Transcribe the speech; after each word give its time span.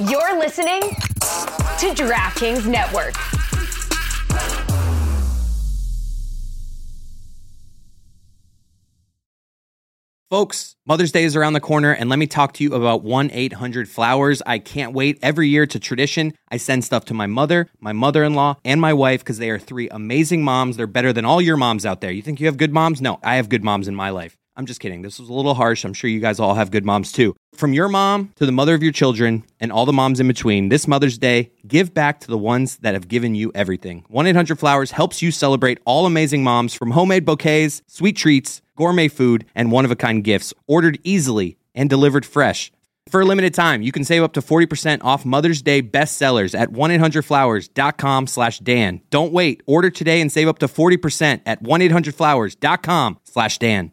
You're 0.00 0.36
listening 0.40 0.80
to 0.80 1.94
DraftKings 1.94 2.66
Network. 2.66 3.14
Folks, 10.28 10.74
Mother's 10.84 11.12
Day 11.12 11.22
is 11.22 11.36
around 11.36 11.52
the 11.52 11.60
corner, 11.60 11.92
and 11.92 12.10
let 12.10 12.18
me 12.18 12.26
talk 12.26 12.54
to 12.54 12.64
you 12.64 12.74
about 12.74 13.04
1 13.04 13.30
800 13.32 13.88
Flowers. 13.88 14.42
I 14.44 14.58
can't 14.58 14.94
wait. 14.94 15.20
Every 15.22 15.48
year, 15.48 15.62
it's 15.62 15.76
a 15.76 15.78
tradition. 15.78 16.32
I 16.48 16.56
send 16.56 16.84
stuff 16.84 17.04
to 17.04 17.14
my 17.14 17.28
mother, 17.28 17.68
my 17.78 17.92
mother 17.92 18.24
in 18.24 18.34
law, 18.34 18.56
and 18.64 18.80
my 18.80 18.92
wife 18.92 19.20
because 19.20 19.38
they 19.38 19.50
are 19.50 19.60
three 19.60 19.88
amazing 19.90 20.42
moms. 20.42 20.76
They're 20.76 20.88
better 20.88 21.12
than 21.12 21.24
all 21.24 21.40
your 21.40 21.56
moms 21.56 21.86
out 21.86 22.00
there. 22.00 22.10
You 22.10 22.20
think 22.20 22.40
you 22.40 22.46
have 22.46 22.56
good 22.56 22.72
moms? 22.72 23.00
No, 23.00 23.20
I 23.22 23.36
have 23.36 23.48
good 23.48 23.62
moms 23.62 23.86
in 23.86 23.94
my 23.94 24.10
life. 24.10 24.36
I'm 24.56 24.66
just 24.66 24.80
kidding. 24.80 25.02
This 25.02 25.18
was 25.18 25.28
a 25.28 25.32
little 25.32 25.54
harsh. 25.54 25.84
I'm 25.84 25.94
sure 25.94 26.08
you 26.08 26.20
guys 26.20 26.38
all 26.38 26.54
have 26.54 26.70
good 26.70 26.84
moms 26.84 27.10
too. 27.10 27.34
From 27.54 27.72
your 27.72 27.88
mom 27.88 28.32
to 28.36 28.46
the 28.46 28.52
mother 28.52 28.74
of 28.74 28.82
your 28.82 28.92
children 28.92 29.42
and 29.58 29.72
all 29.72 29.84
the 29.84 29.92
moms 29.92 30.20
in 30.20 30.28
between, 30.28 30.68
this 30.68 30.86
Mother's 30.86 31.18
Day, 31.18 31.50
give 31.66 31.92
back 31.92 32.20
to 32.20 32.28
the 32.28 32.38
ones 32.38 32.76
that 32.78 32.94
have 32.94 33.08
given 33.08 33.34
you 33.34 33.50
everything. 33.54 34.04
1 34.08 34.26
800 34.28 34.58
Flowers 34.58 34.92
helps 34.92 35.22
you 35.22 35.32
celebrate 35.32 35.78
all 35.84 36.06
amazing 36.06 36.44
moms 36.44 36.72
from 36.74 36.92
homemade 36.92 37.24
bouquets, 37.24 37.82
sweet 37.88 38.16
treats, 38.16 38.62
gourmet 38.76 39.08
food, 39.08 39.44
and 39.54 39.72
one 39.72 39.84
of 39.84 39.90
a 39.90 39.96
kind 39.96 40.22
gifts, 40.22 40.54
ordered 40.68 40.98
easily 41.02 41.56
and 41.74 41.90
delivered 41.90 42.24
fresh. 42.24 42.70
For 43.08 43.20
a 43.20 43.24
limited 43.24 43.52
time, 43.54 43.82
you 43.82 43.92
can 43.92 44.04
save 44.04 44.22
up 44.22 44.32
to 44.32 44.40
40% 44.40 45.00
off 45.02 45.26
Mother's 45.26 45.62
Day 45.62 45.82
bestsellers 45.82 46.58
at 46.58 46.70
1-800-Flowers.com 46.70 48.26
slash 48.26 48.60
Dan. 48.60 49.02
Don't 49.10 49.32
wait. 49.32 49.62
Order 49.66 49.90
today 49.90 50.22
and 50.22 50.32
save 50.32 50.48
up 50.48 50.58
to 50.60 50.66
40% 50.68 51.42
at 51.44 51.62
1-800-Flowers.com 51.62 53.18
slash 53.24 53.58
Dan. 53.58 53.92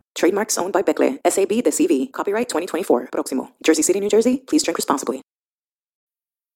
Trademarks 0.15 0.57
owned 0.57 0.73
by 0.73 0.81
Becle, 0.81 1.19
SAB 1.27 1.63
de 1.63 1.71
CV. 1.71 2.11
Copyright 2.11 2.49
2024. 2.49 3.09
Proximo. 3.11 3.49
Jersey 3.63 3.81
City, 3.81 3.99
New 3.99 4.09
Jersey. 4.09 4.43
Please 4.47 4.63
drink 4.63 4.77
responsibly. 4.77 5.21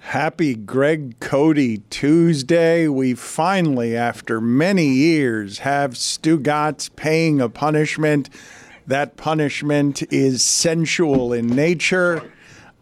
Happy 0.00 0.54
Greg 0.54 1.20
Cote 1.20 1.78
Tuesday. 1.90 2.88
We 2.88 3.14
finally, 3.14 3.94
after 3.94 4.40
many 4.40 4.88
years, 4.88 5.58
have 5.58 5.92
Stugotz 5.92 6.88
paying 6.96 7.40
a 7.40 7.48
punishment. 7.50 8.30
That 8.86 9.16
punishment 9.16 10.02
is 10.10 10.42
sensual 10.42 11.32
in 11.34 11.46
nature. 11.46 12.32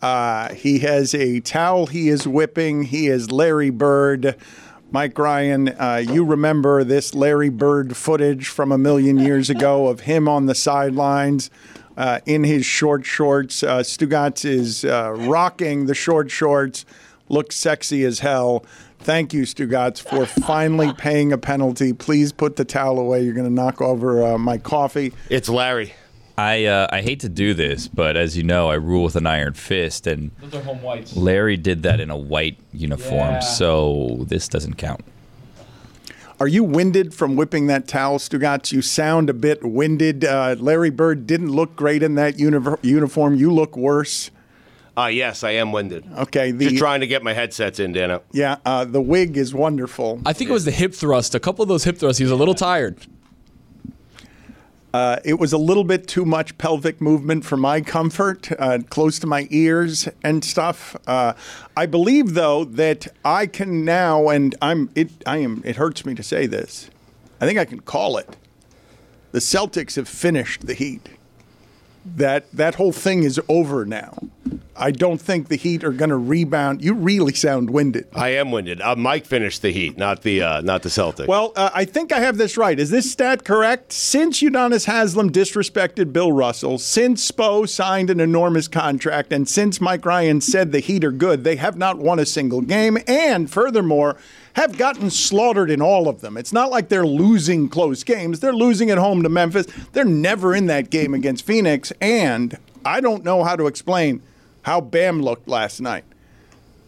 Uh, 0.01 0.55
he 0.55 0.79
has 0.79 1.13
a 1.13 1.41
towel 1.41 1.87
he 1.87 2.09
is 2.09 2.27
whipping. 2.27 2.85
He 2.85 3.09
is 3.09 3.31
Larry 3.33 3.71
Bird. 3.71 4.37
Mike 4.91 5.19
Ryan, 5.19 5.69
uh, 5.71 5.97
you 6.03 6.25
remember 6.25 6.83
this 6.85 7.15
Larry 7.15 7.51
Bird 7.51 7.97
footage 7.97 8.49
from 8.49 8.73
a 8.73 8.79
million 8.79 9.19
years 9.19 9.51
ago 9.51 9.89
of 9.89 10.01
him 10.01 10.29
on 10.29 10.47
the 10.47 10.55
sidelines 10.55 11.51
uh, 11.97 12.21
in 12.25 12.45
his 12.45 12.65
short 12.65 13.05
shorts. 13.05 13.63
Uh, 13.63 13.81
Stugotz 13.81 14.45
is 14.47 14.85
uh, 14.85 15.13
rocking 15.15 15.87
the 15.87 15.95
short 15.95 16.31
shorts 16.31 16.87
looks 17.29 17.57
sexy 17.57 18.05
as 18.05 18.21
hell. 18.21 18.65
Thank 19.01 19.33
you, 19.33 19.43
Stugotz, 19.43 20.01
for 20.01 20.27
finally 20.27 20.93
paying 20.93 21.33
a 21.33 21.39
penalty. 21.39 21.93
Please 21.93 22.33
put 22.33 22.57
the 22.57 22.65
towel 22.65 22.99
away. 22.99 23.23
You're 23.23 23.35
going 23.35 23.47
to 23.47 23.53
knock 23.53 23.81
over 23.81 24.25
uh, 24.25 24.39
my 24.39 24.59
coffee. 24.59 25.13
It's 25.31 25.49
Larry. 25.49 25.95
I 26.37 26.67
uh, 26.67 26.87
I 26.93 27.01
hate 27.03 27.19
to 27.21 27.29
do 27.29 27.53
this, 27.53 27.89
but 27.89 28.17
as 28.17 28.37
you 28.37 28.45
know, 28.45 28.71
I 28.71 28.75
rule 28.75 29.03
with 29.05 29.17
an 29.17 29.27
iron 29.27 29.55
fist, 29.55 30.07
and 30.07 30.31
Those 30.41 30.55
are 30.55 30.63
home 30.63 30.83
whites. 30.83 31.17
Larry 31.17 31.57
did 31.57 31.83
that 31.83 31.99
in 31.99 32.11
a 32.11 32.17
white 32.17 32.59
uniform, 32.73 33.35
Yeah. 33.35 33.39
so 33.41 34.19
this 34.29 34.47
doesn't 34.47 34.75
count. 34.75 35.05
Are 36.41 36.47
you 36.47 36.63
winded 36.63 37.13
from 37.13 37.35
whipping 37.35 37.67
that 37.67 37.89
towel, 37.89 38.19
Stugotz? 38.19 38.71
You 38.71 38.81
sound 38.83 39.29
a 39.29 39.35
bit 39.35 39.65
winded. 39.65 40.25
Uh, 40.25 40.55
Larry 40.61 40.91
Bird 40.91 41.27
didn't 41.27 41.51
look 41.51 41.75
great 41.75 42.05
in 42.05 42.15
that 42.15 42.39
uni- 42.39 42.77
uniform. 42.83 43.35
You 43.35 43.53
look 43.53 43.77
worse. 43.77 44.31
Uh, 44.99 45.07
yes, 45.07 45.45
I 45.45 45.53
am 45.53 45.71
winded. 45.71 46.05
Okay, 46.19 46.51
the 46.51 46.71
Just 46.71 46.79
trying 46.79 47.01
to 47.01 47.07
get 47.07 47.23
my 47.23 47.33
headsets 47.33 47.79
in, 47.79 47.93
Dana. 47.93 48.21
yeah, 48.33 48.57
uh, 48.67 48.85
the 48.85 49.01
wig 49.01 49.37
is 49.37 49.55
wonderful. 49.55 50.21
I 50.27 50.33
think 50.33 50.51
it 50.51 50.53
was 50.53 50.65
the 50.65 50.73
hip 50.73 50.93
thrust. 50.93 51.37
A 51.37 51.41
couple 51.41 51.63
of 51.63 51.69
those 51.69 51.85
hip 51.85 51.99
thrusts, 51.99 52.19
he 52.19 52.25
was 52.25 52.33
a 52.33 52.37
little 52.37 52.55
tired. 52.55 52.97
Uh, 54.93 55.19
it 55.25 55.39
was 55.39 55.53
a 55.53 55.59
little 55.59 55.85
bit 55.85 56.09
too 56.09 56.25
much 56.25 56.59
pelvic 56.59 57.01
movement 57.01 57.45
for 57.45 57.57
my 57.57 57.81
comfort, 57.81 58.51
uh, 58.59 58.79
close 58.89 59.21
to 59.21 59.27
my 59.27 59.47
ears 59.51 60.09
and 60.25 60.45
stuff. 60.45 60.97
Uh, 61.07 61.35
I 61.77 61.87
believe, 61.87 62.35
though, 62.35 62.65
that 62.65 63.07
I 63.25 63.47
can 63.47 63.85
now, 63.85 64.29
and 64.31 64.57
I'm 64.61 64.91
it. 64.97 65.11
I 65.25 65.37
am. 65.39 65.63
It 65.65 65.77
hurts 65.77 66.05
me 66.05 66.15
to 66.17 66.23
say 66.25 66.47
this. 66.47 66.91
I 67.41 67.47
think 67.47 67.59
I 67.59 67.67
can 67.67 67.81
call 67.81 68.17
it. 68.17 68.37
The 69.31 69.39
Celtics 69.39 69.95
have 69.95 70.09
finished 70.09 70.67
the 70.67 70.75
Heat. 70.75 71.09
That 72.05 72.51
that 72.53 72.77
whole 72.77 72.93
thing 72.93 73.23
is 73.23 73.41
over 73.49 73.85
now. 73.85 74.19
I 74.79 74.93
don't 74.93 75.21
think 75.21 75.49
the 75.49 75.57
Heat 75.57 75.83
are 75.83 75.93
going 75.93 76.11
to 76.11 76.17
rebound. 76.17 76.83
You 76.83 76.95
really 76.95 77.35
sound 77.35 77.71
winded. 77.71 78.07
I 78.15 78.29
am 78.29 78.53
winded. 78.53 78.81
Uh, 78.81 78.95
Mike 78.95 79.27
finished 79.27 79.61
the 79.61 79.73
Heat, 79.73 79.99
not 79.99 80.23
the 80.23 80.41
uh, 80.41 80.61
not 80.61 80.83
the 80.83 80.89
Celtics. 80.89 81.27
Well, 81.27 81.53
uh, 81.57 81.71
I 81.75 81.85
think 81.85 82.13
I 82.13 82.21
have 82.21 82.39
this 82.39 82.57
right. 82.57 82.79
Is 82.79 82.91
this 82.91 83.11
stat 83.11 83.45
correct? 83.45 83.93
Since 83.93 84.41
Udonis 84.41 84.87
Haslem 84.87 85.31
disrespected 85.31 86.13
Bill 86.13 86.33
Russell, 86.33 86.79
since 86.79 87.31
Spo 87.31 87.69
signed 87.69 88.09
an 88.09 88.21
enormous 88.21 88.69
contract, 88.69 89.33
and 89.33 89.49
since 89.49 89.81
Mike 89.81 90.07
Ryan 90.07 90.41
said 90.41 90.71
the 90.71 90.81
Heat 90.81 91.05
are 91.05 91.13
good, 91.13 91.43
they 91.43 91.57
have 91.57 91.77
not 91.77 91.99
won 91.99 92.21
a 92.21 92.27
single 92.27 92.61
game, 92.61 92.99
and 93.09 93.51
furthermore, 93.51 94.17
have 94.59 94.77
gotten 94.77 95.09
slaughtered 95.09 95.71
in 95.71 95.81
all 95.81 96.09
of 96.09 96.21
them. 96.21 96.37
It's 96.37 96.53
not 96.53 96.71
like 96.71 96.89
they're 96.89 97.07
losing 97.07 97.69
close 97.69 98.03
games. 98.03 98.41
They're 98.41 98.53
losing 98.53 98.91
at 98.91 98.99
home 98.99 99.23
to 99.23 99.29
Memphis. 99.29 99.67
They're 99.93 100.05
never 100.05 100.55
in 100.55 100.67
that 100.67 100.91
game 100.91 101.15
against 101.15 101.47
Phoenix, 101.47 101.93
and 102.01 102.59
I 102.85 103.01
don't 103.01 103.25
know 103.25 103.45
how 103.45 103.55
to 103.57 103.67
explain 103.69 104.21
how 104.63 104.81
Bam 104.81 105.23
looked 105.23 105.49
last 105.49 105.81
night. 105.81 106.05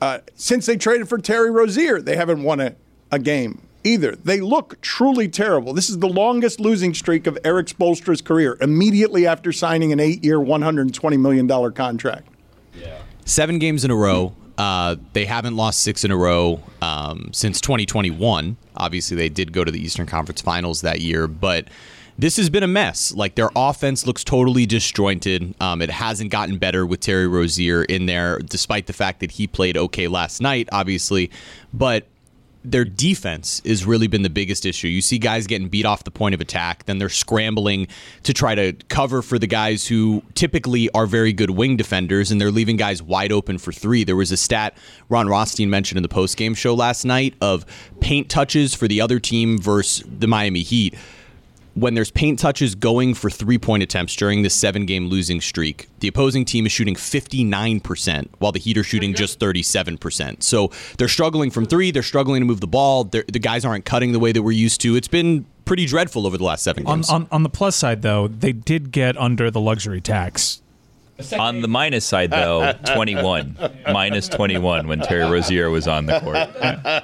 Uh, 0.01 0.19
since 0.35 0.67
they 0.67 0.77
traded 0.77 1.09
for 1.09 1.19
Terry 1.19 1.51
Rozier, 1.51 2.01
they 2.01 2.17
haven't 2.17 2.43
won 2.43 2.59
a, 2.59 2.75
a 3.13 3.19
game 3.19 3.63
either. 3.85 4.17
They 4.17 4.41
look 4.41 4.81
truly 4.81 5.29
terrible. 5.29 5.73
This 5.73 5.89
is 5.89 5.99
the 5.99 6.09
longest 6.09 6.59
losing 6.59 6.93
streak 6.93 7.27
of 7.27 7.39
Erik 7.45 7.69
Spoelstra's 7.69 8.21
career, 8.21 8.57
immediately 8.61 9.27
after 9.27 9.53
signing 9.53 9.93
an 9.93 10.01
eight 10.01 10.25
year, 10.25 10.39
$120 10.39 11.21
million 11.21 11.73
contract. 11.73 12.27
seven 13.25 13.59
games 13.59 13.85
in 13.85 13.91
a 13.91 13.97
row. 13.97 14.35
Uh, 14.61 14.97
they 15.15 15.25
haven't 15.25 15.57
lost 15.57 15.81
six 15.81 16.05
in 16.05 16.11
a 16.11 16.17
row 16.19 16.61
um, 16.83 17.31
since 17.33 17.63
2021. 17.63 18.59
Obviously, 18.77 19.17
they 19.17 19.31
did 19.31 19.55
go 19.55 19.65
to 19.65 19.71
the 19.73 19.83
Eastern 19.83 20.05
Conference 20.05 20.43
Finals 20.43 20.83
that 20.83 21.01
year, 21.01 21.27
but 21.27 21.69
this 22.19 22.37
has 22.37 22.51
been 22.51 22.63
a 22.63 22.67
mess. 22.67 23.11
Like 23.15 23.37
their 23.37 23.49
offense 23.57 24.07
looks 24.07 24.23
totally 24.23 24.67
disjointed. 24.67 25.55
Um, 25.63 25.81
it 25.81 25.89
hasn't 25.89 26.31
gotten 26.31 26.59
better 26.59 26.85
with 26.85 27.01
Terry 27.01 27.27
Rozier 27.27 27.85
in 27.85 28.05
there, 28.05 28.39
despite 28.41 28.87
the 28.87 28.93
fact 28.93 29.21
that 29.21 29.31
he 29.31 29.47
played 29.47 29.79
okay 29.79 30.09
last 30.09 30.43
night, 30.43 30.69
obviously. 30.73 31.31
But 31.73 32.07
their 32.65 32.85
defense 32.85 33.63
has 33.65 33.87
really 33.87 34.07
been 34.07 34.23
the 34.23 34.31
biggest 34.31 34.67
issue. 34.67 34.89
You 34.89 35.01
see 35.01 35.19
guys 35.19 35.47
getting 35.47 35.69
beat 35.69 35.87
off 35.87 36.05
the 36.05 36.11
point 36.11 36.35
of 36.35 36.41
attack, 36.41 36.85
then 36.85 36.99
they're 36.99 37.09
scrambling 37.09 37.89
to 38.25 38.35
try 38.35 38.55
to 38.55 38.73
cover 38.89 39.23
for 39.23 39.39
the 39.39 39.47
guys 39.47 39.87
who 39.87 40.23
typically 40.35 40.91
are 40.91 41.07
very 41.07 41.33
good 41.33 41.51
wing 41.51 41.77
defenders, 41.77 42.31
and 42.31 42.41
they're 42.41 42.51
leaving 42.51 42.77
guys 42.77 43.03
wide 43.03 43.33
open 43.33 43.59
for 43.59 43.73
three. 43.73 44.05
There 44.05 44.17
was 44.17 44.31
a 44.31 44.37
stat 44.37 44.77
Ron 45.09 45.29
Rothstein 45.29 45.71
mentioned 45.71 45.97
in 45.97 46.03
the 46.03 46.09
postgame 46.09 46.57
show 46.57 46.75
last 46.75 47.05
night 47.05 47.35
of 47.41 47.65
paint 48.01 48.29
touches 48.29 48.75
for 48.75 48.87
the 48.87 49.01
other 49.01 49.19
team 49.19 49.59
versus 49.59 50.05
the 50.07 50.27
Miami 50.27 50.63
Heat. 50.63 50.95
When 51.75 51.95
there's 51.95 52.11
paint 52.11 52.39
touches 52.39 52.75
going 52.75 53.15
for 53.15 53.31
three 53.31 53.59
point 53.59 53.83
attempts 53.83 54.15
during 54.17 54.43
this 54.43 54.55
seven 54.55 54.87
game 54.87 55.07
losing 55.09 55.41
streak, 55.41 55.89
the 56.01 56.09
opposing 56.09 56.45
team 56.45 56.67
is 56.67 56.73
shooting 56.73 56.95
59%, 56.95 58.29
while 58.39 58.53
the 58.53 58.59
Heat 58.59 58.77
are 58.79 58.83
shooting 58.85 59.15
just 59.15 59.39
37%. 59.39 60.43
So 60.43 60.71
they're 60.99 61.09
struggling 61.09 61.51
from 61.51 61.67
three. 61.67 61.91
They're 61.91 62.03
struggling 62.03 62.41
to 62.41 62.47
move 62.47 62.61
the 62.61 62.67
ball. 62.67 63.05
They're, 63.05 63.25
the 63.31 63.39
guys 63.39 63.65
aren't 63.65 63.85
cutting 63.85 64.13
the 64.13 64.19
way 64.19 64.33
that 64.33 64.43
we're 64.43 64.53
used 64.53 64.81
to. 64.83 64.97
It's 64.97 65.09
been 65.09 65.47
pretty 65.65 65.87
dreadful 65.87 66.27
over 66.27 66.37
the 66.37 66.45
last 66.45 66.65
seven 66.65 66.85
games. 66.85 67.09
on, 67.11 67.29
on 67.31 67.43
the 67.45 67.49
plus 67.49 67.77
side, 67.77 68.03
though, 68.03 68.27
they 68.29 68.53
did 68.53 68.91
get 68.91 69.17
under 69.17 69.51
the 69.51 69.61
luxury 69.61 70.01
tax. 70.01 70.63
On 71.39 71.61
the 71.61 71.69
minus 71.69 72.07
side, 72.07 72.31
though, 72.31 72.73
21. 72.95 73.57
minus 73.93 74.27
21 74.29 74.87
when 74.89 75.01
Terry 75.01 75.31
Rozier 75.31 75.69
was 75.69 75.87
on 75.87 76.07
the 76.07 76.19
court. 76.19 76.35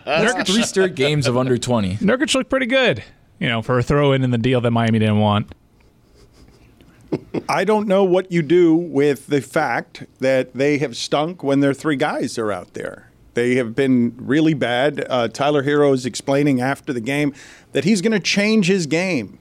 That's 0.07 0.51
three 0.51 0.63
straight 0.63 0.95
games 0.95 1.27
of 1.27 1.37
under 1.37 1.59
20. 1.59 1.97
Nurkic 1.97 2.35
looked 2.35 2.49
pretty 2.49 2.65
good, 2.67 3.05
you 3.39 3.49
know, 3.49 3.63
for 3.63 3.79
a 3.79 3.83
throw 3.83 4.13
in 4.13 4.23
in 4.23 4.31
the 4.31 4.39
deal 4.39 4.61
that 4.61 4.71
Miami 4.71 4.99
didn't 4.99 5.19
want. 5.19 5.53
I 7.49 7.65
don't 7.65 7.87
know 7.87 8.05
what 8.05 8.33
you 8.33 8.43
do 8.43 8.75
with 8.75 9.27
the 9.27 9.41
fact 9.41 10.05
that 10.19 10.55
they 10.55 10.79
have 10.79 10.97
stunk 10.97 11.43
when 11.43 11.61
their 11.61 11.75
three 11.75 11.97
guys 11.97 12.39
are 12.39 12.51
out 12.51 12.75
there. 12.75 13.11
They 13.35 13.57
have 13.57 13.75
been 13.75 14.15
really 14.17 14.55
bad. 14.55 15.07
Uh, 15.09 15.29
Tyler 15.29 15.63
Herro 15.63 15.93
is 15.93 16.07
explaining 16.07 16.61
after 16.61 16.93
the 16.93 17.01
game 17.01 17.35
that 17.73 17.85
he's 17.85 18.01
going 18.01 18.13
to 18.13 18.21
change 18.21 18.67
his 18.67 18.87
game 18.87 19.39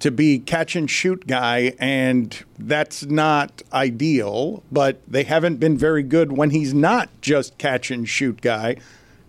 to 0.00 0.10
be 0.10 0.38
catch 0.38 0.76
and 0.76 0.90
shoot 0.90 1.26
guy, 1.26 1.74
and 1.78 2.44
that's 2.58 3.04
not 3.04 3.62
ideal. 3.72 4.62
But 4.70 5.00
they 5.06 5.24
haven't 5.24 5.56
been 5.56 5.78
very 5.78 6.02
good 6.02 6.32
when 6.32 6.50
he's 6.50 6.74
not 6.74 7.08
just 7.20 7.58
catch 7.58 7.90
and 7.90 8.08
shoot 8.08 8.40
guy. 8.40 8.76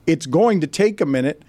It's 0.08 0.26
going 0.26 0.60
to 0.62 0.68
take 0.68 1.02
a 1.02 1.06
minute 1.06 1.44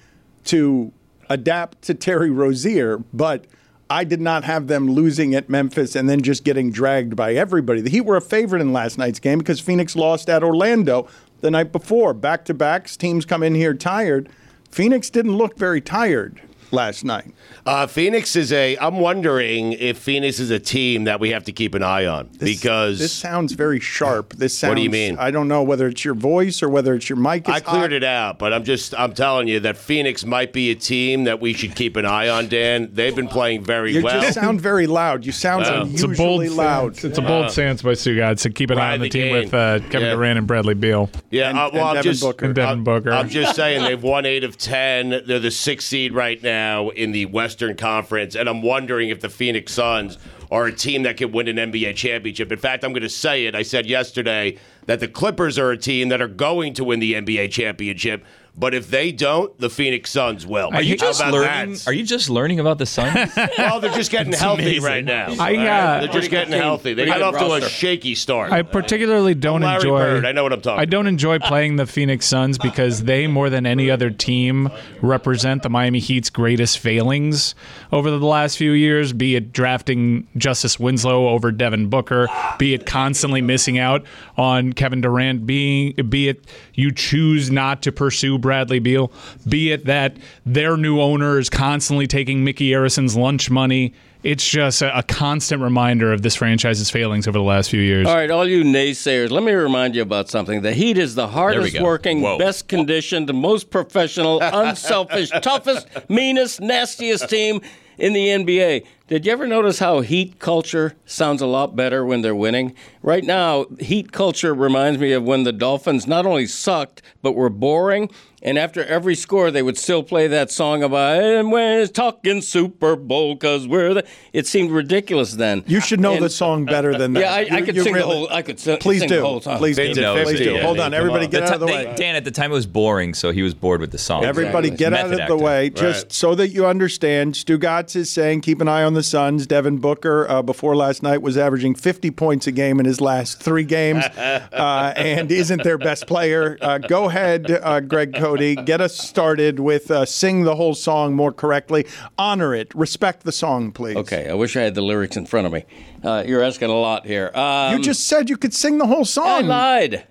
to 0.44 0.92
adapt 1.30 1.80
to 1.82 1.94
Terry 1.94 2.28
Rozier, 2.28 2.98
but 3.14 3.46
I 3.88 4.04
did 4.04 4.20
not 4.20 4.44
have 4.44 4.66
them 4.66 4.90
losing 4.90 5.34
at 5.34 5.48
Memphis 5.48 5.96
and 5.96 6.08
then 6.08 6.20
just 6.22 6.44
getting 6.44 6.70
dragged 6.70 7.16
by 7.16 7.34
everybody. 7.34 7.80
The 7.80 7.90
Heat 7.90 8.02
were 8.02 8.16
a 8.16 8.20
favorite 8.20 8.60
in 8.60 8.72
last 8.72 8.98
night's 8.98 9.20
game 9.20 9.38
because 9.38 9.60
Phoenix 9.60 9.96
lost 9.96 10.28
at 10.28 10.44
Orlando 10.44 11.08
the 11.40 11.50
night 11.50 11.72
before. 11.72 12.12
Back 12.12 12.44
to 12.46 12.54
backs, 12.54 12.96
teams 12.96 13.24
come 13.24 13.42
in 13.42 13.54
here 13.54 13.74
tired. 13.74 14.28
Phoenix 14.70 15.08
didn't 15.08 15.36
look 15.36 15.56
very 15.56 15.80
tired 15.80 16.42
last 16.72 17.04
night. 17.04 17.32
Uh, 17.66 17.86
Phoenix 17.86 18.36
is 18.36 18.52
a. 18.52 18.76
I'm 18.78 18.98
wondering 19.00 19.72
if 19.74 19.98
Phoenix 19.98 20.38
is 20.38 20.50
a 20.50 20.58
team 20.58 21.04
that 21.04 21.20
we 21.20 21.30
have 21.30 21.44
to 21.44 21.52
keep 21.52 21.74
an 21.74 21.82
eye 21.82 22.06
on 22.06 22.28
because 22.38 22.98
This 22.98 23.12
sounds 23.12 23.52
very 23.52 23.80
sharp. 23.80 24.34
This 24.34 24.56
sounds. 24.56 24.70
What 24.70 24.76
do 24.76 24.82
you 24.82 24.90
mean? 24.90 25.18
I 25.18 25.30
don't 25.30 25.48
know 25.48 25.62
whether 25.62 25.86
it's 25.88 26.04
your 26.04 26.14
voice 26.14 26.62
or 26.62 26.68
whether 26.68 26.94
it's 26.94 27.08
your 27.08 27.18
mic. 27.18 27.48
is 27.48 27.54
I 27.54 27.60
cleared 27.60 27.92
hot. 27.92 27.92
it 27.92 28.04
out, 28.04 28.38
but 28.38 28.52
I'm 28.52 28.64
just 28.64 28.94
I'm 28.98 29.12
telling 29.12 29.48
you 29.48 29.60
that 29.60 29.76
Phoenix 29.76 30.24
might 30.24 30.52
be 30.52 30.70
a 30.70 30.74
team 30.74 31.24
that 31.24 31.40
we 31.40 31.52
should 31.52 31.74
keep 31.74 31.96
an 31.96 32.06
eye 32.06 32.28
on. 32.28 32.48
Dan, 32.48 32.88
they've 32.92 33.14
been 33.14 33.28
playing 33.28 33.64
very 33.64 33.92
You 33.94 34.02
well. 34.02 34.20
just 34.20 34.34
sound 34.34 34.60
very 34.60 34.86
loud. 34.86 35.26
You 35.26 35.32
sound 35.32 35.62
It's 35.62 35.70
a 35.70 35.80
unusually 35.82 36.48
bold 36.48 36.56
loud. 36.56 36.96
Stance. 36.96 37.04
It's 37.10 37.18
a 37.18 37.22
bold 37.22 37.50
stance 37.50 37.82
by 37.82 37.92
Stugotz 37.92 38.42
to 38.42 38.50
keep 38.50 38.70
an 38.70 38.78
eye 38.78 38.94
on 38.94 39.00
the, 39.00 39.04
the 39.04 39.10
team 39.10 39.32
game. 39.32 39.44
with 39.44 39.54
uh, 39.54 39.78
Kevin 39.90 40.08
Yeah. 40.08 40.14
Durant 40.14 40.38
and 40.38 40.46
Bradley 40.46 40.74
Beal. 40.74 41.10
Yeah, 41.30 41.50
And- 41.50 41.58
uh, 41.58 41.70
well, 41.72 41.80
and 41.82 41.88
I'm 41.90 41.94
Devin 41.96 42.12
just 42.12 42.22
Booker. 42.22 42.46
And 42.46 42.54
Devin 42.54 42.70
I'm, 42.78 42.84
Booker. 42.84 43.10
I'm 43.12 43.28
just 43.28 43.54
saying 43.56 43.82
they've 43.84 44.02
won 44.02 44.24
eight 44.26 44.44
of 44.44 44.56
ten. 44.56 45.10
They're 45.26 45.38
the 45.38 45.50
sixth 45.50 45.88
seed 45.88 46.12
right 46.14 46.42
now 46.42 46.59
in 46.96 47.12
the 47.12 47.26
Western 47.26 47.76
Conference, 47.76 48.34
and 48.34 48.48
I'm 48.48 48.62
wondering 48.62 49.10
if 49.10 49.20
the 49.20 49.28
Phoenix 49.28 49.72
Suns 49.72 50.18
are 50.50 50.66
a 50.66 50.72
team 50.72 51.04
that 51.04 51.16
could 51.16 51.32
win 51.32 51.48
an 51.48 51.56
NBA 51.56 51.94
championship. 51.96 52.50
In 52.50 52.58
fact, 52.58 52.84
I'm 52.84 52.92
going 52.92 53.02
to 53.02 53.08
say 53.08 53.46
it. 53.46 53.54
I 53.54 53.62
said 53.62 53.86
yesterday 53.86 54.58
that 54.86 55.00
the 55.00 55.08
Clippers 55.08 55.58
are 55.58 55.70
a 55.70 55.78
team 55.78 56.08
that 56.08 56.20
are 56.20 56.28
going 56.28 56.74
to 56.74 56.84
win 56.84 56.98
the 56.98 57.14
NBA 57.14 57.50
championship. 57.52 58.24
But 58.60 58.74
if 58.74 58.90
they 58.90 59.10
don't, 59.10 59.58
the 59.58 59.70
Phoenix 59.70 60.10
Suns 60.10 60.46
will. 60.46 60.70
Are 60.74 60.82
you 60.82 60.96
How 61.00 61.06
just 61.06 61.20
about 61.20 61.32
learning? 61.32 61.72
that? 61.74 61.86
Are 61.88 61.92
you 61.94 62.04
just 62.04 62.28
learning 62.28 62.60
about 62.60 62.76
the 62.78 62.86
Suns? 62.86 63.30
Well, 63.58 63.80
they're 63.80 63.90
just 63.92 64.10
getting 64.10 64.32
healthy 64.32 64.62
amazing. 64.62 64.82
right 64.84 65.04
now. 65.04 65.26
I, 65.38 65.56
all 65.56 65.56
right? 65.56 65.66
uh, 65.66 66.00
they're 66.00 66.08
just 66.20 66.30
getting 66.30 66.52
healthy. 66.52 66.94
They 66.94 67.04
Pretty 67.06 67.18
got 67.18 67.22
off 67.34 67.40
to 67.40 67.46
a 67.46 67.48
roster. 67.60 67.68
shaky 67.68 68.14
start. 68.14 68.52
I 68.52 68.62
particularly 68.62 69.34
don't 69.34 69.62
Larry 69.62 69.76
enjoy. 69.76 69.98
Bird. 69.98 70.26
I 70.26 70.32
know 70.32 70.42
what 70.42 70.52
I'm 70.52 70.60
talking 70.60 70.80
I 70.80 70.84
don't 70.84 71.06
enjoy 71.06 71.38
playing 71.38 71.76
the 71.76 71.86
Phoenix 71.86 72.26
Suns 72.26 72.58
because 72.58 73.04
they, 73.04 73.26
more 73.26 73.48
than 73.50 73.64
any 73.66 73.90
other 73.90 74.10
team, 74.10 74.68
represent 75.00 75.62
the 75.62 75.68
Miami 75.70 75.98
Heat's 76.00 76.28
greatest 76.30 76.78
failings 76.78 77.54
over 77.92 78.10
the 78.10 78.18
last 78.26 78.56
few 78.58 78.72
years. 78.72 79.12
Be 79.12 79.36
it 79.36 79.52
drafting 79.52 80.26
Justice 80.36 80.78
Winslow 80.78 81.28
over 81.28 81.50
Devin 81.52 81.88
Booker, 81.88 82.28
be 82.58 82.74
it 82.74 82.84
constantly 82.86 83.40
missing 83.42 83.78
out 83.78 84.04
on 84.36 84.72
Kevin 84.72 85.00
Durant, 85.00 85.46
being 85.46 85.94
be 86.08 86.28
it 86.28 86.44
you 86.74 86.92
choose 86.92 87.50
not 87.50 87.82
to 87.82 87.92
pursue 87.92 88.38
Bradley 88.50 88.80
Beal, 88.80 89.12
be 89.48 89.70
it 89.70 89.84
that 89.84 90.16
their 90.44 90.76
new 90.76 91.00
owner 91.00 91.38
is 91.38 91.48
constantly 91.48 92.08
taking 92.08 92.42
Micky 92.42 92.74
Arison's 92.74 93.16
lunch 93.16 93.48
money. 93.48 93.94
It's 94.24 94.44
just 94.44 94.82
a, 94.82 94.98
a 94.98 95.04
constant 95.04 95.62
reminder 95.62 96.12
of 96.12 96.22
this 96.22 96.34
franchise's 96.34 96.90
failings 96.90 97.28
over 97.28 97.38
the 97.38 97.44
last 97.44 97.70
few 97.70 97.80
years. 97.80 98.08
All 98.08 98.16
right, 98.16 98.28
all 98.28 98.44
you 98.48 98.64
naysayers, 98.64 99.30
let 99.30 99.44
me 99.44 99.52
remind 99.52 99.94
you 99.94 100.02
about 100.02 100.28
something. 100.28 100.62
The 100.62 100.72
Heat 100.72 100.98
is 100.98 101.14
the 101.14 101.28
hardest 101.28 101.80
working, 101.80 102.22
Whoa. 102.22 102.38
best 102.38 102.66
conditioned, 102.66 103.32
most 103.32 103.70
professional, 103.70 104.40
unselfish, 104.42 105.30
toughest, 105.42 105.86
meanest, 106.08 106.60
nastiest 106.60 107.30
team 107.30 107.60
in 107.98 108.14
the 108.14 108.26
NBA. 108.26 108.84
Did 109.06 109.26
you 109.26 109.32
ever 109.32 109.46
notice 109.46 109.78
how 109.78 110.00
Heat 110.00 110.40
culture 110.40 110.96
sounds 111.06 111.40
a 111.40 111.46
lot 111.46 111.76
better 111.76 112.04
when 112.04 112.22
they're 112.22 112.34
winning? 112.34 112.74
Right 113.02 113.24
now, 113.24 113.66
Heat 113.78 114.12
culture 114.12 114.52
reminds 114.52 114.98
me 114.98 115.12
of 115.12 115.22
when 115.24 115.44
the 115.44 115.52
Dolphins 115.52 116.06
not 116.06 116.26
only 116.26 116.46
sucked, 116.46 117.00
but 117.22 117.32
were 117.32 117.48
boring. 117.50 118.10
And 118.42 118.58
after 118.58 118.82
every 118.82 119.16
score, 119.16 119.50
they 119.50 119.62
would 119.62 119.76
still 119.76 120.02
play 120.02 120.26
that 120.28 120.50
song 120.50 120.82
about 120.82 121.22
and 121.22 121.52
we're 121.52 121.86
talking 121.86 122.40
Super 122.40 122.96
Bowl 122.96 123.34
because 123.34 123.68
we're 123.68 123.92
the. 123.92 124.06
It 124.32 124.46
seemed 124.46 124.70
ridiculous 124.70 125.34
then. 125.34 125.62
You 125.66 125.78
should 125.82 126.00
know 126.00 126.14
And- 126.14 126.22
the 126.24 126.30
song 126.30 126.64
better 126.64 126.96
than 126.96 127.12
that. 127.12 127.20
Yeah, 127.20 127.34
I, 127.54 127.58
I 127.58 127.60
could 127.60 127.74
sing 127.74 127.92
really- 127.92 127.98
the 128.00 128.06
whole. 128.06 128.28
I 128.30 128.40
could 128.40 128.58
sing, 128.58 128.78
Please 128.78 129.00
sing 129.00 129.10
do. 129.10 129.16
the 129.16 129.20
whole 129.26 129.42
song. 129.42 129.58
Please 129.58 129.76
do. 129.76 129.92
Fifty 129.94 130.24
Please 130.24 130.38
do. 130.38 130.56
I 130.56 130.60
Hold 130.62 130.80
on, 130.80 130.94
everybody, 130.94 131.26
on. 131.26 131.30
get 131.30 131.40
The 131.40 131.48
out 131.48 131.54
of 131.54 131.60
the 131.60 131.66
ti- 131.66 131.72
way. 131.74 131.84
they- 131.84 131.96
Dan, 131.96 132.16
at 132.16 132.24
the 132.24 132.30
time 132.30 132.50
it 132.50 132.54
was 132.54 132.64
boring, 132.66 133.12
so 133.12 133.30
he 133.30 133.42
was 133.42 133.52
bored 133.52 133.82
with 133.82 133.90
the 133.90 133.98
song. 133.98 134.24
Everybody 134.24 134.68
Exactly. 134.68 134.84
get 134.86 134.92
out 134.94 135.04
of 135.04 135.10
Method 135.10 135.18
the 135.18 135.22
actor. 135.34 135.36
way, 135.36 135.68
just 135.68 136.04
Right. 136.06 136.12
so 136.14 136.34
that 136.34 136.48
you 136.48 136.64
understand. 136.64 137.36
Stu 137.36 137.58
Stugotz 137.58 137.94
is 137.94 138.10
saying 138.10 138.40
keep 138.40 138.62
an 138.62 138.68
eye 138.68 138.84
on 138.84 138.94
the 138.94 139.02
Suns. 139.02 139.46
Devin 139.46 139.76
Booker, 139.78 140.26
uh, 140.30 140.40
before 140.40 140.74
last 140.74 141.02
night, 141.02 141.20
was 141.20 141.36
averaging 141.36 141.74
50 141.74 142.10
points 142.10 142.46
a 142.46 142.52
game 142.52 142.80
in 142.80 142.86
his 142.90 143.00
last 143.00 143.40
three 143.40 143.62
games 143.64 144.04
uh, 144.16 144.92
and 144.96 145.30
isn't 145.30 145.62
their 145.62 145.78
best 145.78 146.06
player. 146.06 146.58
Uh, 146.60 146.78
go 146.78 147.08
ahead, 147.08 147.50
uh, 147.50 147.80
Greg 147.80 148.14
Cote. 148.14 148.64
Get 148.66 148.80
us 148.80 148.96
started 148.98 149.60
with 149.60 149.90
uh, 149.90 150.04
Sing 150.04 150.42
the 150.42 150.56
Whole 150.56 150.74
Song 150.74 151.14
more 151.14 151.32
correctly. 151.32 151.86
Honor 152.18 152.54
it. 152.54 152.74
Respect 152.74 153.22
the 153.22 153.32
song, 153.32 153.70
please. 153.72 153.96
Okay, 153.96 154.28
I 154.28 154.34
wish 154.34 154.56
I 154.56 154.62
had 154.62 154.74
the 154.74 154.82
lyrics 154.82 155.16
in 155.16 155.24
front 155.26 155.46
of 155.46 155.52
me. 155.52 155.64
Uh, 156.02 156.24
you're 156.26 156.42
asking 156.42 156.70
a 156.70 156.74
lot 156.78 157.06
here. 157.06 157.30
Um, 157.34 157.76
You 157.76 157.82
just 157.82 158.06
said 158.08 158.28
you 158.28 158.36
could 158.36 158.52
sing 158.54 158.78
the 158.78 158.86
whole 158.86 159.04
song. 159.04 159.26
I 159.26 159.40
lied. 159.40 160.06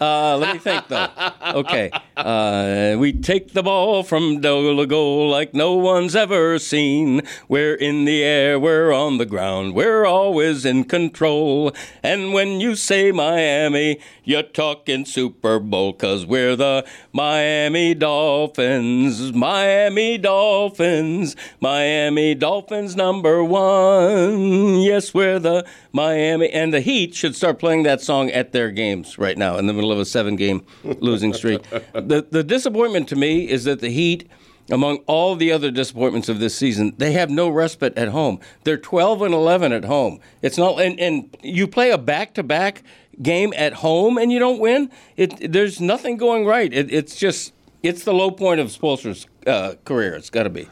Uh, 0.00 0.36
let 0.38 0.54
me 0.54 0.58
think 0.58 0.88
though. 0.88 1.08
Okay, 1.44 1.90
uh, 2.26 2.96
we 2.98 3.12
take 3.12 3.52
the 3.52 3.62
ball 3.62 4.02
from 4.02 4.40
goal 4.40 4.76
to 4.76 4.86
goal 4.86 5.28
like 5.28 5.54
no 5.54 5.74
one's 5.74 6.14
ever 6.16 6.58
seen. 6.58 7.22
We're 7.48 7.74
in 7.74 8.04
the 8.04 8.22
air, 8.22 8.58
we're 8.58 8.92
on 8.92 9.18
the 9.18 9.26
ground, 9.26 9.74
we're 9.74 10.04
always 10.04 10.64
in 10.64 10.84
control. 10.84 11.72
And 12.02 12.32
when 12.32 12.60
you 12.60 12.74
say 12.74 13.12
Miami, 13.12 14.00
you're 14.24 14.42
talking 14.42 15.04
Super 15.04 15.58
Bowl, 15.58 15.92
cause 15.92 16.26
we're 16.26 16.56
the 16.56 16.86
Miami 17.12 17.94
Dolphins, 17.94 19.32
Miami 19.32 20.18
Dolphins, 20.18 21.36
Miami 21.60 22.34
Dolphins 22.34 22.96
number 22.96 23.42
one. 23.42 24.80
Yes, 24.80 25.12
we're 25.14 25.38
the 25.38 25.66
Miami, 25.92 26.48
and 26.50 26.72
the 26.72 26.80
Heat 26.80 27.14
should 27.14 27.34
start 27.34 27.58
playing 27.58 27.82
that 27.84 28.00
song 28.00 28.30
at 28.30 28.52
their 28.52 28.70
games 28.70 29.18
right 29.18 29.36
now 29.36 29.56
in 29.56 29.66
the 29.66 29.72
middle 29.72 29.90
of 29.92 29.98
a 29.98 30.04
seven-game 30.04 30.64
losing 30.84 31.32
streak. 31.32 31.62
the 32.10 32.26
The 32.30 32.44
disappointment 32.44 33.08
to 33.08 33.16
me 33.16 33.48
is 33.48 33.64
that 33.64 33.80
the 33.80 33.90
Heat. 33.90 34.28
Among 34.72 34.98
all 35.08 35.34
the 35.34 35.50
other 35.50 35.72
disappointments 35.72 36.28
of 36.28 36.38
this 36.38 36.54
season, 36.54 36.94
they 36.96 37.10
have 37.10 37.28
no 37.28 37.48
respite 37.48 37.98
at 37.98 38.10
home. 38.10 38.38
They're 38.62 38.78
12 38.78 39.22
and 39.22 39.34
11 39.34 39.72
at 39.72 39.84
home. 39.84 40.20
It's 40.42 40.56
not, 40.56 40.80
and, 40.80 41.00
and 41.00 41.36
you 41.42 41.66
play 41.66 41.90
a 41.90 41.98
back-to-back 41.98 42.84
game 43.20 43.52
at 43.56 43.74
home 43.74 44.16
and 44.16 44.30
you 44.30 44.38
don't 44.38 44.60
win. 44.60 44.90
It 45.16 45.52
there's 45.52 45.80
nothing 45.80 46.16
going 46.16 46.46
right. 46.46 46.72
It, 46.72 46.92
it's 46.92 47.16
just 47.16 47.52
it's 47.82 48.04
the 48.04 48.14
low 48.14 48.30
point 48.30 48.60
of 48.60 48.68
Spoelstra's 48.68 49.26
uh, 49.46 49.74
career. 49.84 50.14
It's 50.14 50.30
got 50.30 50.44
to 50.44 50.50
be. 50.50 50.68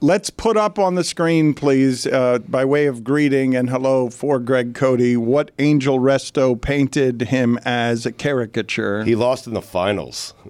Let's 0.00 0.30
put 0.30 0.56
up 0.56 0.78
on 0.78 0.94
the 0.94 1.04
screen, 1.04 1.54
please, 1.54 2.06
uh, 2.06 2.38
by 2.40 2.64
way 2.64 2.86
of 2.86 3.02
greeting 3.02 3.56
and 3.56 3.70
hello 3.70 4.10
for 4.10 4.38
Greg 4.38 4.74
Cote, 4.74 5.16
what 5.16 5.50
Angel 5.58 5.98
Resto 5.98 6.60
painted 6.60 7.22
him 7.22 7.58
as 7.64 8.04
a 8.04 8.12
caricature. 8.12 9.04
He 9.04 9.14
lost 9.14 9.46
in 9.46 9.54
the 9.54 9.62
finals. 9.62 10.34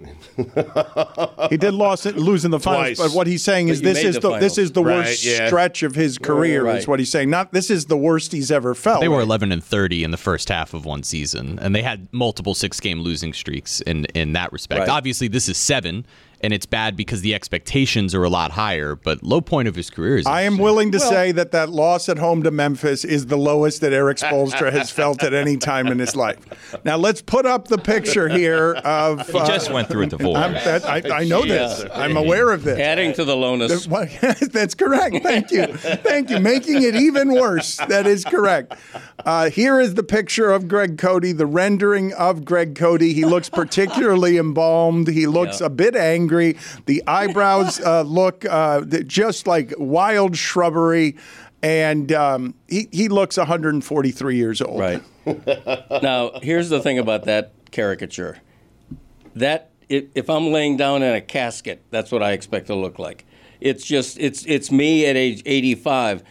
He 1.51 1.57
did 1.57 1.75
lose, 1.75 2.05
lose 2.05 2.45
in 2.45 2.51
the 2.51 2.59
finals, 2.61 2.99
Twice. 2.99 2.99
but 2.99 3.17
what 3.17 3.27
he's 3.27 3.43
saying 3.43 3.69
is 3.69 3.81
But 3.81 3.89
you 3.89 3.95
this 3.95 4.05
is 4.05 4.15
the 4.17 4.31
the, 4.31 4.39
this 4.39 4.59
is 4.59 4.73
the 4.73 4.83
Right, 4.83 4.97
worst 5.07 5.25
yeah. 5.25 5.47
stretch 5.47 5.83
of 5.83 5.95
his 5.95 6.19
career. 6.19 6.65
Right. 6.65 6.77
Is 6.77 6.89
what 6.89 6.99
he's 6.99 7.11
saying. 7.11 7.31
Not 7.31 7.53
this 7.53 7.71
is 7.71 7.87
the 7.87 7.97
worst 7.97 8.33
he's 8.33 8.51
ever 8.51 8.75
felt. 8.75 9.01
They 9.01 9.09
were 9.09 9.21
11 9.21 9.53
and 9.53 9.63
30 9.63 10.05
in 10.05 10.11
the 10.11 10.17
first 10.17 10.49
half 10.49 10.75
of 10.75 10.85
one 10.85 11.03
season, 11.03 11.59
and 11.61 11.75
they 11.75 11.83
had 11.83 12.09
multiple 12.13 12.55
six-game 12.55 13.01
losing 13.01 13.33
streaks 13.33 13.81
in 13.83 14.05
in 14.07 14.33
that 14.33 14.53
respect. 14.53 14.81
Right. 14.81 14.89
Obviously, 14.89 15.29
this 15.29 15.49
is 15.49 15.57
seven, 15.57 16.05
and 16.41 16.53
it's 16.53 16.67
bad 16.67 16.97
because 16.97 17.21
the 17.23 17.35
expectations 17.35 18.15
are 18.15 18.25
a 18.25 18.29
lot 18.29 18.51
higher. 18.53 18.95
But 18.97 19.23
low 19.23 19.41
point 19.41 19.69
of 19.69 19.75
his 19.75 19.91
career 19.91 20.19
is. 20.19 20.27
I 20.27 20.43
am 20.43 20.59
willing 20.59 20.93
to 20.93 21.01
say 21.01 21.33
that 21.33 21.53
that 21.53 21.71
loss 21.71 22.09
at 22.09 22.19
home 22.19 22.43
to 22.43 22.51
Memphis 22.51 23.05
is 23.05 23.27
the 23.27 23.37
lowest 23.37 23.81
that 23.81 23.93
Erik 23.93 24.19
Spoelstra 24.19 24.71
has 24.73 24.91
felt 25.01 25.23
at 25.23 25.33
any 25.35 25.57
time 25.57 25.87
in 25.89 25.99
his 25.99 26.15
life. 26.15 26.39
Now 26.85 26.97
let's 26.97 27.23
put 27.23 27.47
up 27.47 27.69
the 27.69 27.79
picture 27.79 28.29
here 28.29 28.75
of. 28.85 29.27
He 29.27 29.33
just 29.41 29.71
went 29.73 29.89
through 29.89 30.03
a 30.03 30.07
divorce. 30.07 30.37
I'm- 30.39 30.53
that- 30.55 30.85
I, 30.87 31.21
I 31.21 31.25
know 31.25 31.45
this. 31.45 31.85
I'm 31.93 32.17
aware 32.17 32.51
of 32.51 32.63
this. 32.65 32.79
Adding 32.79 33.13
to 33.15 33.25
the 33.25 33.37
lowness. 33.37 33.87
What- 33.87 34.09
That's 34.53 34.75
correct. 34.75 35.23
Thank 35.23 35.51
you. 35.51 35.67
Thank 35.67 36.31
you. 36.31 36.39
Making 36.41 36.83
it 36.83 36.95
even 36.95 37.33
worse. 37.33 37.77
That 37.77 38.07
is 38.07 38.25
correct. 38.25 38.75
Uh, 39.25 39.51
here 39.51 39.81
is 39.81 39.95
the 39.95 40.03
picture 40.03 40.51
of 40.53 40.69
Greg 40.69 40.99
Cote, 40.99 41.23
the 41.37 41.47
rendering 41.47 42.13
of 42.15 42.45
Greg 42.45 42.75
Cote. 42.75 43.01
He 43.01 43.25
looks 43.25 43.49
particularly 43.49 44.37
embalmed. 44.39 45.09
He 45.09 45.27
looks 45.27 45.61
Yeah. 45.61 45.67
a 45.67 45.71
bit 45.71 45.97
angry. 45.97 46.26
The 46.29 47.03
eyebrows 47.07 47.81
uh, 47.85 48.03
look 48.03 48.45
uh, 48.45 48.83
just 49.07 49.47
like 49.47 49.73
wild 49.79 50.37
shrubbery. 50.37 51.17
And 51.63 52.13
um, 52.13 52.55
he, 52.69 52.89
he 52.93 53.09
looks 53.09 53.37
143 53.37 54.37
years 54.37 54.61
old. 54.61 54.79
Right. 54.79 55.03
now, 56.03 56.33
here's 56.43 56.69
the 56.69 56.81
thing 56.81 56.99
about 56.99 57.25
that 57.25 57.53
caricature. 57.71 58.39
That 59.35 59.71
if, 59.89 60.05
if 60.15 60.31
I'm 60.31 60.53
laying 60.53 60.77
down 60.77 61.03
in 61.03 61.15
a 61.15 61.21
casket, 61.21 61.83
that's 61.91 62.13
what 62.13 62.23
I 62.23 62.33
expect 62.33 62.69
to 62.69 62.75
look 62.75 62.99
like. 62.99 63.25
It's 63.61 63.85
just 63.85 64.19
it's 64.19 64.45
it's 64.47 64.71
me 64.71 65.07
at 65.07 65.17
age 65.17 65.43
85. 65.47 66.23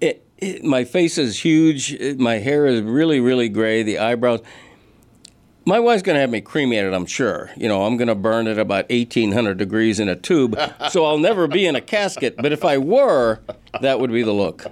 It, 0.00 0.26
it, 0.36 0.64
my 0.64 0.84
face 0.84 1.18
is 1.18 1.38
huge. 1.40 1.98
My 2.18 2.36
hair 2.36 2.66
is 2.66 2.82
really 2.82 3.20
really 3.20 3.48
gray. 3.48 3.82
The 3.82 3.98
eyebrows. 3.98 4.40
My 5.68 5.80
wife's 5.80 6.02
going 6.02 6.14
to 6.14 6.20
have 6.20 6.30
me 6.30 6.40
cremated, 6.40 6.94
I'm 6.94 7.04
sure. 7.04 7.50
You 7.54 7.68
know, 7.68 7.84
I'm 7.84 7.98
going 7.98 8.08
to 8.08 8.14
burn 8.14 8.46
at 8.46 8.58
about 8.58 8.88
1800 8.88 9.58
degrees 9.58 10.00
in 10.00 10.08
a 10.08 10.16
tube, 10.16 10.58
so 10.88 11.04
I'll 11.04 11.18
never 11.18 11.46
be 11.46 11.66
in 11.66 11.76
a 11.76 11.82
casket. 11.82 12.36
But 12.38 12.52
if 12.52 12.64
I 12.64 12.78
were, 12.78 13.40
that 13.82 14.00
would 14.00 14.10
be 14.10 14.22
the 14.22 14.32
look. 14.32 14.64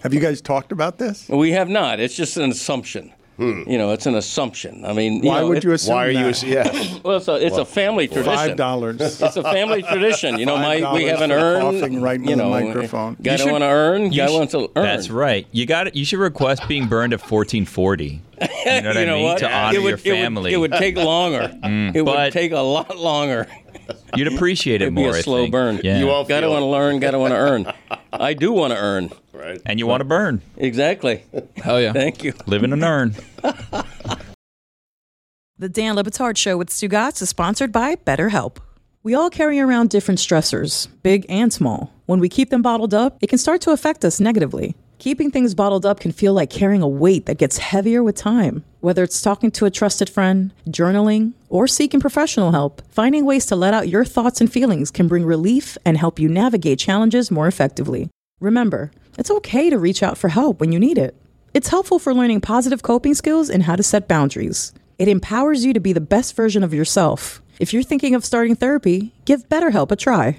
Have 0.00 0.14
you 0.14 0.20
guys 0.20 0.40
talked 0.40 0.72
about 0.72 0.96
this? 0.96 1.28
We 1.28 1.50
have 1.52 1.68
not. 1.68 2.00
It's 2.00 2.16
just 2.16 2.38
an 2.38 2.50
assumption. 2.50 3.12
Hmm. 3.36 3.64
You 3.66 3.76
know, 3.76 3.92
it's 3.92 4.06
an 4.06 4.14
assumption. 4.14 4.86
I 4.86 4.94
mean, 4.94 5.22
you 5.22 5.28
Why 5.28 5.40
know, 5.40 5.48
would 5.48 5.62
you 5.62 5.72
assume 5.72 5.96
Why 5.96 6.06
are 6.06 6.10
you? 6.10 6.32
that? 6.32 6.42
Yeah. 6.42 6.98
Well, 7.04 7.18
it's 7.18 7.28
a, 7.28 7.34
it's 7.34 7.58
a 7.58 7.66
family 7.66 8.08
tradition. 8.08 8.34
Five 8.34 8.56
dollars. 8.56 9.20
It's 9.20 9.36
a 9.36 9.42
family 9.42 9.82
tradition. 9.82 10.38
You 10.38 10.46
know, 10.46 10.56
my 10.56 10.94
we 10.94 11.04
have 11.04 11.20
an 11.20 11.28
for 11.28 11.36
urn. 11.36 12.00
right 12.00 12.18
you 12.18 12.36
know, 12.36 12.48
microphone. 12.48 13.18
Guy 13.22 13.32
You 13.32 13.38
don't 13.38 13.52
want 13.52 13.62
to 13.62 13.68
earn. 13.68 14.08
Guy 14.08 14.26
sh- 14.28 14.32
wants 14.32 14.52
to 14.52 14.70
earn. 14.74 14.82
That's 14.82 15.10
right. 15.10 15.46
You 15.52 15.66
got 15.66 15.88
it. 15.88 15.94
You 15.94 16.06
should 16.06 16.20
request 16.20 16.66
being 16.66 16.88
burned 16.88 17.12
at 17.12 17.20
1440. 17.20 18.22
You 18.40 18.46
know 18.82 18.88
what 18.88 18.96
I 18.96 19.04
mean? 19.06 19.22
what? 19.24 19.38
To 19.38 19.50
honor 19.52 19.76
it 19.78 19.82
would, 19.82 19.88
your 19.90 19.98
family. 19.98 20.52
It 20.52 20.56
would, 20.58 20.70
it 20.72 20.74
would 20.74 20.78
take 20.80 20.96
longer. 20.96 21.52
Mm. 21.62 21.94
it 21.96 22.02
would 22.02 22.32
take 22.32 22.52
a 22.52 22.60
lot 22.60 22.96
longer. 22.96 23.46
You'd 24.16 24.32
appreciate 24.32 24.82
it 24.82 24.86
It'd 24.86 24.94
more. 24.94 25.10
be 25.12 25.16
I 25.16 25.20
a 25.20 25.22
slow 25.22 25.42
think. 25.42 25.52
burn. 25.52 25.80
Yeah. 25.82 25.98
You 25.98 26.06
won't 26.06 26.28
Got 26.28 26.40
to 26.40 26.48
want 26.48 26.62
to 26.62 26.66
it. 26.66 26.70
learn. 26.70 26.98
Got 27.00 27.10
to 27.12 27.18
want 27.18 27.32
to 27.32 27.38
earn. 27.38 27.72
I 28.12 28.34
do 28.34 28.52
want 28.52 28.72
to 28.72 28.78
earn. 28.78 29.10
Right. 29.32 29.60
and 29.66 29.78
you 29.78 29.86
want 29.86 30.00
to 30.00 30.04
burn. 30.04 30.40
Exactly. 30.56 31.22
Hell 31.56 31.80
yeah. 31.80 31.92
Thank 31.92 32.24
you. 32.24 32.32
Live 32.46 32.64
in 32.64 32.72
an 32.72 32.82
urn. 32.82 33.14
The 35.58 35.68
Dan 35.68 35.94
Le 35.96 36.04
Batard 36.04 36.36
Show 36.36 36.56
with 36.56 36.68
Stugotz 36.68 37.22
is 37.22 37.28
sponsored 37.30 37.72
by 37.72 37.96
BetterHelp. 37.96 38.58
We 39.02 39.14
all 39.14 39.30
carry 39.30 39.60
around 39.60 39.90
different 39.90 40.18
stressors, 40.20 40.88
big 41.02 41.24
and 41.28 41.52
small. 41.52 41.92
When 42.06 42.18
we 42.20 42.28
keep 42.28 42.50
them 42.50 42.62
bottled 42.62 42.92
up, 42.92 43.18
it 43.20 43.28
can 43.28 43.38
start 43.38 43.60
to 43.62 43.70
affect 43.70 44.04
us 44.04 44.20
negatively. 44.20 44.74
Keeping 44.98 45.30
things 45.30 45.54
bottled 45.54 45.84
up 45.84 46.00
can 46.00 46.10
feel 46.10 46.32
like 46.32 46.48
carrying 46.48 46.80
a 46.80 46.88
weight 46.88 47.26
that 47.26 47.36
gets 47.36 47.58
heavier 47.58 48.02
with 48.02 48.16
time. 48.16 48.64
Whether 48.80 49.02
it's 49.02 49.20
talking 49.20 49.50
to 49.52 49.66
a 49.66 49.70
trusted 49.70 50.08
friend, 50.08 50.54
journaling, 50.68 51.34
or 51.50 51.68
seeking 51.68 52.00
professional 52.00 52.52
help, 52.52 52.80
finding 52.88 53.26
ways 53.26 53.44
to 53.46 53.56
let 53.56 53.74
out 53.74 53.88
your 53.88 54.06
thoughts 54.06 54.40
and 54.40 54.50
feelings 54.50 54.90
can 54.90 55.06
bring 55.06 55.26
relief 55.26 55.76
and 55.84 55.98
help 55.98 56.18
you 56.18 56.28
navigate 56.28 56.78
challenges 56.78 57.30
more 57.30 57.46
effectively. 57.46 58.08
Remember, 58.40 58.90
it's 59.18 59.30
okay 59.30 59.68
to 59.68 59.78
reach 59.78 60.02
out 60.02 60.16
for 60.16 60.28
help 60.28 60.60
when 60.60 60.72
you 60.72 60.80
need 60.80 60.96
it. 60.96 61.14
It's 61.52 61.68
helpful 61.68 61.98
for 61.98 62.14
learning 62.14 62.40
positive 62.40 62.82
coping 62.82 63.14
skills 63.14 63.50
and 63.50 63.64
how 63.64 63.76
to 63.76 63.82
set 63.82 64.08
boundaries. 64.08 64.72
It 64.98 65.08
empowers 65.08 65.64
you 65.64 65.74
to 65.74 65.80
be 65.80 65.92
the 65.92 66.00
best 66.00 66.34
version 66.34 66.64
of 66.64 66.72
yourself. 66.72 67.42
If 67.58 67.74
you're 67.74 67.82
thinking 67.82 68.14
of 68.14 68.24
starting 68.24 68.56
therapy, 68.56 69.12
give 69.26 69.48
BetterHelp 69.48 69.90
a 69.90 69.96
try. 69.96 70.38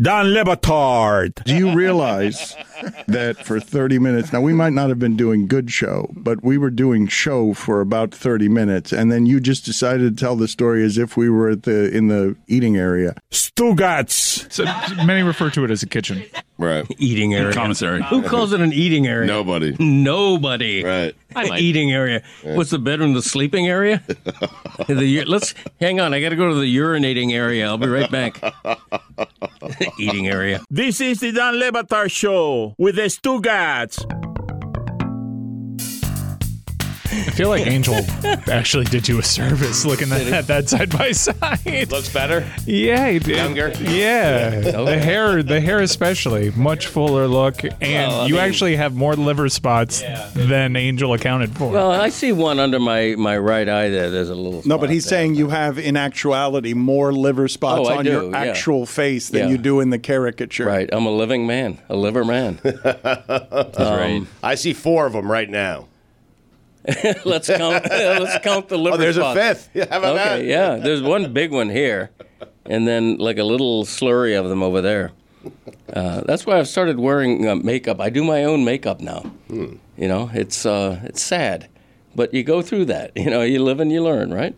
Don 0.00 0.32
Le 0.32 0.44
Batard. 0.44 1.44
Do 1.44 1.54
you 1.54 1.74
realize 1.74 2.56
that 3.06 3.44
for 3.44 3.60
30 3.60 3.98
minutes, 3.98 4.32
now 4.32 4.40
we 4.40 4.54
might 4.54 4.72
not 4.72 4.88
have 4.88 4.98
been 4.98 5.14
doing 5.14 5.46
good 5.46 5.70
show, 5.70 6.08
but 6.12 6.42
we 6.42 6.56
were 6.56 6.70
doing 6.70 7.06
show 7.06 7.52
for 7.52 7.82
about 7.82 8.14
30 8.14 8.48
minutes, 8.48 8.92
and 8.92 9.12
then 9.12 9.26
you 9.26 9.40
just 9.40 9.66
decided 9.66 10.16
to 10.16 10.24
tell 10.24 10.36
the 10.36 10.48
story 10.48 10.82
as 10.84 10.96
if 10.96 11.18
we 11.18 11.28
were 11.28 11.50
at 11.50 11.64
the 11.64 11.94
in 11.94 12.08
the 12.08 12.34
eating 12.46 12.78
area. 12.78 13.14
Stugotz. 13.30 14.50
So 14.50 14.64
many 15.04 15.22
refer 15.22 15.50
to 15.50 15.64
it 15.64 15.70
as 15.70 15.82
a 15.82 15.86
kitchen. 15.86 16.24
Right. 16.56 16.86
Eating 16.98 17.34
area. 17.34 17.52
Commissary. 17.54 18.02
Who 18.04 18.22
calls 18.22 18.52
it 18.52 18.60
an 18.60 18.72
eating 18.72 19.06
area? 19.06 19.26
Nobody. 19.26 19.76
Nobody. 19.78 20.84
Right. 20.84 21.14
The 21.34 21.56
eating 21.58 21.90
area. 21.90 22.22
What's 22.42 22.70
the 22.70 22.78
bedroom? 22.78 23.14
The 23.14 23.22
sleeping 23.22 23.66
area? 23.66 24.02
the, 24.88 25.24
let's 25.26 25.54
hang 25.80 26.00
on. 26.00 26.12
I 26.12 26.20
got 26.20 26.30
to 26.30 26.36
go 26.36 26.48
to 26.48 26.54
the 26.54 26.76
urinating 26.76 27.32
area. 27.32 27.66
I'll 27.66 27.78
be 27.78 27.88
right 27.88 28.10
back. 28.10 28.42
eating 29.98 30.28
area. 30.28 30.60
This 30.70 31.00
is 31.00 31.20
the 31.20 31.32
Dan 31.32 31.58
Le 31.58 31.72
Batard 31.72 32.10
Show 32.10 32.74
with 32.78 32.96
the 32.96 33.02
Stugotz. 33.02 34.19
I 37.26 37.30
feel 37.32 37.48
like 37.48 37.66
Angel 37.66 37.94
actually 38.50 38.84
did 38.86 39.08
you 39.08 39.18
a 39.18 39.22
service 39.22 39.84
looking 39.84 40.10
at, 40.12 40.26
at 40.28 40.46
that 40.46 40.68
side 40.68 40.90
by 40.96 41.12
side. 41.12 41.90
Looks 41.90 42.12
better. 42.12 42.50
Yeah, 42.66 43.10
he 43.10 43.18
did. 43.18 43.36
Younger? 43.36 43.68
Yeah, 43.80 44.50
the 44.60 44.98
hair, 44.98 45.42
the 45.42 45.60
hair 45.60 45.80
especially, 45.80 46.50
much 46.52 46.86
fuller 46.86 47.26
look, 47.28 47.62
and 47.64 47.72
Well, 47.80 48.20
I 48.22 48.26
you 48.26 48.34
mean- 48.34 48.42
actually 48.42 48.76
have 48.76 48.94
more 48.94 49.14
liver 49.14 49.48
spots 49.48 50.02
than 50.34 50.76
Angel 50.76 51.12
accounted 51.12 51.56
for. 51.56 51.70
Well, 51.72 51.90
I 51.90 52.08
see 52.08 52.32
one 52.32 52.58
under 52.58 52.78
my, 52.78 53.14
my 53.16 53.36
right 53.38 53.68
eye 53.68 53.88
there. 53.88 54.10
There's 54.10 54.30
a 54.30 54.34
little. 54.34 54.62
No, 54.66 54.76
but 54.76 54.84
spot 54.86 54.90
he's 54.90 55.04
there. 55.04 55.10
saying 55.18 55.34
you 55.34 55.48
have, 55.50 55.78
in 55.78 55.96
actuality, 55.96 56.74
more 56.74 57.12
liver 57.12 57.48
spots 57.48 57.88
Oh, 57.88 57.92
I 57.92 57.98
on 57.98 58.04
do, 58.04 58.10
your 58.10 58.30
yeah. 58.30 58.38
actual 58.38 58.86
face 58.86 59.28
than 59.28 59.42
Yeah. 59.44 59.48
you 59.50 59.58
do 59.58 59.80
in 59.80 59.90
the 59.90 59.98
caricature. 59.98 60.64
Right. 60.66 60.88
I'm 60.92 61.06
a 61.06 61.10
living 61.12 61.46
man, 61.46 61.78
a 61.88 61.96
liver 61.96 62.24
man. 62.24 62.58
That's 62.62 63.78
right. 63.78 64.16
Um, 64.16 64.28
I 64.42 64.54
see 64.54 64.72
four 64.72 65.06
of 65.06 65.12
them 65.12 65.30
right 65.30 65.48
now. 65.48 65.86
let's 67.24 67.48
count. 67.48 67.84
let's 67.90 68.42
count 68.44 68.68
the 68.68 68.78
liver. 68.78 68.94
Oh, 68.94 68.98
there's 68.98 69.16
a 69.16 69.34
fifth. 69.34 69.70
Yeah, 69.74 69.84
Okay, 69.84 70.00
that? 70.14 70.44
yeah. 70.44 70.76
There's 70.76 71.02
one 71.02 71.32
big 71.32 71.52
one 71.52 71.68
here, 71.70 72.10
and 72.66 72.86
then 72.86 73.16
like 73.18 73.38
a 73.38 73.44
little 73.44 73.84
slurry 73.84 74.38
of 74.38 74.48
them 74.48 74.62
over 74.62 74.80
there. 74.80 75.12
Uh, 75.92 76.20
that's 76.26 76.44
why 76.46 76.58
I've 76.58 76.68
started 76.68 76.98
wearing 76.98 77.48
uh, 77.48 77.56
makeup. 77.56 78.00
I 78.00 78.10
do 78.10 78.22
my 78.22 78.44
own 78.44 78.64
makeup 78.64 79.00
now. 79.00 79.20
Hmm. 79.48 79.76
You 79.96 80.08
know, 80.08 80.30
it's 80.32 80.64
uh, 80.66 81.00
it's 81.04 81.22
sad, 81.22 81.68
but 82.14 82.32
you 82.34 82.42
go 82.42 82.62
through 82.62 82.86
that. 82.86 83.12
You 83.16 83.30
know, 83.30 83.42
you 83.42 83.62
live 83.62 83.80
and 83.80 83.90
you 83.90 84.02
learn, 84.02 84.32
right? 84.32 84.54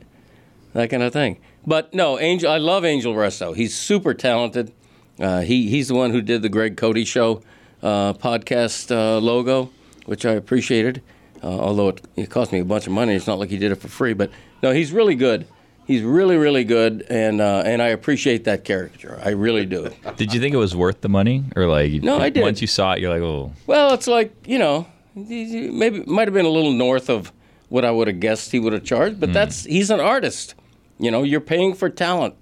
That 0.75 0.91
kind 0.91 1.03
of 1.03 1.13
thing. 1.13 1.39
But 1.67 1.93
no, 1.95 2.19
Angel. 2.19 2.51
I 2.51 2.59
love 2.59 2.85
Angel 2.85 3.15
Resto. 3.15 3.55
He's 3.55 3.77
super 3.77 4.15
talented. 4.15 4.73
Uh, 5.21 5.41
he 5.41 5.69
he's 5.69 5.89
the 5.89 5.95
one 5.95 6.11
who 6.11 6.21
did 6.23 6.43
the 6.43 6.49
Greg 6.49 6.77
Cote 6.77 7.07
Show 7.07 7.43
uh, 7.83 8.15
podcast 8.15 8.91
uh, 8.91 9.19
logo, 9.19 9.71
which 10.07 10.25
I 10.27 10.33
appreciated. 10.33 11.03
Uh, 11.43 11.49
although 11.49 11.89
it, 11.89 12.01
it 12.17 12.31
cost 12.31 12.53
me 12.53 12.61
a 12.61 12.65
bunch 12.65 12.87
of 12.87 12.93
money, 12.93 13.15
it's 13.15 13.27
not 13.27 13.39
like 13.39 13.51
he 13.51 13.59
did 13.59 13.73
it 13.73 13.77
for 13.77 13.89
free. 13.89 14.13
But 14.13 14.31
no, 14.63 14.71
he's 14.73 14.93
really 14.93 15.15
good. 15.15 15.47
He's 15.85 16.03
really, 16.03 16.37
really 16.37 16.63
good, 16.63 17.05
and 17.11 17.41
uh, 17.41 17.65
and 17.67 17.83
I 17.83 17.89
appreciate 17.89 18.45
that 18.45 18.65
caricature. 18.65 19.21
I 19.25 19.31
really 19.31 19.67
do. 19.67 19.91
Did 20.17 20.33
you 20.33 20.39
think 20.39 20.55
it 20.55 20.59
was 20.59 20.77
worth 20.77 21.01
the 21.01 21.09
money, 21.09 21.43
or 21.57 21.67
like? 21.67 21.91
No, 22.05 22.19
I 22.19 22.31
did. 22.31 22.43
Once 22.43 22.61
you 22.61 22.69
saw 22.69 22.93
it, 22.93 23.01
you're 23.01 23.11
like, 23.13 23.21
oh, 23.21 23.53
Well, 23.67 23.93
it's 23.93 24.07
like 24.07 24.33
you 24.47 24.61
know, 24.61 24.87
maybe 25.17 25.99
it 25.99 26.07
might 26.07 26.29
have 26.29 26.35
been 26.35 26.47
a 26.47 26.51
little 26.51 26.71
north 26.73 27.11
of 27.11 27.33
what 27.69 27.85
I 27.85 27.91
would 27.91 28.07
have 28.07 28.21
guessed 28.21 28.53
he 28.53 28.61
would 28.61 28.73
have 28.73 28.85
charged, 28.85 29.19
but 29.19 29.33
that's 29.33 29.65
he's 29.65 29.91
an 29.91 29.99
artist. 29.99 30.55
You 31.01 31.11
know, 31.11 31.25
you're 31.25 31.41
paying 31.41 31.75
for 31.75 31.91
talent. 31.91 32.37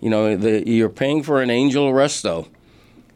You 0.00 0.10
know, 0.10 0.36
the, 0.36 0.68
you're 0.68 0.90
paying 0.90 1.22
for 1.22 1.40
an 1.40 1.48
Angel 1.48 1.90
Resto, 1.92 2.46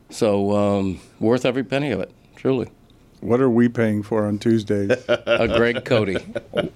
so 0.08 0.56
um, 0.56 1.00
worth 1.18 1.44
every 1.44 1.64
penny 1.64 1.90
of 1.90 2.00
it. 2.00 2.10
Truly, 2.34 2.70
What 3.20 3.40
are 3.40 3.50
we 3.50 3.68
paying 3.68 4.02
for 4.02 4.26
on 4.26 4.38
Tuesdays? 4.38 4.90
a 5.08 5.46
Greg 5.48 5.84
Cote. 5.84 6.16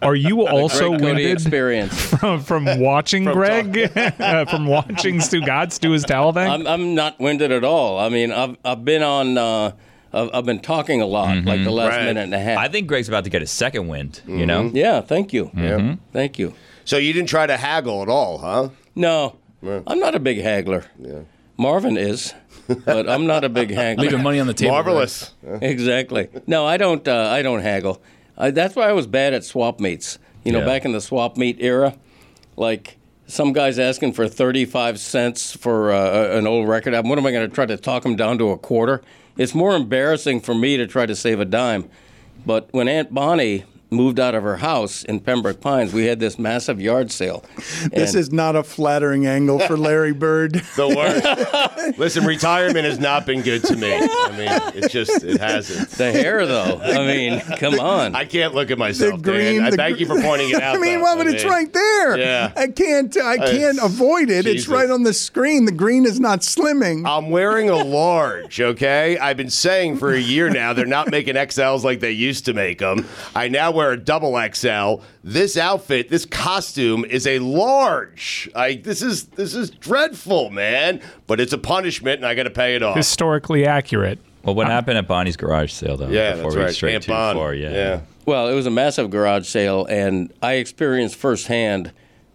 Are 0.03 0.15
you 0.15 0.47
also 0.47 0.91
winded 0.91 1.31
experience. 1.31 1.95
from, 2.19 2.41
from 2.41 2.81
watching 2.81 3.25
Greg, 3.25 3.77
uh, 3.97 4.45
from 4.45 4.67
watching 4.67 5.17
Stugotz 5.17 5.81
do 5.81 5.91
his 5.93 6.05
towel 6.05 6.33
thing? 6.33 6.49
I'm, 6.51 6.67
I'm 6.67 6.95
not 6.95 7.19
winded 7.19 7.51
at 7.51 7.65
all. 7.65 7.99
I 7.99 8.11
mean, 8.11 8.31
I've, 8.31 8.57
I've 8.65 8.85
been 8.85 9.03
on 9.03 9.39
uh, 9.39 9.73
I've, 10.13 10.31
I've 10.35 10.45
been 10.45 10.61
talking 10.61 11.01
a 11.01 11.07
lot, 11.07 11.45
like 11.45 11.65
the 11.65 11.71
last 11.73 11.97
Right. 11.97 12.05
minute 12.05 12.25
and 12.25 12.35
a 12.35 12.39
half. 12.39 12.59
I 12.59 12.69
think 12.69 12.89
Greg's 12.89 13.09
about 13.09 13.25
to 13.25 13.31
get 13.31 13.43
a 13.43 13.47
second 13.47 13.89
wind. 13.89 14.21
You 14.27 14.47
know. 14.47 14.71
yeah, 14.73 15.01
thank 15.01 15.33
you. 15.33 15.47
Mhm. 15.55 15.99
Thank 16.13 16.39
you. 16.39 16.55
So 16.85 16.99
you 16.99 17.13
didn't 17.13 17.29
try 17.31 17.47
to 17.47 17.57
haggle 17.57 18.03
at 18.03 18.09
all, 18.09 18.39
huh? 18.39 18.69
No, 18.95 19.37
I'm 19.63 19.99
not 19.99 20.15
a 20.15 20.21
big 20.21 20.41
haggler. 20.41 20.85
Yeah. 21.01 21.21
Marvin 21.57 21.97
is, 21.97 22.35
but 22.85 23.09
I'm 23.09 23.27
not 23.27 23.45
a 23.45 23.49
big 23.49 23.71
haggler. 23.75 24.05
Leaving 24.05 24.23
money 24.23 24.41
on 24.41 24.47
the 24.47 24.55
table. 24.55 24.73
Marvelous. 24.73 25.33
exactly. 25.61 26.29
No, 26.47 26.67
I 26.67 26.77
don't. 26.77 27.07
Uh, 27.07 27.29
I 27.31 27.43
don't 27.43 27.61
haggle. 27.61 28.01
I, 28.37 28.51
that's 28.51 28.75
why 28.77 28.89
I 28.89 28.93
was 28.93 29.07
bad 29.07 29.33
at 29.35 29.45
swap 29.45 29.81
meets. 29.81 30.19
You 30.45 30.53
know, 30.53 30.59
Yeah. 30.61 30.67
back 30.67 30.85
in 30.85 30.93
the 30.93 31.01
swap 31.01 31.37
meet 31.37 31.59
era, 31.61 31.95
like 32.57 32.99
some 33.27 33.53
guys 33.53 33.79
asking 33.79 34.13
for 34.13 34.29
35 34.29 34.99
cents 35.01 35.57
for 35.57 35.91
uh, 35.93 36.37
an 36.37 36.47
old 36.47 36.69
record 36.69 36.95
album. 36.95 37.09
What 37.09 37.19
am 37.19 37.27
I 37.27 37.31
going 37.33 37.49
to 37.49 37.55
try 37.55 37.65
to 37.67 37.77
talk 37.77 38.03
them 38.03 38.17
down 38.17 38.37
to 38.39 38.51
a 38.51 38.59
quarter? 38.59 39.01
It's 39.39 39.55
more 39.55 39.75
embarrassing 39.75 40.41
for 40.43 40.55
me 40.55 40.77
to 40.77 40.87
try 40.87 41.07
to 41.07 41.17
save 41.17 41.41
a 41.41 41.45
dime. 41.47 41.89
But 42.45 42.69
when 42.73 42.87
Aunt 42.89 43.15
Bonnie 43.15 43.65
moved 43.95 44.21
out 44.21 44.35
of 44.35 44.43
her 44.43 44.57
house 44.57 45.03
in 45.05 45.21
Pembroke 45.21 45.61
Pines, 45.61 45.93
we 45.93 46.07
had 46.07 46.21
this 46.21 46.39
massive 46.39 46.81
yard 46.81 47.11
sale. 47.11 47.45
This 47.93 48.11
And- 48.13 48.21
is 48.21 48.33
not 48.33 48.57
a 48.57 48.63
flattering 48.63 49.27
angle 49.27 49.59
for 49.61 49.77
Larry 49.77 50.13
Bird. 50.13 50.63
The 50.77 50.89
worst. 50.89 51.99
Listen, 51.99 52.25
retirement 52.25 52.85
has 52.85 52.99
not 52.99 53.27
been 53.27 53.43
good 53.43 53.63
to 53.65 53.77
me. 53.77 53.93
I 53.95 54.31
mean, 54.37 54.83
it 54.85 54.91
just 54.91 55.23
it 55.23 55.41
hasn't. 55.41 55.89
the 55.91 56.11
hair, 56.13 56.47
though. 56.47 56.81
I 56.83 57.07
mean, 57.07 57.41
come 57.59 57.79
on. 57.79 58.15
I 58.15 58.25
can't 58.25 58.55
look 58.55 58.71
at 58.71 58.79
myself, 58.79 59.23
green, 59.23 59.57
Dan. 59.59 59.65
I 59.67 59.71
the 59.71 59.77
thank 59.77 60.01
you 60.01 60.07
for 60.07 60.21
pointing 60.21 60.51
it 60.51 60.57
out. 60.63 60.77
I 60.77 60.79
mean, 60.81 60.99
though. 60.99 61.05
well, 61.05 61.17
but 61.17 61.27
it's 61.29 61.45
right 61.45 61.73
there. 61.73 62.19
Yeah. 62.19 62.53
I 62.57 62.69
can't. 62.69 63.17
I 63.17 63.37
Uh, 63.37 63.51
can't 63.51 63.79
avoid 63.83 64.31
it. 64.31 64.45
Jesus. 64.45 64.63
It's 64.63 64.69
right 64.69 64.91
on 64.91 65.03
the 65.05 65.13
screen. 65.15 65.65
The 65.67 65.73
green 65.73 66.05
is 66.07 66.19
not 66.19 66.41
slimming. 66.41 67.07
I'm 67.09 67.31
wearing 67.31 67.69
a 67.71 67.77
large, 67.77 68.61
okay? 68.61 69.17
I've 69.19 69.37
been 69.37 69.51
saying 69.51 69.99
for 69.99 70.13
a 70.13 70.19
year 70.19 70.51
now 70.51 70.73
they're 70.73 70.87
not 70.87 71.11
making 71.11 71.35
XLs 71.37 71.85
like 71.85 72.01
they 72.01 72.11
used 72.11 72.45
to 72.47 72.55
make 72.55 72.79
them. 72.79 73.07
I 73.35 73.49
now 73.49 73.71
wear 73.71 73.84
a 73.93 73.97
double 73.97 74.39
XL. 74.53 75.03
This 75.23 75.57
outfit, 75.57 76.09
this 76.09 76.27
costume 76.27 77.05
is 77.05 77.27
a 77.27 77.39
large. 77.39 78.51
I 78.55 78.75
this 78.77 79.03
is 79.03 79.27
this 79.29 79.55
is 79.55 79.71
dreadful, 79.71 80.51
man. 80.51 81.01
But 81.27 81.41
it's 81.41 81.53
a 81.53 81.59
punishment 81.59 82.17
and 82.17 82.27
I 82.27 82.35
got 82.35 82.45
to 82.45 82.51
pay 82.51 82.75
it 82.77 82.83
off. 82.83 82.97
Historically 82.97 83.67
accurate. 83.67 84.19
Well, 84.45 84.55
what 84.55 84.67
happened 84.67 84.99
at 84.99 85.09
Bonnie's 85.09 85.37
garage 85.37 85.73
sale 85.73 85.97
though? 85.97 86.09
Yeah, 86.09 86.35
before 86.35 86.51
that's 86.51 86.57
we 86.57 86.63
right. 86.63 86.75
straight 86.75 86.95
Aunt 86.95 87.05
too 87.05 87.13
Bon. 87.13 87.37
far, 87.37 87.55
yeah. 87.55 87.71
Yeah. 87.71 88.01
Well, 88.27 88.49
it 88.49 88.55
was 88.55 88.67
a 88.67 88.71
massive 88.71 89.11
garage 89.11 89.47
sale, 89.47 89.85
and 89.87 90.33
I 90.43 90.55
experienced 90.55 91.17
firsthand 91.17 91.93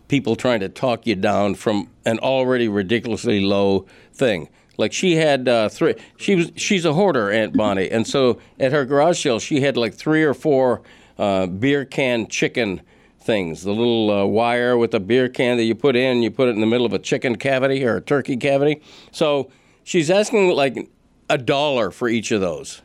people 0.07 0.35
trying 0.35 0.59
to 0.59 0.69
talk 0.69 1.05
you 1.07 1.15
down 1.15 1.55
from 1.55 1.89
an 2.05 2.19
already 2.19 2.67
ridiculously 2.67 3.39
low 3.41 3.85
thing. 4.13 4.49
Like 4.77 4.93
she 4.93 5.17
had 5.17 5.47
uh, 5.47 5.69
three. 5.69 5.95
She 6.17 6.35
was 6.35 6.51
she's 6.55 6.85
a 6.85 6.93
hoarder, 6.93 7.29
Aunt 7.31 7.55
Bonnie, 7.55 7.89
and 7.91 8.07
so 8.07 8.39
at 8.59 8.71
her 8.71 8.85
garage 8.85 9.21
sale, 9.21 9.39
she 9.39 9.61
had 9.61 9.75
like 9.77 9.93
three 9.93 10.23
or 10.23 10.33
four 10.33 10.81
uh, 11.19 11.45
beer 11.45 11.85
can 11.85 12.27
chicken 12.27 12.81
things. 13.19 13.63
The 13.63 13.71
little 13.73 14.09
uh, 14.09 14.25
wire 14.25 14.75
with 14.77 14.91
the 14.91 14.99
beer 14.99 15.29
can 15.29 15.57
that 15.57 15.65
you 15.65 15.75
put 15.75 15.95
in, 15.95 16.23
you 16.23 16.31
put 16.31 16.47
it 16.47 16.51
in 16.55 16.61
the 16.61 16.65
middle 16.67 16.85
of 16.87 16.93
a 16.93 16.99
chicken 16.99 17.35
cavity 17.35 17.85
or 17.85 17.97
a 17.97 18.01
turkey 18.01 18.37
cavity. 18.37 18.81
So 19.11 19.51
she's 19.83 20.09
asking 20.09 20.49
like 20.55 20.89
a 21.29 21.37
dollar 21.37 21.91
for 21.91 22.09
each 22.09 22.31
of 22.31 22.41
those 22.41 22.81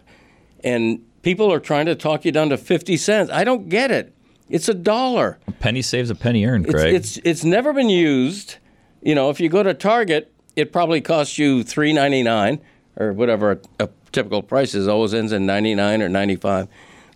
and 0.65 1.01
people 1.23 1.53
are 1.53 1.61
trying 1.61 1.87
to 1.87 1.95
talk 1.95 2.25
you 2.25 2.33
down 2.33 2.49
to 2.49 2.57
50 2.57 2.97
cents. 2.97 3.31
I 3.31 3.45
don't 3.45 3.69
get 3.69 3.91
it. 3.91 4.13
It's 4.49 4.69
a 4.69 4.75
dollar. 4.75 5.39
A 5.47 5.53
penny 5.53 5.83
saves 5.83 6.11
a 6.11 6.15
penny 6.15 6.45
earned, 6.45 6.67
It's, 6.67 6.75
Greg. 6.75 6.95
it's 6.95 7.17
it's 7.19 7.45
never 7.45 7.73
been 7.73 7.89
used. 7.89 8.57
You 9.03 9.15
know, 9.15 9.31
if 9.31 9.41
you 9.41 9.49
go 9.49 9.63
to 9.63 9.73
Target, 9.75 10.33
it 10.57 10.73
probably 10.73 11.01
costs 11.01 11.39
you 11.39 11.63
3.99 11.65 12.61
or 12.97 13.13
whatever 13.13 13.53
a, 13.53 13.85
a 13.85 13.89
typical 14.13 14.43
price 14.43 14.75
is. 14.75 14.87
Always 14.89 15.15
ends 15.15 15.33
in 15.33 15.47
99 15.47 16.03
or 16.03 16.09
95, 16.09 16.69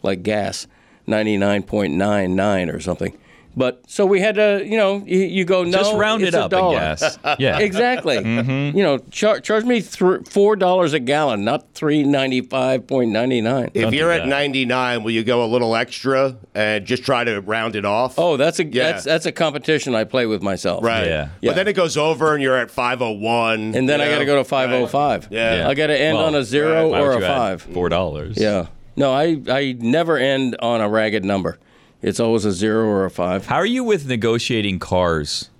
like 0.02 0.22
gas, 0.22 0.66
99.99 1.08 2.72
or 2.74 2.80
something. 2.80 3.16
But 3.56 3.82
so 3.90 4.06
we 4.06 4.20
had 4.20 4.36
to, 4.36 4.62
you 4.64 4.76
know, 4.76 5.02
you, 5.04 5.18
you 5.18 5.44
go 5.44 5.64
no, 5.64 5.72
Just 5.78 5.92
round 5.96 6.22
it's 6.22 6.36
it 6.36 6.38
a 6.38 6.44
up, 6.44 6.54
I 6.54 6.70
guess. 6.74 7.18
Yeah. 7.40 7.58
exactly. 7.58 8.16
Mhm. 8.28 8.74
You 8.76 8.84
know, 8.84 8.98
char- 9.10 9.40
charge 9.40 9.64
me 9.64 9.80
thr 9.80 10.18
four 10.30 10.54
dollars 10.54 10.92
a 10.92 11.00
gallon, 11.00 11.42
not 11.44 11.72
three 11.74 12.04
ninety 12.04 12.40
five 12.40 12.86
point 12.86 13.10
ninety 13.10 13.40
nine. 13.40 13.72
If 13.74 13.92
you're 13.92 14.12
at 14.12 14.28
99, 14.28 15.02
will 15.02 15.10
you 15.10 15.24
go 15.24 15.42
a 15.44 15.46
little 15.48 15.74
extra 15.74 16.36
and 16.54 16.84
just 16.86 17.02
try 17.04 17.24
to 17.24 17.40
round 17.40 17.74
it 17.74 17.84
off? 17.84 18.16
Oh, 18.16 18.36
that's 18.36 18.60
a 18.60 18.64
Yeah. 18.64 18.92
that's 18.92 19.04
that's 19.04 19.26
a 19.26 19.32
competition 19.32 19.92
I 19.92 20.04
play 20.04 20.26
with 20.26 20.42
myself. 20.42 20.84
Right. 20.84 21.06
Yeah. 21.08 21.28
But 21.42 21.56
then 21.56 21.66
it 21.66 21.72
goes 21.72 21.96
over 21.96 22.34
and 22.34 22.42
you're 22.42 22.56
at 22.56 22.70
501. 22.70 23.74
and 23.74 23.88
then 23.88 23.98
you 23.98 24.06
I 24.06 24.08
got 24.10 24.18
to 24.20 24.24
go 24.26 24.36
to 24.36 24.44
five 24.44 24.70
oh 24.70 24.86
five. 24.86 25.26
Yeah. 25.32 25.66
I 25.68 25.74
got 25.74 25.88
to 25.88 25.98
end 26.00 26.16
Well, 26.16 26.26
on 26.26 26.36
a 26.36 26.44
zero 26.44 26.90
why 26.90 27.00
or 27.00 27.12
a 27.14 27.20
five. 27.20 27.62
Four 27.62 27.88
dollars. 27.88 28.36
Yeah. 28.40 28.66
No, 28.98 29.12
I 29.12 29.40
I 29.48 29.76
never 29.78 30.16
end 30.16 30.56
on 30.58 30.80
a 30.80 30.88
ragged 30.88 31.24
number. 31.24 31.58
It's 32.02 32.18
always 32.18 32.44
a 32.44 32.50
zero 32.50 32.84
or 32.84 33.04
a 33.04 33.10
five. 33.10 33.46
How 33.46 33.54
are 33.54 33.66
you 33.66 33.84
with 33.84 34.08
negotiating 34.08 34.80
cars? 34.80 35.50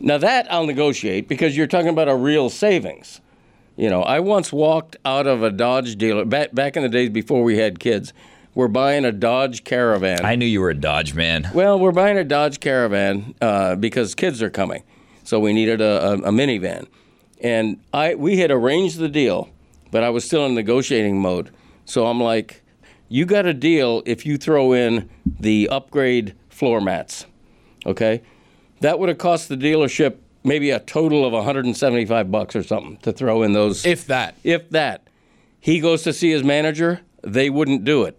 Now 0.00 0.18
that 0.18 0.52
I'll 0.52 0.66
negotiate 0.66 1.28
because 1.28 1.56
you're 1.56 1.66
talking 1.66 1.88
about 1.88 2.08
a 2.08 2.14
real 2.14 2.50
savings. 2.50 3.22
You 3.76 3.88
know, 3.88 4.02
I 4.02 4.20
once 4.20 4.52
walked 4.52 4.96
out 5.06 5.26
of 5.26 5.42
a 5.42 5.50
Dodge 5.50 5.96
dealer 5.96 6.26
back 6.26 6.54
back 6.54 6.76
in 6.76 6.82
the 6.82 6.90
days 6.90 7.08
before 7.08 7.42
we 7.42 7.56
had 7.56 7.78
kids. 7.78 8.12
We're 8.54 8.68
buying 8.68 9.06
a 9.06 9.12
Dodge 9.12 9.64
Caravan. 9.64 10.22
I 10.22 10.34
knew 10.34 10.44
you 10.44 10.60
were 10.60 10.70
a 10.70 10.74
Dodge 10.74 11.14
man. 11.14 11.48
Well, 11.54 11.78
we're 11.78 11.92
buying 11.92 12.18
a 12.18 12.24
Dodge 12.24 12.60
Caravan 12.60 13.34
uh, 13.40 13.76
because 13.76 14.14
kids 14.14 14.42
are 14.42 14.50
coming, 14.50 14.82
so 15.24 15.40
we 15.40 15.54
needed 15.54 15.80
a, 15.80 16.06
a, 16.06 16.12
a 16.14 16.30
minivan, 16.32 16.86
and 17.40 17.80
I 17.94 18.14
we 18.14 18.38
had 18.38 18.50
arranged 18.50 18.98
the 18.98 19.08
deal, 19.08 19.48
but 19.90 20.02
I 20.02 20.10
was 20.10 20.26
still 20.26 20.44
in 20.44 20.54
negotiating 20.54 21.18
mode. 21.18 21.50
So 21.88 22.06
I'm 22.06 22.20
like, 22.20 22.62
"You 23.08 23.24
got 23.24 23.46
a 23.46 23.54
deal 23.54 24.02
if 24.04 24.26
you 24.26 24.36
throw 24.36 24.72
in 24.74 25.08
the 25.40 25.68
upgrade 25.70 26.34
floor 26.50 26.80
mats, 26.82 27.24
okay? 27.86 28.20
That 28.80 28.98
would 28.98 29.08
have 29.08 29.16
cost 29.18 29.48
the 29.48 29.56
dealership 29.56 30.16
maybe 30.44 30.70
a 30.70 30.80
total 30.80 31.24
of 31.24 31.32
175 31.32 32.30
bucks 32.30 32.54
or 32.54 32.62
something 32.62 32.98
to 32.98 33.10
throw 33.12 33.42
in 33.42 33.52
those, 33.54 33.86
If 33.86 34.06
that. 34.06 34.34
if 34.44 34.68
that." 34.70 35.02
He 35.60 35.80
goes 35.80 36.02
to 36.02 36.12
see 36.12 36.30
his 36.30 36.44
manager. 36.44 37.00
They 37.22 37.48
wouldn't 37.50 37.84
do 37.84 38.04
it. 38.04 38.18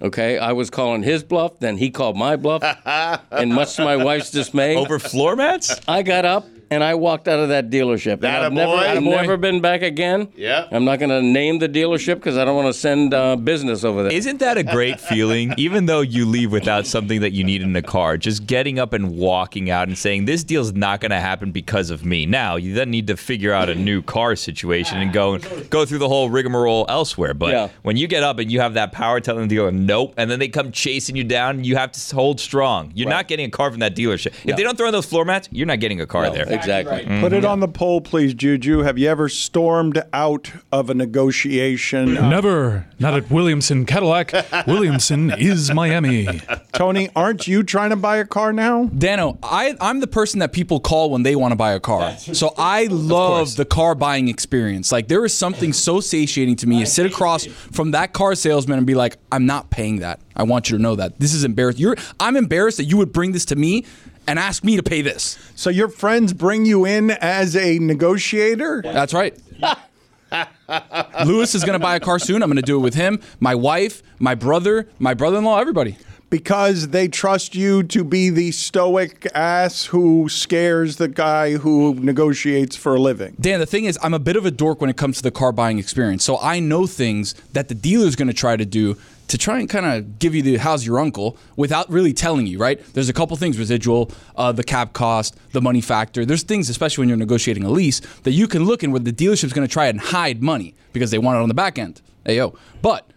Okay, 0.00 0.36
I 0.38 0.52
was 0.52 0.68
calling 0.70 1.02
his 1.04 1.22
bluff, 1.22 1.60
then 1.60 1.76
he 1.76 1.90
called 1.90 2.16
my 2.16 2.34
bluff, 2.36 2.62
and 3.30 3.54
much 3.54 3.76
to 3.76 3.84
my 3.84 3.96
wife's 3.96 4.30
dismay, 4.30 4.74
Over 4.74 4.98
floor 4.98 5.36
mats? 5.36 5.80
I 5.86 6.02
got 6.02 6.24
up 6.24 6.46
and 6.72 6.82
I 6.82 6.94
walked 6.94 7.28
out 7.28 7.38
of 7.38 7.48
that 7.50 7.70
dealership. 7.70 8.14
And 8.14 8.22
That 8.22 8.42
I've 8.42 8.52
a 8.52 8.54
never, 8.54 8.72
boy? 8.72 8.78
I've 8.78 9.04
boy. 9.04 9.10
never 9.10 9.36
been 9.36 9.60
back 9.60 9.82
again. 9.82 10.28
Yeah. 10.36 10.66
I'm 10.70 10.84
not 10.84 10.98
going 10.98 11.10
to 11.10 11.20
name 11.22 11.58
the 11.58 11.68
dealership 11.68 12.14
because 12.16 12.36
I 12.38 12.44
don't 12.44 12.56
want 12.56 12.68
to 12.72 12.78
send 12.78 13.12
uh, 13.14 13.36
business 13.36 13.84
over 13.84 14.02
there. 14.04 14.12
Isn't 14.12 14.38
that 14.38 14.56
a 14.58 14.62
great 14.62 15.00
feeling? 15.10 15.54
Even 15.56 15.86
though 15.86 16.00
you 16.00 16.24
leave 16.26 16.50
without 16.52 16.86
something 16.86 17.20
that 17.20 17.32
you 17.32 17.44
need 17.44 17.62
in 17.62 17.74
a 17.76 17.82
car, 17.82 18.16
just 18.16 18.46
getting 18.46 18.78
up 18.78 18.92
and 18.92 19.16
walking 19.16 19.70
out 19.70 19.88
and 19.88 19.96
saying, 19.98 20.24
This 20.24 20.44
deal's 20.44 20.72
not 20.72 21.00
going 21.00 21.10
to 21.10 21.20
happen 21.20 21.52
because 21.52 21.90
of 21.90 22.04
me. 22.04 22.26
Now, 22.26 22.56
you 22.56 22.72
then 22.74 22.90
need 22.90 23.06
to 23.08 23.16
figure 23.16 23.52
out 23.52 23.68
a 23.68 23.74
new 23.74 24.02
car 24.02 24.34
situation 24.36 24.98
and 24.98 25.12
go 25.12 25.38
go 25.70 25.84
through 25.84 25.98
the 25.98 26.08
whole 26.08 26.30
rigmarole 26.30 26.86
elsewhere. 26.88 27.34
But 27.34 27.50
Yeah. 27.52 27.68
when 27.82 27.96
you 27.96 28.06
get 28.06 28.22
up 28.22 28.38
and 28.38 28.50
you 28.50 28.60
have 28.60 28.74
that 28.74 28.92
power 28.92 29.20
telling 29.20 29.48
the 29.48 29.54
dealer, 29.54 29.70
Nope, 29.70 30.14
and 30.16 30.30
then 30.30 30.38
they 30.38 30.48
come 30.48 30.72
chasing 30.72 31.16
you 31.16 31.24
down, 31.24 31.64
you 31.64 31.76
have 31.76 31.92
to 31.92 32.14
hold 32.14 32.40
strong. 32.40 32.92
You're 32.94 33.08
not 33.08 33.28
getting 33.28 33.46
a 33.46 33.50
car 33.50 33.70
from 33.70 33.80
that 33.80 33.94
dealership. 33.96 34.32
If 34.44 34.56
they 34.56 34.62
don't 34.62 34.76
throw 34.78 34.86
in 34.86 34.92
those 34.92 35.06
floor 35.06 35.24
mats, 35.24 35.48
you're 35.52 35.66
not 35.66 35.80
getting 35.80 36.00
a 36.00 36.06
car 36.06 36.24
No, 36.24 36.32
there. 36.32 36.42
exactly. 36.44 36.61
Mm-hmm. 36.62 37.20
Put 37.20 37.32
it 37.32 37.44
on 37.44 37.60
the 37.60 37.68
poll, 37.68 38.00
please, 38.00 38.34
Juju. 38.34 38.80
Have 38.80 38.98
you 38.98 39.08
ever 39.08 39.28
stormed 39.28 40.02
out 40.12 40.50
of 40.70 40.90
a 40.90 40.94
negotiation? 40.94 42.14
Never. 42.14 42.86
Not 42.98 43.14
at 43.14 43.30
Williamson 43.30 43.86
Cadillac. 43.86 44.32
Williamson 44.66 45.30
is 45.30 45.72
Miami. 45.72 46.40
Tony, 46.72 47.08
aren't 47.14 47.46
you 47.46 47.62
trying 47.62 47.90
to 47.90 47.96
buy 47.96 48.18
a 48.18 48.24
car 48.24 48.52
now? 48.52 48.84
Dano, 48.86 49.38
I, 49.42 49.76
I'm 49.80 50.00
the 50.00 50.06
person 50.06 50.40
that 50.40 50.52
people 50.52 50.80
call 50.80 51.10
when 51.10 51.22
they 51.22 51.36
want 51.36 51.52
to 51.52 51.56
buy 51.56 51.72
a 51.72 51.80
car. 51.80 52.16
So 52.16 52.54
I 52.56 52.86
love 52.86 53.56
the 53.56 53.64
car 53.64 53.94
buying 53.94 54.28
experience. 54.28 54.92
Like 54.92 55.08
there 55.08 55.24
is 55.24 55.34
something 55.34 55.72
so 55.72 56.00
satiating 56.00 56.56
to 56.56 56.66
me 56.66 56.80
to 56.80 56.86
sit 56.86 57.06
across 57.06 57.46
from 57.46 57.92
that 57.92 58.12
car 58.12 58.34
salesman 58.34 58.78
and 58.78 58.86
be 58.86 58.94
like, 58.94 59.16
I'm 59.30 59.46
not 59.46 59.70
paying 59.70 60.00
that. 60.00 60.20
I 60.34 60.44
want 60.44 60.70
you 60.70 60.76
to 60.76 60.82
know 60.82 60.96
that. 60.96 61.18
This 61.18 61.34
is 61.34 61.44
embarrassing. 61.44 61.80
You're 61.80 61.96
I'm 62.18 62.36
embarrassed 62.36 62.78
that 62.78 62.84
you 62.84 62.96
would 62.96 63.12
bring 63.12 63.32
this 63.32 63.44
to 63.46 63.56
me 63.56 63.84
and 64.26 64.38
ask 64.38 64.64
me 64.64 64.76
to 64.76 64.82
pay 64.82 65.02
this. 65.02 65.38
So 65.54 65.70
your 65.70 65.88
friends 65.88 66.32
bring 66.32 66.64
you 66.64 66.84
in 66.84 67.10
as 67.10 67.56
a 67.56 67.78
negotiator? 67.78 68.82
That's 68.82 69.14
right. 69.14 69.36
Lewis 71.26 71.54
is 71.54 71.64
going 71.64 71.78
to 71.78 71.82
buy 71.82 71.96
a 71.96 72.00
car 72.00 72.18
soon. 72.18 72.42
I'm 72.42 72.48
going 72.48 72.56
to 72.56 72.62
do 72.62 72.76
it 72.76 72.82
with 72.82 72.94
him, 72.94 73.20
my 73.40 73.54
wife, 73.54 74.02
my 74.18 74.34
brother, 74.34 74.88
my 74.98 75.14
brother-in-law, 75.14 75.58
everybody. 75.58 75.96
Because 76.30 76.88
they 76.88 77.08
trust 77.08 77.54
you 77.54 77.82
to 77.82 78.02
be 78.02 78.30
the 78.30 78.52
stoic 78.52 79.26
ass 79.34 79.84
who 79.84 80.30
scares 80.30 80.96
the 80.96 81.08
guy 81.08 81.58
who 81.58 81.94
negotiates 81.96 82.74
for 82.74 82.94
a 82.94 82.98
living. 82.98 83.36
Dan, 83.38 83.60
the 83.60 83.66
thing 83.66 83.84
is, 83.84 83.98
I'm 84.02 84.14
a 84.14 84.18
bit 84.18 84.36
of 84.36 84.46
a 84.46 84.50
dork 84.50 84.80
when 84.80 84.88
it 84.88 84.96
comes 84.96 85.18
to 85.18 85.22
the 85.22 85.30
car 85.30 85.52
buying 85.52 85.78
experience. 85.78 86.24
So 86.24 86.38
I 86.38 86.58
know 86.58 86.86
things 86.86 87.34
that 87.52 87.68
the 87.68 87.74
dealer's 87.74 88.16
going 88.16 88.28
to 88.28 88.34
try 88.34 88.56
to 88.56 88.64
do 88.64 88.96
to 89.32 89.38
try 89.38 89.58
and 89.58 89.68
kind 89.68 89.86
of 89.86 90.18
give 90.18 90.34
you 90.34 90.42
the 90.42 90.58
how's 90.58 90.84
your 90.84 91.00
uncle 91.00 91.38
without 91.56 91.90
really 91.90 92.12
telling 92.12 92.46
you, 92.46 92.58
right? 92.58 92.78
There's 92.92 93.08
a 93.08 93.14
couple 93.14 93.34
things 93.38 93.58
residual, 93.58 94.10
uh, 94.36 94.52
the 94.52 94.62
cap 94.62 94.92
cost, 94.92 95.38
the 95.52 95.62
money 95.62 95.80
factor. 95.80 96.26
There's 96.26 96.42
things, 96.42 96.68
especially 96.68 97.00
when 97.00 97.08
you're 97.08 97.16
negotiating 97.16 97.64
a 97.64 97.70
lease, 97.70 98.00
that 98.24 98.32
you 98.32 98.46
can 98.46 98.64
look 98.64 98.84
in 98.84 98.92
where 98.92 99.00
the 99.00 99.12
dealership's 99.12 99.54
going 99.54 99.66
to 99.66 99.72
try 99.72 99.86
and 99.86 99.98
hide 99.98 100.42
money 100.42 100.74
because 100.92 101.10
they 101.10 101.16
want 101.16 101.38
it 101.38 101.40
on 101.40 101.48
the 101.48 101.54
back 101.54 101.78
end. 101.78 102.02
Ayo. 102.26 102.54
But 102.82 103.10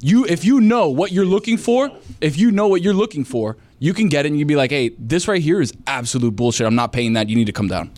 you, 0.00 0.26
if 0.26 0.44
you 0.44 0.60
know 0.60 0.90
what 0.90 1.10
you're 1.10 1.24
looking 1.24 1.56
for, 1.56 1.90
if 2.20 2.36
you 2.36 2.50
know 2.50 2.68
what 2.68 2.82
you're 2.82 2.92
looking 2.92 3.24
for, 3.24 3.56
you 3.78 3.94
can 3.94 4.10
get 4.10 4.26
it 4.26 4.28
and 4.28 4.38
you 4.38 4.44
can 4.44 4.48
be 4.48 4.56
like, 4.56 4.72
hey, 4.72 4.90
this 4.98 5.26
right 5.26 5.40
here 5.40 5.62
is 5.62 5.72
absolute 5.86 6.36
bullshit. 6.36 6.66
I'm 6.66 6.74
not 6.74 6.92
paying 6.92 7.14
that. 7.14 7.30
You 7.30 7.36
need 7.36 7.46
to 7.46 7.52
come 7.52 7.68
down. 7.68 7.92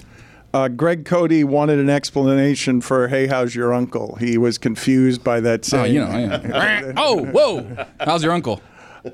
Uh, 0.55 0.69
Greg 0.69 1.05
Cote 1.05 1.43
wanted 1.43 1.81
an 1.81 1.91
explanation 1.91 2.81
for 2.81 3.09
"Hey, 3.09 3.27
how's 3.27 3.57
your 3.57 3.75
uncle?" 3.75 4.15
He 4.21 4.39
was 4.39 4.57
confused 4.57 5.25
by 5.25 5.41
that 5.41 5.69
Oh, 5.75 5.83
you 5.83 5.99
know. 5.99 6.17
Yeah. 6.17 6.93
oh, 6.97 7.25
whoa. 7.25 7.87
How's 7.99 8.23
your 8.23 8.33
uncle? 8.33 8.63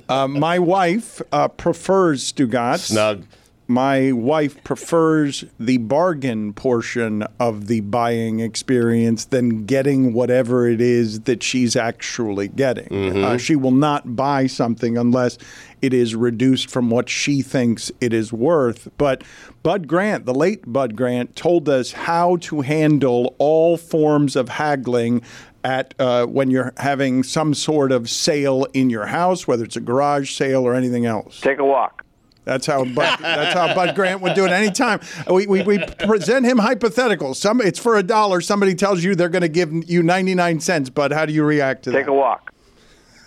Uh, 0.06 0.28
my 0.28 0.58
wife 0.58 1.22
uh, 1.32 1.48
prefers 1.48 2.30
Stugotz. 2.30 2.80
Snug. 2.80 3.24
My 3.70 4.10
wife 4.10 4.64
prefers 4.64 5.44
the 5.60 5.76
bargain 5.78 6.54
portion 6.54 7.22
of 7.38 7.68
the 7.68 7.78
buying 7.82 8.40
experience 8.40 9.26
than 9.26 9.64
getting 9.64 10.12
whatever 10.12 10.66
it 10.68 10.80
is 10.80 11.20
that 11.20 11.44
she's 11.44 11.76
actually 11.76 12.48
getting. 12.48 13.24
Uh, 13.24 13.38
she 13.38 13.54
will 13.54 13.70
not 13.70 14.16
buy 14.16 14.48
something 14.48 14.98
unless 14.98 15.38
it 15.80 15.94
is 15.94 16.16
reduced 16.16 16.68
from 16.68 16.90
what 16.90 17.08
she 17.08 17.42
thinks 17.42 17.92
it 18.00 18.12
is 18.12 18.32
worth. 18.32 18.88
But 18.98 19.22
Bud 19.62 19.86
Grant, 19.86 20.26
the 20.26 20.34
late 20.34 20.64
Bud 20.66 20.96
Grant, 20.96 21.36
told 21.36 21.68
us 21.68 21.92
how 21.92 22.38
to 22.38 22.62
handle 22.62 23.36
all 23.38 23.76
forms 23.76 24.34
of 24.34 24.48
haggling 24.48 25.22
at 25.62 25.94
uh, 26.00 26.26
when 26.26 26.50
you're 26.50 26.72
having 26.78 27.22
some 27.22 27.54
sort 27.54 27.92
of 27.92 28.10
sale 28.10 28.66
in 28.74 28.90
your 28.90 29.06
house, 29.06 29.46
whether 29.46 29.62
it's 29.62 29.76
a 29.76 29.80
garage 29.80 30.32
sale 30.32 30.66
or 30.66 30.74
anything 30.74 31.06
else. 31.06 31.40
Take 31.40 31.60
a 31.60 31.64
walk. 31.64 32.04
That's 32.44 32.66
how 32.66 32.84
Bud, 32.84 33.18
that's 33.20 33.54
how 33.54 33.74
Bud 33.74 33.94
Grant 33.94 34.22
would 34.22 34.34
do 34.34 34.44
it 34.44 34.50
anytime. 34.50 35.00
We, 35.30 35.46
we, 35.46 35.62
we 35.62 35.78
present 35.78 36.46
him 36.46 36.58
hypotheticals. 36.58 37.36
Some 37.36 37.60
it's 37.60 37.78
for 37.78 37.96
a 37.96 38.02
dollar. 38.02 38.40
Somebody 38.40 38.74
tells 38.74 39.04
you 39.04 39.14
they're 39.14 39.28
going 39.28 39.42
to 39.42 39.48
give 39.48 39.70
you 39.88 40.02
99 40.02 40.60
cents. 40.60 40.90
Bud, 40.90 41.12
how 41.12 41.26
do 41.26 41.32
you 41.32 41.44
react 41.44 41.84
to 41.84 41.90
Take 41.90 41.94
that? 41.94 42.00
Take 42.00 42.08
a 42.08 42.14
walk. 42.14 42.52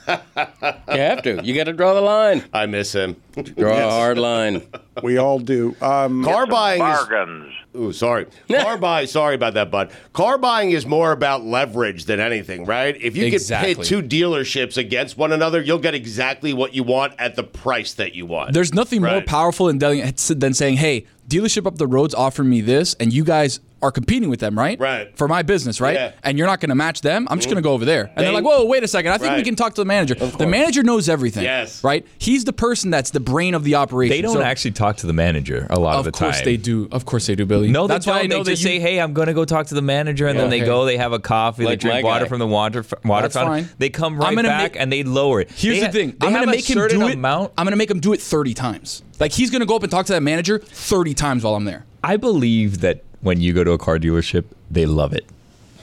You 0.08 1.00
have 1.00 1.22
to. 1.24 1.42
You 1.44 1.56
got 1.56 1.66
to 1.66 1.74
draw 1.74 1.94
the 1.94 2.02
line. 2.02 2.44
I 2.54 2.66
miss 2.66 2.92
him. 2.94 3.16
Draw 3.36 3.78
a 3.78 3.90
hard 3.90 4.18
line. 4.18 4.62
We 5.02 5.18
all 5.18 5.40
do. 5.40 5.76
Um, 5.82 6.24
Car 6.24 6.46
buying 6.46 6.82
is. 6.82 6.88
Bargains. 7.08 7.54
Ooh, 7.76 7.92
sorry. 7.92 8.28
Car 8.52 8.78
buying. 8.78 9.08
Sorry 9.08 9.34
about 9.34 9.56
that, 9.56 9.72
bud. 9.72 9.92
Car 10.14 10.38
buying 10.38 10.72
is 10.72 10.86
more 10.86 11.12
about 11.12 11.44
leverage 11.44 12.06
than 12.06 12.20
anything, 12.20 12.66
right? 12.66 12.96
If 13.02 13.18
you 13.18 13.26
Exactly. 13.26 13.74
can 13.74 13.82
pit 13.84 13.88
two 13.90 14.04
dealerships 14.04 14.78
against 14.78 15.18
one 15.18 15.32
another, 15.32 15.62
you'll 15.62 15.80
get 15.80 15.96
exactly 15.96 16.54
what 16.54 16.76
you 16.76 16.84
want 16.84 17.14
at 17.18 17.36
the 17.36 17.44
price 17.44 17.94
that 17.96 18.14
you 18.14 18.28
want. 18.28 18.54
There's 18.54 18.74
nothing 18.74 19.02
more 19.02 19.22
powerful 19.22 19.66
than, 19.68 19.80
than 19.80 20.14
than 20.38 20.54
saying, 20.54 20.78
"Hey, 20.78 21.08
dealership 21.28 21.66
up 21.66 21.78
the 21.78 21.88
road's 21.88 22.14
offering 22.14 22.50
me 22.50 22.62
this, 22.62 22.94
and 23.00 23.12
you 23.12 23.24
guys 23.24 23.60
are 23.82 23.92
competing 23.92 24.30
with 24.30 24.40
them, 24.40 24.58
right? 24.58 24.80
Right. 24.80 25.18
For 25.18 25.28
my 25.28 25.42
business, 25.42 25.82
right? 25.82 25.96
Yeah. 25.96 26.12
And 26.24 26.38
you're 26.38 26.48
not 26.48 26.62
going 26.62 26.70
to 26.70 26.76
match 26.76 27.02
them. 27.02 27.28
I'm 27.30 27.38
just 27.38 27.50
going 27.50 27.58
to 27.58 27.62
go 27.64 27.74
over 27.74 27.84
there." 27.84 28.04
And 28.06 28.12
They- 28.18 28.24
they're 28.26 28.32
like, 28.34 28.46
"Whoa, 28.46 28.66
wait 28.66 28.84
a 28.84 28.88
second. 28.88 29.12
I 29.12 29.18
think 29.18 29.36
we 29.36 29.44
can 29.44 29.56
talk 29.56 29.74
to 29.74 29.82
the 29.82 29.86
manager. 29.86 30.14
The 30.14 30.46
manager 30.48 30.84
knows 30.84 31.10
everything. 31.10 31.44
Yes. 31.44 31.84
Right? 31.84 32.06
He's 32.20 32.46
the 32.46 32.54
person 32.54 32.92
that's 32.92 33.10
the 33.10 33.20
brain 33.24 33.54
of 33.54 33.64
the 33.64 33.76
operation. 33.76 34.16
They 34.16 34.22
don't 34.22 34.34
So- 34.34 34.42
actually 34.42 34.72
talk 34.72 34.98
to 34.98 35.08
the 35.08 35.14
manager 35.14 35.68
a 35.70 35.80
lot 35.80 35.94
of, 35.96 36.00
Of 36.00 36.06
the 36.06 36.12
course 36.12 36.36
time. 36.38 36.46
they 36.46 36.58
do. 36.58 36.88
Of 36.92 37.06
course 37.06 37.26
they 37.28 37.36
do, 37.36 37.46
Billy. 37.46 37.70
No, 37.70 37.88
they 37.88 37.94
that's 37.96 38.06
why 38.06 38.20
I 38.20 38.28
know 38.28 38.38
they 38.40 38.44
that 38.44 38.50
just 38.52 38.64
you- 38.64 38.70
say, 38.70 38.80
"Hey, 38.80 39.00
I'm 39.00 39.14
going 39.14 39.28
to 39.28 39.34
go 39.34 39.46
talk 39.46 39.68
to 39.68 39.76
the 39.76 39.82
manager," 39.82 40.28
and 40.28 40.38
then 40.40 40.50
they 40.50 40.58
Okay. 40.58 40.66
go. 40.66 40.86
They 40.86 40.98
have 40.98 41.14
a 41.14 41.20
coffee. 41.20 41.64
Like 41.64 41.80
they 41.80 41.90
drink 41.90 42.04
my 42.04 42.10
water 42.10 42.26
guy. 42.26 42.30
from 42.30 42.40
the 42.40 42.48
water 42.48 42.86
water 43.06 43.24
That's 43.24 43.36
fountain. 43.36 43.66
fine. 43.66 43.74
They 43.80 43.90
come 43.90 44.14
I'm 44.16 44.20
right 44.20 44.36
gonna 44.36 44.48
back 44.48 44.74
make- 44.74 44.82
and 44.82 44.92
they 44.92 45.04
lower 45.04 45.42
it. 45.42 45.50
Here's 45.56 45.80
They 45.80 45.86
the 45.88 45.92
thing. 45.92 46.16
they 46.20 46.28
I'm 46.28 46.34
have 46.34 46.42
gonna 46.44 46.52
a 46.52 46.56
make 46.56 46.70
him 46.70 46.76
certain 46.78 47.00
do 47.00 47.08
it. 47.08 47.14
Amount. 47.14 47.52
I'm 47.58 47.66
gonna 47.66 47.76
make 47.76 47.90
him 47.92 48.00
do 48.00 48.14
it 48.14 48.22
30 48.22 48.54
times. 48.54 49.02
Like 49.20 49.32
he's 49.32 49.50
gonna 49.50 49.66
go 49.66 49.76
up 49.76 49.84
and 49.84 49.92
talk 49.92 50.06
to 50.08 50.14
that 50.14 50.24
manager 50.24 50.60
30 50.60 51.14
times 51.14 51.44
while 51.44 51.56
I'm 51.56 51.66
there. 51.66 51.86
I 52.04 52.18
believe 52.18 52.82
that 52.82 53.04
when 53.22 53.40
you 53.42 53.54
go 53.54 53.64
to 53.64 53.72
a 53.72 53.78
car 53.78 53.98
dealership, 53.98 54.44
they 54.70 54.86
love 54.86 55.14
it. 55.14 55.26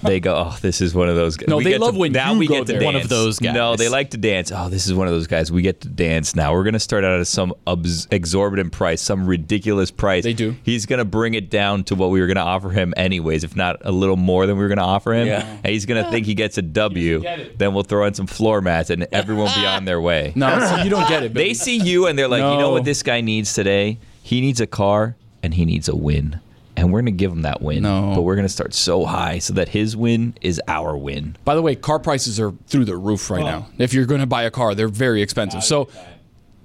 They 0.02 0.18
go, 0.20 0.34
oh, 0.34 0.56
this 0.62 0.80
is 0.80 0.94
one 0.94 1.08
of 1.08 1.16
those 1.16 1.36
guys. 1.36 1.48
No, 1.48 1.58
We 1.58 1.64
they 1.64 1.70
get 1.72 1.80
love 1.80 1.92
to, 1.94 2.00
when 2.00 2.12
now 2.12 2.32
you 2.32 2.38
we 2.38 2.46
go 2.46 2.54
get 2.54 2.66
to 2.66 2.72
there. 2.72 2.80
dance. 2.80 2.94
One 2.94 3.02
of 3.02 3.08
those 3.10 3.38
guys. 3.38 3.54
No, 3.54 3.76
they 3.76 3.88
like 3.88 4.10
to 4.10 4.16
dance. 4.16 4.50
Oh, 4.54 4.68
this 4.70 4.86
is 4.86 4.94
one 4.94 5.06
of 5.06 5.12
those 5.12 5.26
guys. 5.26 5.52
We 5.52 5.60
get 5.62 5.82
to 5.82 5.88
dance 5.88 6.34
now. 6.34 6.52
We're 6.54 6.64
gonna 6.64 6.78
start 6.80 7.04
out 7.04 7.20
at 7.20 7.26
some 7.26 7.52
obs- 7.66 8.06
exorbitant 8.10 8.72
price, 8.72 9.02
some 9.02 9.26
ridiculous 9.26 9.90
price. 9.90 10.24
They 10.24 10.32
do. 10.32 10.56
He's 10.62 10.86
gonna 10.86 11.04
bring 11.04 11.34
it 11.34 11.50
down 11.50 11.84
to 11.84 11.94
what 11.94 12.10
we 12.10 12.20
were 12.20 12.26
gonna 12.26 12.40
offer 12.40 12.70
him 12.70 12.94
anyways, 12.96 13.44
if 13.44 13.54
not 13.56 13.76
a 13.82 13.92
little 13.92 14.16
more 14.16 14.46
than 14.46 14.56
we 14.56 14.62
were 14.62 14.68
gonna 14.68 14.80
offer 14.86 15.12
him. 15.12 15.26
Yeah. 15.26 15.46
And 15.62 15.66
he's 15.66 15.84
gonna 15.86 16.10
think 16.10 16.24
he 16.26 16.34
gets 16.34 16.56
a 16.56 16.62
W. 16.62 17.20
Get 17.20 17.58
Then 17.58 17.74
we'll 17.74 17.82
throw 17.84 18.04
in 18.06 18.14
some 18.14 18.26
floor 18.26 18.60
mats, 18.60 18.88
and 18.90 19.06
everyone 19.12 19.46
will 19.46 19.54
be 19.54 19.66
on 19.66 19.84
their 19.84 20.00
way. 20.00 20.32
No, 20.34 20.48
see, 20.76 20.84
you 20.84 20.90
don't 20.90 21.08
get 21.08 21.22
it. 21.24 21.34
Billy. 21.34 21.48
They 21.48 21.54
see 21.54 21.76
you 21.76 22.06
and 22.06 22.18
they're 22.18 22.28
like, 22.28 22.40
you 22.40 22.58
know 22.58 22.70
what 22.72 22.84
this 22.84 23.02
guy 23.02 23.20
needs 23.20 23.52
today? 23.52 23.98
He 24.22 24.40
needs 24.40 24.60
a 24.60 24.66
car 24.66 25.16
and 25.42 25.52
he 25.54 25.64
needs 25.64 25.88
a 25.88 25.96
win. 25.96 26.40
And 26.80 26.90
we're 26.92 27.00
going 27.02 27.12
to 27.12 27.18
give 27.18 27.30
him 27.30 27.42
that 27.42 27.60
win. 27.60 27.82
No. 27.82 28.12
But 28.14 28.22
we're 28.22 28.36
going 28.36 28.46
to 28.46 28.52
start 28.52 28.72
so 28.72 29.04
high 29.04 29.38
so 29.38 29.52
that 29.54 29.68
his 29.68 29.96
win 29.96 30.34
is 30.40 30.60
our 30.66 30.96
win. 30.96 31.36
By 31.44 31.54
the 31.54 31.60
way, 31.62 31.74
car 31.74 31.98
prices 31.98 32.40
are 32.40 32.52
through 32.68 32.86
the 32.86 32.96
roof 32.96 33.30
right 33.30 33.44
now. 33.44 33.66
If 33.78 33.92
you're 33.92 34.06
going 34.06 34.20
to 34.22 34.26
buy 34.26 34.44
a 34.44 34.50
car, 34.50 34.74
they're 34.74 34.88
very 34.88 35.20
expensive. 35.20 35.62
So, 35.62 35.88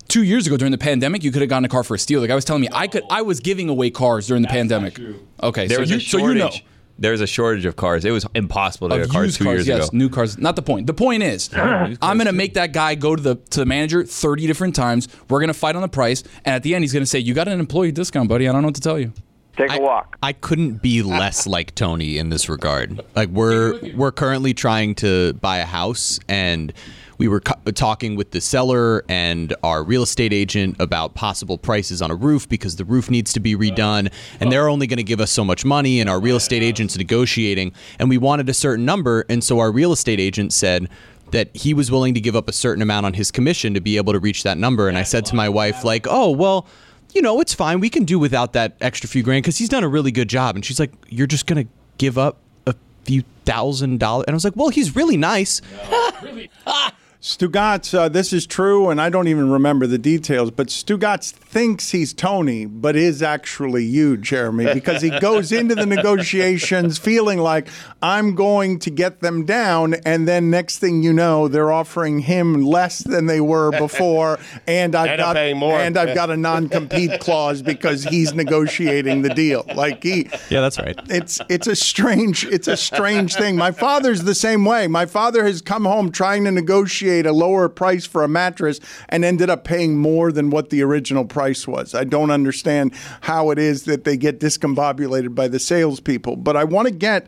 two 0.08 0.24
years 0.24 0.48
ago 0.48 0.56
during 0.56 0.72
the 0.72 0.78
pandemic, 0.78 1.24
you 1.24 1.32
could 1.32 1.42
have 1.42 1.50
gotten 1.50 1.66
a 1.66 1.70
car 1.70 1.84
for 1.84 1.96
a 1.96 2.00
steal. 2.00 2.22
Like 2.22 2.30
I 2.30 2.36
was 2.36 2.46
telling 2.46 2.62
me, 2.62 2.70
I 2.72 2.88
could, 2.88 3.04
I 3.10 3.24
was 3.24 3.42
giving 3.42 3.68
away 3.68 3.90
cars 3.90 4.28
during 4.28 4.42
the 4.42 4.48
pandemic. 4.48 4.98
Okay, 5.44 5.68
There 5.68 5.76
so 5.78 5.82
was 5.82 5.92
you, 5.92 5.98
a 5.98 6.00
so 6.00 6.18
shortage. 6.20 6.38
you 6.38 6.44
know. 6.62 6.68
There 6.98 7.12
was 7.12 7.20
a 7.20 7.28
shortage 7.28 7.66
of 7.66 7.76
cars. 7.76 8.06
It 8.06 8.12
was 8.12 8.26
impossible 8.34 8.88
to 8.88 8.96
Of 8.96 9.02
get 9.02 9.10
a 9.10 9.12
car 9.12 9.28
two 9.28 9.44
cars, 9.44 9.56
years 9.56 9.68
yes, 9.68 9.90
ago. 9.90 9.98
new 9.98 10.08
cars. 10.08 10.38
Not 10.38 10.56
the 10.56 10.62
point. 10.62 10.88
The 10.88 10.94
point 10.94 11.24
is, 11.24 11.50
I'm 11.54 11.98
going 12.00 12.28
to 12.28 12.32
make 12.32 12.54
that 12.54 12.72
guy 12.72 12.96
go 12.96 13.18
to 13.18 13.22
the 13.22 13.36
to 13.36 13.60
the 13.60 13.66
manager 13.66 14.06
30 14.06 14.48
different 14.48 14.76
times. 14.78 15.10
We're 15.30 15.40
going 15.42 15.50
to 15.50 15.54
fight 15.54 15.76
on 15.76 15.82
the 15.82 15.90
price, 15.90 16.24
and 16.46 16.56
at 16.56 16.64
the 16.64 16.74
end, 16.74 16.86
he's 16.86 16.94
going 16.94 17.04
to 17.04 17.06
say, 17.08 17.20
"You 17.20 17.34
got 17.34 17.50
an 17.50 17.60
employee 17.60 17.92
discount, 17.92 18.30
buddy. 18.30 18.48
I 18.48 18.54
don't 18.54 18.62
know 18.62 18.70
what 18.70 18.76
to 18.76 18.82
tell 18.82 18.98
you." 18.98 19.12
Take 19.58 19.72
a 19.74 19.80
walk. 19.80 20.18
I 20.22 20.34
couldn't 20.34 20.82
be 20.82 21.02
less 21.02 21.48
like 21.56 21.76
Tony 21.76 22.18
in 22.18 22.30
this 22.30 22.50
regard. 22.50 23.04
Like 23.16 23.30
we're 23.30 23.80
we're 23.96 24.12
currently 24.12 24.54
trying 24.54 24.96
to 24.96 25.34
buy 25.34 25.58
a 25.58 25.66
house 25.66 26.20
and 26.28 26.74
we 27.18 27.28
were 27.30 27.40
cu- 27.40 27.72
talking 27.72 28.16
with 28.16 28.32
the 28.32 28.42
seller 28.42 29.04
and 29.08 29.56
our 29.64 29.84
real 29.84 30.04
estate 30.04 30.34
agent 30.34 30.76
about 30.80 31.16
possible 31.16 31.58
prices 31.58 32.02
on 32.02 32.12
a 32.12 32.16
roof 32.16 32.50
because 32.50 32.76
the 32.76 32.84
roof 32.84 33.10
needs 33.10 33.32
to 33.34 33.40
be 33.40 33.56
redone 33.56 34.12
and 34.42 34.52
they're 34.52 34.68
only 34.68 34.86
going 34.86 34.98
to 34.98 35.04
give 35.04 35.22
us 35.22 35.32
so 35.32 35.46
much 35.46 35.64
money 35.64 36.02
and 36.02 36.10
our 36.10 36.20
real 36.20 36.36
estate 36.36 36.62
agent's 36.62 36.98
negotiating 36.98 37.72
and 38.00 38.10
we 38.10 38.18
wanted 38.18 38.50
a 38.50 38.54
certain 38.54 38.84
number 38.84 39.26
and 39.30 39.44
so 39.44 39.60
our 39.60 39.72
real 39.72 39.94
estate 39.94 40.20
agent 40.20 40.52
said 40.52 40.90
that 41.32 41.56
he 41.56 41.74
was 41.74 41.90
willing 41.90 42.14
to 42.14 42.20
give 42.20 42.36
up 42.36 42.50
a 42.50 42.54
certain 42.54 42.82
amount 42.82 43.06
on 43.06 43.14
his 43.14 43.32
commission 43.32 43.74
to 43.74 43.80
be 43.80 43.96
able 43.98 44.12
to 44.12 44.20
reach 44.20 44.44
that 44.44 44.58
number 44.58 44.90
and 44.90 44.98
I 44.98 45.04
said 45.04 45.26
to 45.28 45.36
my 45.36 45.50
wife 45.50 45.84
like, 45.84 46.06
"Oh, 46.10 46.32
well, 46.32 46.68
you 47.16 47.22
know, 47.22 47.40
it's 47.40 47.54
fine. 47.54 47.80
We 47.80 47.90
can 47.90 48.04
do 48.04 48.20
without 48.20 48.54
that 48.54 48.76
extra 48.82 49.10
few 49.10 49.24
grand 49.24 49.44
because 49.44 49.58
he's 49.58 49.70
done 49.70 49.84
a 49.84 49.88
really 49.88 50.12
good 50.12 50.28
job. 50.28 50.56
And 50.56 50.64
she's 50.66 50.80
like, 50.80 50.92
You're 51.08 51.28
just 51.28 51.48
going 51.48 51.66
to 51.66 51.72
give 51.98 52.18
up 52.18 52.38
a 52.68 52.76
few 53.06 53.24
thousand 53.46 54.00
dollars? 54.00 54.26
And 54.28 54.34
I 54.34 54.36
was 54.36 54.44
like, 54.44 54.56
Well, 54.56 54.70
he's 54.70 54.96
really 54.96 55.18
nice. 55.18 55.62
Stugotz, 57.26 57.92
uh, 57.98 58.08
this 58.08 58.32
is 58.32 58.46
true, 58.46 58.90
and 58.90 59.02
I 59.02 59.10
don't 59.10 59.28
even 59.28 59.50
remember 59.50 59.88
the 59.88 59.98
details, 59.98 60.52
but 60.52 60.68
Stugotz 60.68 61.32
thinks 61.32 61.90
he's 61.90 62.14
Tony, 62.14 62.68
but 62.68 62.96
is 62.96 63.24
actually 63.24 63.84
you, 63.84 64.16
Jeremy, 64.16 64.72
because 64.76 65.02
he 65.02 65.10
goes 65.20 65.52
into 65.52 65.74
the 65.74 65.88
negotiations 65.88 67.00
feeling 67.00 67.40
like 67.40 67.68
I'm 68.00 68.36
going 68.36 68.78
to 68.78 68.92
get 68.92 69.22
them 69.22 69.44
down, 69.44 69.96
and 70.06 70.28
then 70.28 70.52
next 70.52 70.78
thing 70.78 71.02
you 71.02 71.14
know, 71.14 71.48
they're 71.48 71.72
offering 71.72 72.20
him 72.20 72.62
less 72.62 73.00
than 73.00 73.26
they 73.26 73.42
were 73.42 73.72
before, 73.72 74.38
and 74.68 74.94
I've 74.94 75.10
And 75.10 75.20
got 75.20 75.58
more. 75.58 75.80
and 75.80 75.98
I've 75.98 76.14
got 76.14 76.30
a 76.30 76.38
non-compete 76.38 77.22
clause 77.22 77.64
because 77.64 78.04
he's 78.04 78.36
negotiating 78.36 79.24
the 79.24 79.34
deal. 79.34 79.66
Like 79.74 80.04
he, 80.04 80.30
Yeah, 80.52 80.62
that's 80.62 80.78
right. 80.78 80.96
it's 81.10 81.42
it's 81.50 81.66
a 81.66 81.76
strange 81.76 82.46
it's 82.46 82.68
a 82.68 82.78
strange 82.78 83.34
thing. 83.34 83.56
My 83.56 83.72
father's 83.72 84.26
the 84.26 84.36
same 84.36 84.64
way. 84.64 84.86
My 84.88 85.08
father 85.08 85.44
has 85.44 85.64
come 85.64 85.86
home 85.86 86.12
trying 86.12 86.44
to 86.44 86.52
negotiate 86.52 87.15
a 87.24 87.32
lower 87.32 87.70
price 87.70 88.06
for 88.06 88.24
a 88.24 88.28
mattress 88.28 88.80
and 89.10 89.24
ended 89.24 89.50
up 89.50 89.64
paying 89.64 89.98
more 89.98 90.32
than 90.32 90.50
what 90.50 90.70
the 90.70 90.82
original 90.82 91.26
price 91.26 91.68
was. 91.68 91.94
I 91.94 92.04
don't 92.04 92.32
understand 92.32 92.94
how 93.22 93.52
it 93.52 93.60
is 93.60 93.84
that 93.84 94.04
they 94.04 94.18
get 94.18 94.40
discombobulated 94.40 95.36
by 95.36 95.48
the 95.48 95.60
salespeople. 95.60 96.38
But 96.38 96.58
I 96.58 96.64
want 96.64 96.88
to 96.88 96.94
get. 96.94 97.28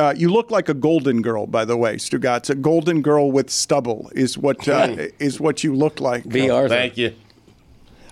Uh, 0.00 0.14
you 0.16 0.30
look 0.30 0.48
like 0.52 0.68
a 0.68 0.74
golden 0.74 1.22
girl, 1.22 1.48
by 1.48 1.64
the 1.64 1.76
way, 1.76 1.96
Stugotz. 1.96 2.48
A 2.48 2.54
golden 2.54 3.02
girl 3.02 3.32
with 3.32 3.50
stubble 3.50 4.10
is 4.14 4.38
what 4.38 4.68
uh, 4.68 5.08
is 5.18 5.40
what 5.40 5.64
you 5.64 5.74
look 5.74 6.00
like. 6.00 6.22
VR. 6.24 6.68
Thank 6.68 6.96
you. 6.96 7.14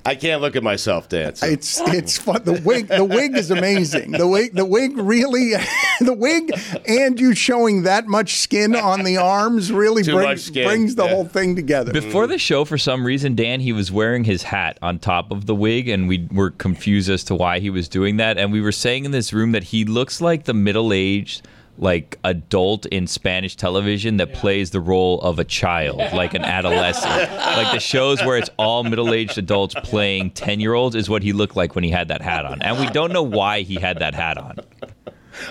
I 0.07 0.15
can't 0.15 0.41
look 0.41 0.57
at 0.57 0.63
myself 0.63 1.09
dance. 1.09 1.43
It's 1.43 1.81
it's 1.81 2.17
fun. 2.19 2.43
The 2.45 2.61
wig 2.65 2.89
the 2.89 3.05
wig 3.05 3.37
is 3.37 3.51
amazing. 3.51 4.13
The 4.13 4.27
wig 4.27 4.55
the 4.55 4.65
wig 4.65 4.97
really 4.97 5.53
the 6.01 6.15
wig 6.15 6.53
and 6.87 7.19
you 7.19 7.35
showing 7.35 7.83
that 7.83 8.07
much 8.07 8.37
skin 8.37 8.77
on 8.77 9.03
the 9.03 9.17
arms 9.17 9.73
really 9.73 10.03
Too 10.03 10.15
brings 10.15 10.51
brings 10.51 10.95
the 10.95 11.05
yeah. 11.05 11.11
whole 11.11 11.25
thing 11.25 11.57
together. 11.57 11.93
Before 11.93 12.27
the 12.27 12.39
show, 12.39 12.65
for 12.65 12.79
some 12.79 13.05
reason, 13.05 13.35
Dan, 13.35 13.61
he 13.61 13.73
was 13.73 13.91
wearing 13.91 14.25
his 14.25 14.43
hat 14.45 14.79
on 14.83 14.99
top 14.99 15.31
of 15.31 15.47
the 15.47 15.55
wig, 15.55 15.89
and 15.89 16.09
we 16.09 16.29
were 16.31 16.51
confused 16.51 17.11
as 17.11 17.25
to 17.25 17.35
why 17.35 17.59
he 17.59 17.71
was 17.71 17.89
doing 17.89 18.17
that. 18.19 18.39
And 18.39 18.53
we 18.53 18.61
were 18.61 18.73
saying 18.73 19.05
in 19.05 19.11
this 19.11 19.33
room 19.33 19.53
that 19.53 19.65
he 19.65 19.85
looks 19.85 20.21
like 20.21 20.45
the 20.45 20.55
middle 20.55 20.93
aged, 20.93 21.47
like 21.79 22.19
adult 22.25 22.87
in 22.87 23.07
Spanish 23.07 23.57
television 23.57 24.17
that 24.17 24.33
plays 24.33 24.71
the 24.71 24.81
role 24.81 25.21
of 25.21 25.39
a 25.39 25.45
child, 25.45 25.99
like 26.13 26.35
an 26.35 26.45
adolescent. 26.45 27.33
like 27.33 27.73
the 27.73 27.81
shows 27.81 28.23
where 28.25 28.39
it's 28.39 28.51
all 28.59 28.85
middle 28.85 29.13
aged 29.13 29.39
adults 29.39 29.75
playing 29.83 30.31
10 30.31 30.61
year 30.61 30.75
olds 30.75 30.97
is 30.97 31.09
what 31.09 31.23
he 31.23 31.33
looked 31.33 31.57
like 31.57 31.75
when 31.75 31.85
he 31.85 31.91
had 31.91 32.09
that 32.09 32.23
hat 32.23 32.45
on. 32.45 32.63
And 32.63 32.79
we 32.79 32.87
don't 32.91 33.13
know 33.13 33.23
why 33.23 33.63
he 33.63 33.75
had 33.75 33.99
that 33.99 34.15
hat 34.15 34.39
on. 34.39 34.57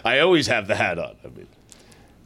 I 0.04 0.20
always 0.20 0.48
have 0.48 0.68
the 0.68 0.76
hat 0.76 0.98
on. 0.98 1.16
I 1.24 1.28
mean, 1.28 1.48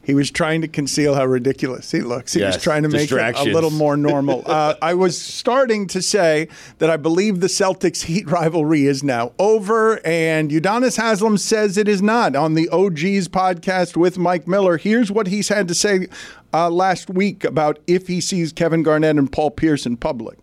He 0.02 0.14
was 0.14 0.30
trying 0.30 0.62
to 0.62 0.68
conceal 0.68 1.14
how 1.14 1.26
ridiculous 1.26 1.90
he 1.90 2.00
looks. 2.00 2.32
He 2.32 2.42
was 2.42 2.56
trying 2.56 2.84
to 2.84 2.88
make 2.88 3.12
it 3.12 3.36
a 3.36 3.44
little 3.44 3.70
more 3.70 3.96
normal. 3.96 4.42
uh, 4.46 4.74
I 4.80 4.94
was 4.94 5.20
starting 5.20 5.86
to 5.88 6.00
say 6.00 6.48
that 6.78 6.88
I 6.88 6.96
believe 6.96 7.40
the 7.40 7.48
Celtics 7.48 8.04
Heat 8.04 8.26
rivalry 8.26 8.86
is 8.86 9.04
now 9.04 9.32
over, 9.38 10.04
and 10.06 10.50
Udonis 10.50 10.96
Haslem 10.96 11.36
says 11.36 11.76
it 11.76 11.86
is 11.86 12.00
not. 12.00 12.34
On 12.34 12.54
the 12.54 12.68
OGs 12.70 13.28
podcast 13.28 13.96
with 13.96 14.16
Mike 14.16 14.48
Miller, 14.48 14.78
here's 14.78 15.12
what 15.12 15.26
he's 15.26 15.48
had 15.48 15.68
to 15.68 15.74
say 15.74 16.08
uh, 16.54 16.70
last 16.70 17.10
week 17.10 17.44
about 17.44 17.78
if 17.86 18.06
he 18.08 18.22
sees 18.22 18.52
Kevin 18.52 18.82
Garnett 18.82 19.16
and 19.16 19.30
Paul 19.30 19.50
Pierce 19.50 19.84
in 19.84 19.98
public. 19.98 20.38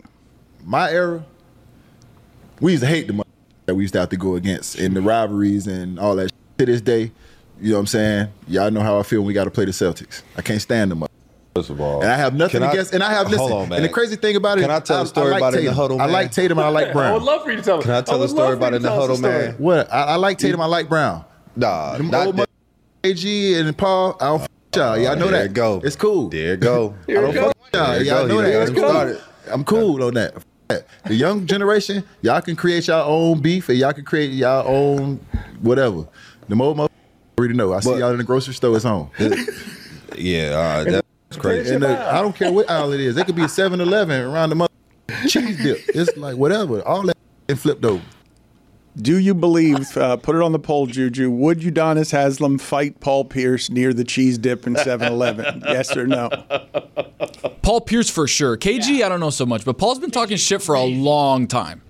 my 0.63 0.91
era, 0.91 1.26
we 2.60 2.74
used 2.74 2.84
to 2.84 2.88
hate 2.88 3.08
the 3.08 3.24
that 3.65 3.76
we 3.76 3.84
used 3.84 3.93
to 3.93 4.00
have 4.00 4.10
to 4.10 4.17
go 4.17 4.36
against 4.36 4.80
in 4.80 4.93
the 4.93 5.02
rivalries 5.02 5.67
and 5.67 6.00
all 6.00 6.15
that. 6.15 6.32
To 6.58 6.65
this 6.65 6.82
day, 6.82 7.12
you 7.62 7.70
know 7.72 7.76
what 7.78 7.80
I'm 7.82 7.88
saying? 7.88 8.28
Y'all 8.48 8.72
know 8.72 8.82
how 8.82 9.00
I 9.00 9.04
feel 9.04 9.20
when 9.22 9.28
we 9.28 9.34
got 9.34 9.46
to 9.46 9.52
play 9.52 9.65
the 9.65 9.72
Celtics. 9.72 10.22
I 10.36 10.41
can't 10.41 10.62
stand 10.62 10.91
them. 10.91 11.04
First 11.56 11.72
of 11.72 11.82
all, 11.82 12.02
And 12.04 12.12
I 12.12 12.15
have 12.15 12.36
nothing 12.36 12.60
Can 12.62 12.70
I- 12.70 12.72
against. 12.72 12.93
and 12.93 13.04
I 13.04 13.12
have 13.12 13.32
listen. 13.32 13.52
On. 13.52 13.74
And 13.74 13.84
the 13.84 13.89
crazy 13.89 14.15
thing 14.15 14.36
about 14.36 14.60
it, 14.60 14.62
Can 14.62 14.70
I 14.72 14.80
tell 14.80 15.02
a 15.02 15.08
story 15.08 15.32
like 15.32 15.39
about 15.39 15.54
it 15.56 15.60
in 15.60 15.65
the 15.65 15.72
Tatum. 15.72 15.76
huddle, 15.82 16.02
I 16.02 16.06
like 16.06 16.32
Tatum. 16.32 16.60
I 16.60 16.67
like 16.70 16.93
Brown. 16.93 17.10
I 17.12 17.13
would 17.13 17.24
love 17.24 17.43
for 17.43 17.50
you 17.52 17.58
to 17.58 17.63
tell. 17.63 17.82
Can 17.82 17.91
I 17.91 18.02
tell 18.02 18.22
a 18.22 18.30
story 18.30 18.54
about 18.54 18.74
it 18.74 18.78
in 18.78 18.82
the 18.84 18.91
huddle, 18.91 19.17
man? 19.17 19.56
What? 19.58 19.91
I, 19.91 20.04
I 20.04 20.15
like 20.17 20.38
Tatum. 20.38 20.62
I 20.62 20.65
like 20.67 20.88
Brown. 20.88 21.26
Nah, 21.56 21.98
Them 21.98 22.12
not 22.12 22.28
old 22.28 22.38
that. 22.38 22.50
AG 23.04 23.54
and 23.60 23.76
Paul. 23.76 24.15
I 24.22 24.26
don't 24.26 24.41
f- 24.41 24.48
y'all. 24.76 24.98
Y'all 25.00 25.15
know 25.15 25.30
There 25.30 25.39
that. 25.39 25.46
it 25.46 25.54
go. 25.54 25.82
It's 25.84 25.96
cool. 25.96 26.30
There 26.30 26.54
it 26.54 26.60
go. 26.60 26.93
I 27.10 27.13
don't 27.13 27.34
fuck 27.34 27.56
y'all. 27.74 27.98
You 28.00 28.06
Y'all 28.06 28.28
know 28.28 28.41
that. 28.41 28.52
done 28.52 28.62
It's 28.62 28.72
got 28.72 29.08
it 29.08 29.17
cool. 29.46 29.54
I'm 29.54 29.63
cool 29.63 30.04
on 30.04 30.13
that. 30.13 30.36
The 31.06 31.15
young 31.15 31.46
generation, 31.48 32.04
y'all 32.22 32.41
can 32.41 32.56
create 32.56 32.88
y'all 32.88 33.10
own 33.10 33.39
beef 33.41 33.70
and 33.70 33.78
y'all 33.80 33.93
can 33.93 34.04
create 34.06 34.32
y'all 34.32 34.67
own 34.67 35.15
whatever. 35.62 36.06
The 36.50 36.56
old 36.62 36.78
mother 36.78 36.93
already 37.38 37.54
know. 37.54 37.73
I 37.73 37.80
see 37.82 37.91
But- 37.91 38.00
y'all 38.00 38.12
in 38.12 38.17
the 38.17 38.23
grocery 38.23 38.54
store. 38.54 38.76
It's 38.76 38.86
on. 38.86 39.10
Yeah, 40.15 40.54
all 40.56 40.84
right, 40.84 41.04
that's 41.30 41.38
crazy. 41.38 41.76
And 41.76 41.84
the, 41.84 42.12
I 42.13 42.21
don't 42.21 42.36
care 42.36 42.52
what 42.52 42.69
aisle 42.69 42.91
it 42.93 43.00
is. 43.00 43.17
It 43.17 43.26
could 43.26 43.36
be 43.36 43.43
a 43.43 43.47
7-Eleven 43.47 44.21
around 44.21 44.50
the 44.50 44.56
mother 44.56 44.73
cheese 45.28 45.62
dip. 45.62 45.82
It's 45.89 46.17
like 46.17 46.38
whatever. 46.38 46.82
All 46.88 47.04
that 47.04 47.15
and 47.47 47.60
flipped 47.60 47.86
over. 47.86 48.02
Do 49.00 49.19
you 49.19 49.36
believe, 49.36 49.95
uh, 49.95 50.17
put 50.17 50.36
it 50.36 50.41
on 50.41 50.54
the 50.54 50.60
poll, 50.60 50.88
Juju, 50.88 51.30
would 51.30 51.60
Udonis 51.60 52.12
Haslem 52.12 52.58
fight 52.58 53.00
Paul 53.00 53.26
Pierce 53.26 53.69
near 53.69 53.93
the 53.93 54.04
cheese 54.04 54.39
dip 54.39 54.65
in 54.65 54.76
7 54.76 55.08
Eleven? 55.08 55.62
yes 55.67 55.95
or 55.95 56.08
no? 56.08 56.30
Paul 57.62 57.82
Pierce 57.82 58.10
for 58.10 58.28
sure. 58.28 58.58
KG, 58.58 59.04
I 59.04 59.10
don't 59.10 59.19
know 59.19 59.30
so 59.30 59.45
much, 59.45 59.63
but 59.65 59.78
Paul's 59.78 60.00
been 60.00 60.10
talking 60.10 60.38
shit 60.38 60.63
for 60.63 60.73
a 60.73 60.84
long 60.84 61.45
time. 61.47 61.84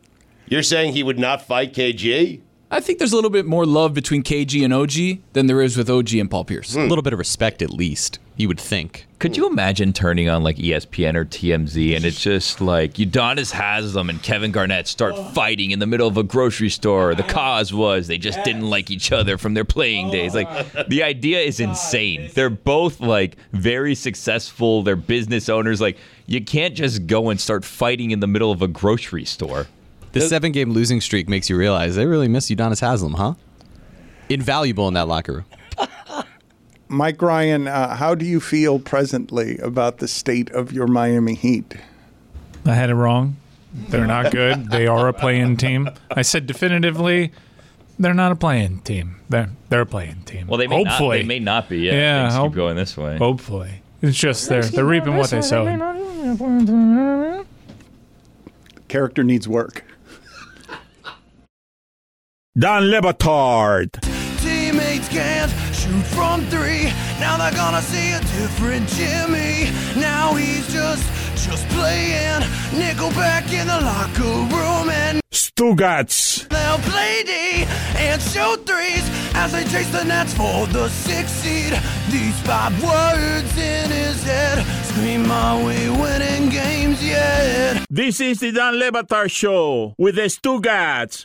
You're 0.50 0.64
saying 0.64 0.94
he 0.94 1.04
would 1.04 1.18
not 1.18 1.42
fight 1.42 1.74
KG? 1.74 2.42
I 2.70 2.82
think 2.82 3.00
there's 3.00 3.14
a 3.14 3.16
little 3.16 3.30
bit 3.30 3.46
more 3.46 3.66
love 3.66 3.94
between 3.94 4.24
KG 4.24 4.64
and 4.66 4.74
OG 4.74 5.24
than 5.32 5.48
there 5.48 5.62
is 5.62 5.78
with 5.78 5.90
OG 5.90 6.14
and 6.16 6.30
Paul 6.30 6.44
Pierce. 6.44 6.76
A 6.76 6.82
little 6.82 7.02
bit 7.02 7.14
of 7.14 7.20
respect, 7.20 7.62
at 7.62 7.72
least, 7.72 8.20
you 8.36 8.50
would 8.50 8.60
think. 8.60 9.08
Could 9.20 9.38
you 9.38 9.48
imagine 9.48 9.94
turning 9.94 10.28
on 10.28 10.44
like 10.44 10.58
ESPN 10.58 11.16
or 11.16 11.24
TMZ 11.24 11.96
and 11.96 12.04
it's 12.04 12.22
just 12.22 12.60
like 12.60 12.96
Udonis 12.96 13.52
Haslem 13.52 14.10
and 14.10 14.22
Kevin 14.22 14.52
Garnett 14.52 14.88
start 14.88 15.18
fighting 15.34 15.72
in 15.72 15.80
the 15.80 15.88
middle 15.88 16.10
of 16.10 16.18
a 16.18 16.24
grocery 16.24 16.70
store? 16.70 17.16
The 17.16 17.24
cause 17.24 17.74
was 17.74 18.08
they 18.08 18.18
just 18.18 18.44
didn't 18.44 18.70
like 18.70 18.92
each 18.92 19.14
other 19.14 19.38
from 19.38 19.54
their 19.54 19.66
playing 19.66 20.12
days. 20.12 20.36
Like 20.36 20.50
the 20.90 21.04
idea 21.04 21.40
is 21.40 21.62
insane. 21.62 22.30
They're 22.34 22.50
both 22.50 23.00
like 23.00 23.38
very 23.54 23.96
successful. 23.96 24.84
They're 24.84 24.98
business 24.98 25.48
owners. 25.48 25.80
Like 25.80 25.98
you 26.28 26.44
can't 26.44 26.76
just 26.76 27.08
go 27.08 27.30
and 27.30 27.40
start 27.40 27.64
fighting 27.64 28.12
in 28.12 28.20
the 28.20 28.28
middle 28.28 28.52
of 28.52 28.62
a 28.62 28.68
grocery 28.68 29.26
store. 29.26 29.68
The 30.20 30.28
seven 30.28 30.52
game 30.52 30.72
losing 30.72 31.02
streak 31.02 31.28
makes 31.30 31.50
you 31.50 31.58
realize 31.58 31.96
they 31.96 32.06
really 32.06 32.28
miss 32.28 32.50
Udonis 32.50 32.80
Haslem, 32.82 33.14
huh? 33.14 33.34
Invaluable 34.30 34.88
in 34.88 34.94
that 34.96 35.08
locker 35.08 35.34
room. 35.34 35.46
Mike 36.90 37.22
Ryan, 37.22 37.68
uh, 37.68 37.96
how 37.96 38.16
do 38.16 38.26
you 38.26 38.40
feel 38.40 38.80
presently 38.80 39.58
about 39.60 39.98
the 39.98 40.08
state 40.08 40.50
of 40.52 40.72
your 40.72 40.88
Miami 40.88 41.36
Heat? 41.36 41.76
I 42.66 42.74
had 42.74 42.90
it 42.90 42.96
wrong. 42.96 43.36
They're 43.74 44.08
not 44.08 44.32
good. 44.32 44.70
They 44.72 44.88
are 44.88 45.08
a 45.08 45.14
playing 45.14 45.58
team. 45.58 45.90
I 46.10 46.22
said 46.22 46.48
definitively, 46.48 47.32
they're 48.00 48.14
not 48.14 48.32
a 48.32 48.36
playing 48.36 48.80
team. 48.82 49.18
They're 49.30 49.50
they're 49.70 49.82
a 49.82 49.86
playing 49.86 50.22
team. 50.24 50.48
Well, 50.48 50.58
they 50.58 50.68
may 50.68 50.76
hopefully 50.84 51.18
not. 51.20 51.22
They 51.24 51.28
may 51.28 51.40
not 51.40 51.70
be. 51.70 51.80
Yeah, 51.80 51.92
Yeah, 51.94 52.24
things 52.24 52.36
hope- 52.36 52.52
keep 52.52 52.56
going 52.56 52.76
this 52.78 52.96
way. 52.98 53.18
Hopefully, 53.18 53.82
it's 54.02 54.18
just 54.18 54.48
they're 54.50 54.64
they're 54.64 54.86
reaping 54.86 55.16
what 55.18 55.30
they 55.30 55.42
sow. 55.42 55.66
Character 58.88 59.24
needs 59.24 59.48
work. 59.48 59.84
Don 62.58 62.90
Le 62.90 63.00
Batard. 63.02 63.92
Teammates 64.42 65.08
can't 65.10 65.52
shoot 65.76 66.04
from 66.16 66.42
three. 66.48 66.86
Now 67.20 67.38
they're 67.38 67.52
gonna 67.52 67.84
see 67.84 68.14
a 68.14 68.20
different 68.20 68.88
Jimmy. 68.90 69.70
Now 69.96 70.34
he's 70.34 70.66
just 70.74 71.04
just 71.46 71.70
playing 71.70 72.42
Nickelback 72.74 73.54
in 73.54 73.68
the 73.68 73.80
locker 73.80 74.56
room 74.56 74.90
and 74.90 75.22
Stugotz. 75.32 76.48
they'll 76.50 76.80
play 76.80 77.22
D 77.24 77.66
and 77.98 78.20
shoot 78.20 78.66
threes 78.66 79.08
as 79.36 79.52
they 79.52 79.64
chase 79.66 79.92
the 79.92 80.04
Nets 80.06 80.34
for 80.34 80.66
the 80.68 80.90
sixth 80.90 81.44
seed. 81.44 81.80
These 82.10 82.40
five 82.42 82.74
words 82.82 83.56
in 83.56 83.92
his 83.92 84.24
head 84.24 84.66
scream, 84.86 85.30
"Are 85.30 85.64
we 85.64 85.90
winning 85.90 86.50
games 86.50 87.04
yet?" 87.04 87.86
This 87.92 88.20
is 88.20 88.40
the 88.40 88.52
Don 88.52 88.80
Le 88.80 88.92
Batard 88.92 89.30
Show 89.30 89.94
with 90.00 90.16
the 90.16 90.28
Stugotz. 90.28 91.24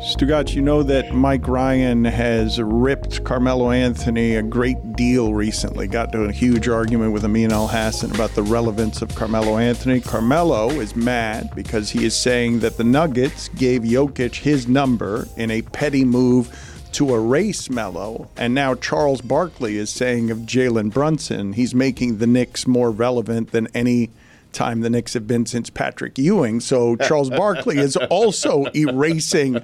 Stugotz, 0.00 0.54
you 0.54 0.62
know 0.62 0.84
that 0.84 1.12
Mike 1.12 1.48
Ryan 1.48 2.04
has 2.04 2.60
ripped 2.60 3.24
Carmelo 3.24 3.72
Anthony 3.72 4.36
a 4.36 4.42
great 4.42 4.92
deal 4.92 5.34
recently. 5.34 5.88
Got 5.88 6.12
to 6.12 6.22
a 6.22 6.32
huge 6.32 6.68
argument 6.68 7.12
with 7.12 7.24
Amin 7.24 7.50
Elhassan 7.50 8.14
about 8.14 8.30
the 8.36 8.44
relevance 8.44 9.02
of 9.02 9.12
Carmelo 9.16 9.58
Anthony. 9.58 10.00
Carmelo 10.00 10.70
is 10.70 10.94
mad 10.94 11.50
because 11.56 11.90
he 11.90 12.04
is 12.04 12.14
saying 12.14 12.60
that 12.60 12.76
the 12.76 12.84
Nuggets 12.84 13.48
gave 13.48 13.82
Jokic 13.82 14.36
his 14.36 14.68
number 14.68 15.26
in 15.36 15.50
a 15.50 15.62
petty 15.62 16.04
move 16.04 16.56
to 16.92 17.12
erase 17.12 17.68
Melo. 17.68 18.30
And 18.36 18.54
now 18.54 18.76
Charles 18.76 19.20
Barkley 19.20 19.78
is 19.78 19.90
saying 19.90 20.30
of 20.30 20.38
Jalen 20.38 20.92
Brunson, 20.92 21.54
he's 21.54 21.74
making 21.74 22.18
the 22.18 22.26
Knicks 22.28 22.68
more 22.68 22.92
relevant 22.92 23.50
than 23.50 23.66
any 23.74 24.10
time 24.52 24.80
the 24.80 24.90
Knicks 24.90 25.14
have 25.14 25.26
been 25.26 25.46
since 25.46 25.70
Patrick 25.70 26.18
Ewing. 26.18 26.60
So 26.60 26.96
Charles 26.96 27.30
Barkley 27.30 27.78
is 27.78 27.96
also 27.96 28.64
erasing 28.74 29.60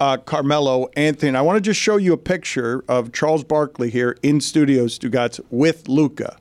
uh, 0.00 0.16
Carmelo 0.18 0.88
Anthony. 0.96 1.36
I 1.36 1.42
want 1.42 1.56
to 1.56 1.60
just 1.60 1.80
show 1.80 1.96
you 1.96 2.12
a 2.12 2.18
picture 2.18 2.84
of 2.88 3.12
Charles 3.12 3.44
Barkley 3.44 3.90
here 3.90 4.16
in 4.22 4.40
studio, 4.40 4.86
Stugotz, 4.86 5.40
with 5.50 5.88
Luka, 5.88 6.36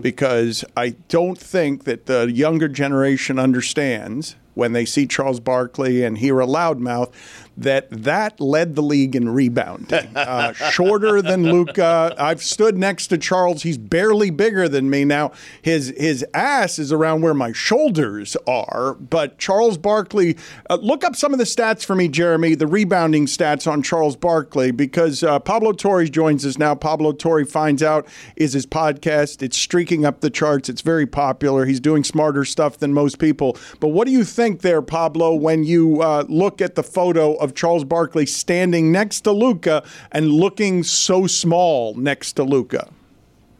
because 0.00 0.64
I 0.76 0.90
don't 1.08 1.38
think 1.38 1.84
that 1.84 2.06
the 2.06 2.30
younger 2.32 2.68
generation 2.68 3.38
understands 3.38 4.36
when 4.54 4.72
they 4.72 4.84
see 4.84 5.06
Charles 5.06 5.40
Barkley 5.40 6.02
and 6.04 6.18
hear 6.18 6.40
a 6.40 6.46
loudmouth 6.46 7.12
that 7.60 7.88
that 7.90 8.40
led 8.40 8.74
the 8.74 8.82
league 8.82 9.14
in 9.16 9.28
rebounding. 9.28 10.08
Uh, 10.20 10.52
shorter 10.52 11.22
than 11.22 11.50
Luka. 11.50 12.14
I've 12.18 12.42
stood 12.42 12.76
next 12.76 13.06
to 13.08 13.18
Charles. 13.18 13.62
He's 13.62 13.78
barely 13.78 14.30
bigger 14.30 14.68
than 14.68 14.90
me 14.90 15.04
now. 15.04 15.32
His 15.62 15.94
his 15.96 16.24
ass 16.34 16.78
is 16.78 16.92
around 16.92 17.22
where 17.22 17.34
my 17.34 17.52
shoulders 17.52 18.36
are. 18.46 18.94
But 18.94 19.38
Charles 19.38 19.78
Barkley, 19.78 20.36
uh, 20.68 20.78
look 20.82 21.04
up 21.04 21.16
some 21.16 21.32
of 21.32 21.38
the 21.38 21.44
stats 21.44 21.84
for 21.84 21.94
me, 21.94 22.06
Jeremy. 22.08 22.54
The 22.54 22.66
rebounding 22.66 23.26
stats 23.26 23.70
on 23.70 23.82
Charles 23.82 24.14
Barkley 24.14 24.70
because 24.70 25.22
uh, 25.22 25.38
Pablo 25.38 25.72
Torre 25.72 26.04
joins 26.04 26.44
us 26.44 26.58
now. 26.58 26.74
Pablo 26.74 27.12
Torre 27.12 27.44
finds 27.44 27.82
out 27.82 28.06
is 28.36 28.52
his 28.52 28.66
podcast. 28.66 29.42
It's 29.42 29.56
streaking 29.56 30.04
up 30.04 30.20
the 30.20 30.30
charts. 30.30 30.68
It's 30.68 30.82
very 30.82 31.06
popular. 31.06 31.64
He's 31.64 31.80
doing 31.80 32.04
smarter 32.04 32.44
stuff 32.44 32.78
than 32.78 32.92
most 32.92 33.18
people. 33.18 33.56
But 33.80 33.88
what 33.88 34.06
do 34.06 34.12
you 34.12 34.24
think 34.24 34.60
there, 34.60 34.82
Pablo, 34.82 35.34
when 35.34 35.64
you 35.64 36.02
uh, 36.02 36.24
look 36.28 36.60
at 36.60 36.74
the 36.74 36.82
photo 36.82 37.34
of 37.34 37.49
Charles 37.54 37.84
Barkley 37.84 38.26
standing 38.26 38.92
next 38.92 39.22
to 39.22 39.32
Luka 39.32 39.84
and 40.12 40.30
looking 40.32 40.82
so 40.82 41.26
small 41.26 41.94
next 41.94 42.32
to 42.34 42.44
Luka? 42.44 42.90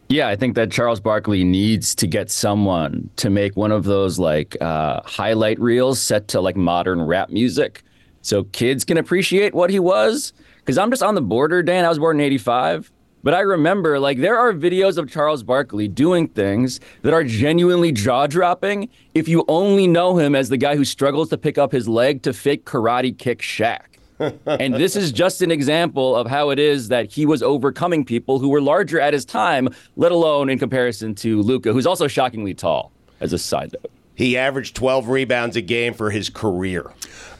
Yeah, 0.09 0.27
I 0.27 0.35
think 0.35 0.55
that 0.55 0.71
Charles 0.71 0.99
Barkley 0.99 1.45
needs 1.45 1.95
to 1.95 2.05
get 2.05 2.29
someone 2.29 3.09
to 3.15 3.29
make 3.29 3.55
one 3.55 3.71
of 3.71 3.85
those 3.85 4.19
like 4.19 4.57
uh, 4.59 5.01
highlight 5.05 5.57
reels 5.59 6.01
set 6.01 6.27
to 6.29 6.41
like 6.41 6.57
modern 6.57 7.01
rap 7.01 7.29
music 7.29 7.83
so 8.21 8.43
kids 8.43 8.83
can 8.83 8.97
appreciate 8.97 9.53
what 9.53 9.69
he 9.69 9.79
was. 9.79 10.33
Because 10.57 10.77
I'm 10.77 10.89
just 10.89 11.01
on 11.01 11.15
the 11.15 11.21
border, 11.21 11.63
Dan. 11.63 11.85
I 11.85 11.89
was 11.89 11.97
born 11.97 12.19
in 12.19 12.25
85. 12.25 12.91
But 13.23 13.33
I 13.33 13.41
remember 13.41 13.99
like 13.99 14.17
there 14.19 14.37
are 14.37 14.53
videos 14.53 14.97
of 14.97 15.09
Charles 15.09 15.43
Barkley 15.43 15.87
doing 15.87 16.27
things 16.27 16.79
that 17.03 17.13
are 17.13 17.23
genuinely 17.23 17.91
jaw 17.91 18.27
dropping 18.27 18.89
if 19.13 19.27
you 19.27 19.45
only 19.47 19.87
know 19.87 20.17
him 20.17 20.35
as 20.35 20.49
the 20.49 20.57
guy 20.57 20.75
who 20.75 20.85
struggles 20.85 21.29
to 21.29 21.37
pick 21.37 21.57
up 21.57 21.71
his 21.71 21.87
leg 21.87 22.23
to 22.23 22.33
fake 22.33 22.65
karate 22.65 23.15
kick 23.17 23.39
Shaq. 23.39 23.81
and 24.45 24.75
this 24.75 24.95
is 24.95 25.11
just 25.11 25.41
an 25.41 25.51
example 25.51 26.15
of 26.15 26.27
how 26.27 26.51
it 26.51 26.59
is 26.59 26.89
that 26.89 27.11
he 27.11 27.25
was 27.25 27.41
overcoming 27.41 28.05
people 28.05 28.39
who 28.39 28.49
were 28.49 28.61
larger 28.61 28.99
at 28.99 29.13
his 29.13 29.25
time, 29.25 29.67
let 29.95 30.11
alone 30.11 30.49
in 30.49 30.59
comparison 30.59 31.15
to 31.15 31.41
Luka, 31.41 31.73
who's 31.73 31.87
also 31.87 32.07
shockingly 32.07 32.53
tall, 32.53 32.91
as 33.19 33.33
a 33.33 33.39
side 33.39 33.73
note. 33.73 33.91
He 34.15 34.37
averaged 34.37 34.75
12 34.75 35.07
rebounds 35.07 35.55
a 35.55 35.61
game 35.61 35.93
for 35.93 36.11
his 36.11 36.29
career. 36.29 36.91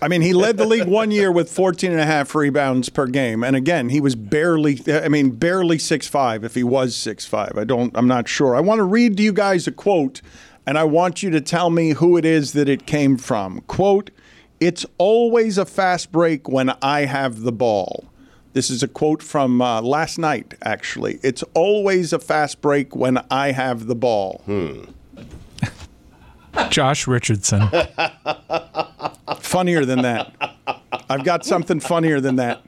I 0.02 0.08
mean, 0.08 0.22
he 0.22 0.34
led 0.34 0.58
the 0.58 0.66
league 0.66 0.88
one 0.88 1.12
year 1.12 1.32
with 1.32 1.52
14 1.52 1.92
and 1.92 2.00
a 2.00 2.06
half 2.06 2.34
rebounds 2.34 2.90
per 2.90 3.06
game. 3.06 3.44
And 3.44 3.56
again, 3.56 3.90
he 3.90 4.02
was 4.02 4.16
barely, 4.16 4.82
I 4.88 5.08
mean, 5.10 5.32
barely 5.32 5.78
6'5 5.78 6.44
if 6.44 6.56
he 6.56 6.64
was 6.64 6.96
6'5. 6.96 7.58
I 7.58 7.64
don't, 7.66 7.96
I'm 7.96 8.08
not 8.08 8.28
sure. 8.28 8.56
I 8.56 8.62
want 8.62 8.80
to 8.80 8.84
read 8.84 9.18
to 9.18 9.24
you 9.24 9.32
guys 9.32 9.68
a 9.68 9.72
quote, 9.72 10.22
and 10.66 10.78
I 10.78 10.86
want 10.86 11.22
you 11.22 11.30
to 11.32 11.42
tell 11.42 11.70
me 11.70 11.92
who 11.92 12.18
it 12.18 12.26
is 12.26 12.54
that 12.54 12.68
it 12.68 12.88
came 12.88 13.18
from. 13.18 13.62
Quote, 13.62 14.10
It's 14.60 14.86
always 14.98 15.60
a 15.60 15.66
fast 15.66 16.12
break 16.12 16.50
when 16.50 16.72
I 16.82 17.02
have 17.06 17.42
the 17.42 17.52
ball. 17.52 18.06
This 18.54 18.70
is 18.70 18.82
a 18.84 18.88
quote 18.88 19.22
from 19.22 19.62
uh, 19.62 19.82
last 19.82 20.18
night, 20.18 20.56
actually. 20.64 21.20
It's 21.24 21.44
always 21.54 22.12
a 22.12 22.20
fast 22.20 22.60
break 22.60 22.96
when 22.96 23.24
I 23.30 23.52
have 23.52 23.88
the 23.88 23.96
ball. 23.96 24.42
Hmm. 24.46 24.86
Josh 26.70 27.08
Richardson. 27.08 27.68
Funnier 29.40 29.86
than 29.86 30.02
that. 30.02 30.34
I've 31.10 31.24
got 31.24 31.46
something 31.46 31.80
funnier 31.80 32.22
than 32.22 32.38
that. 32.38 32.62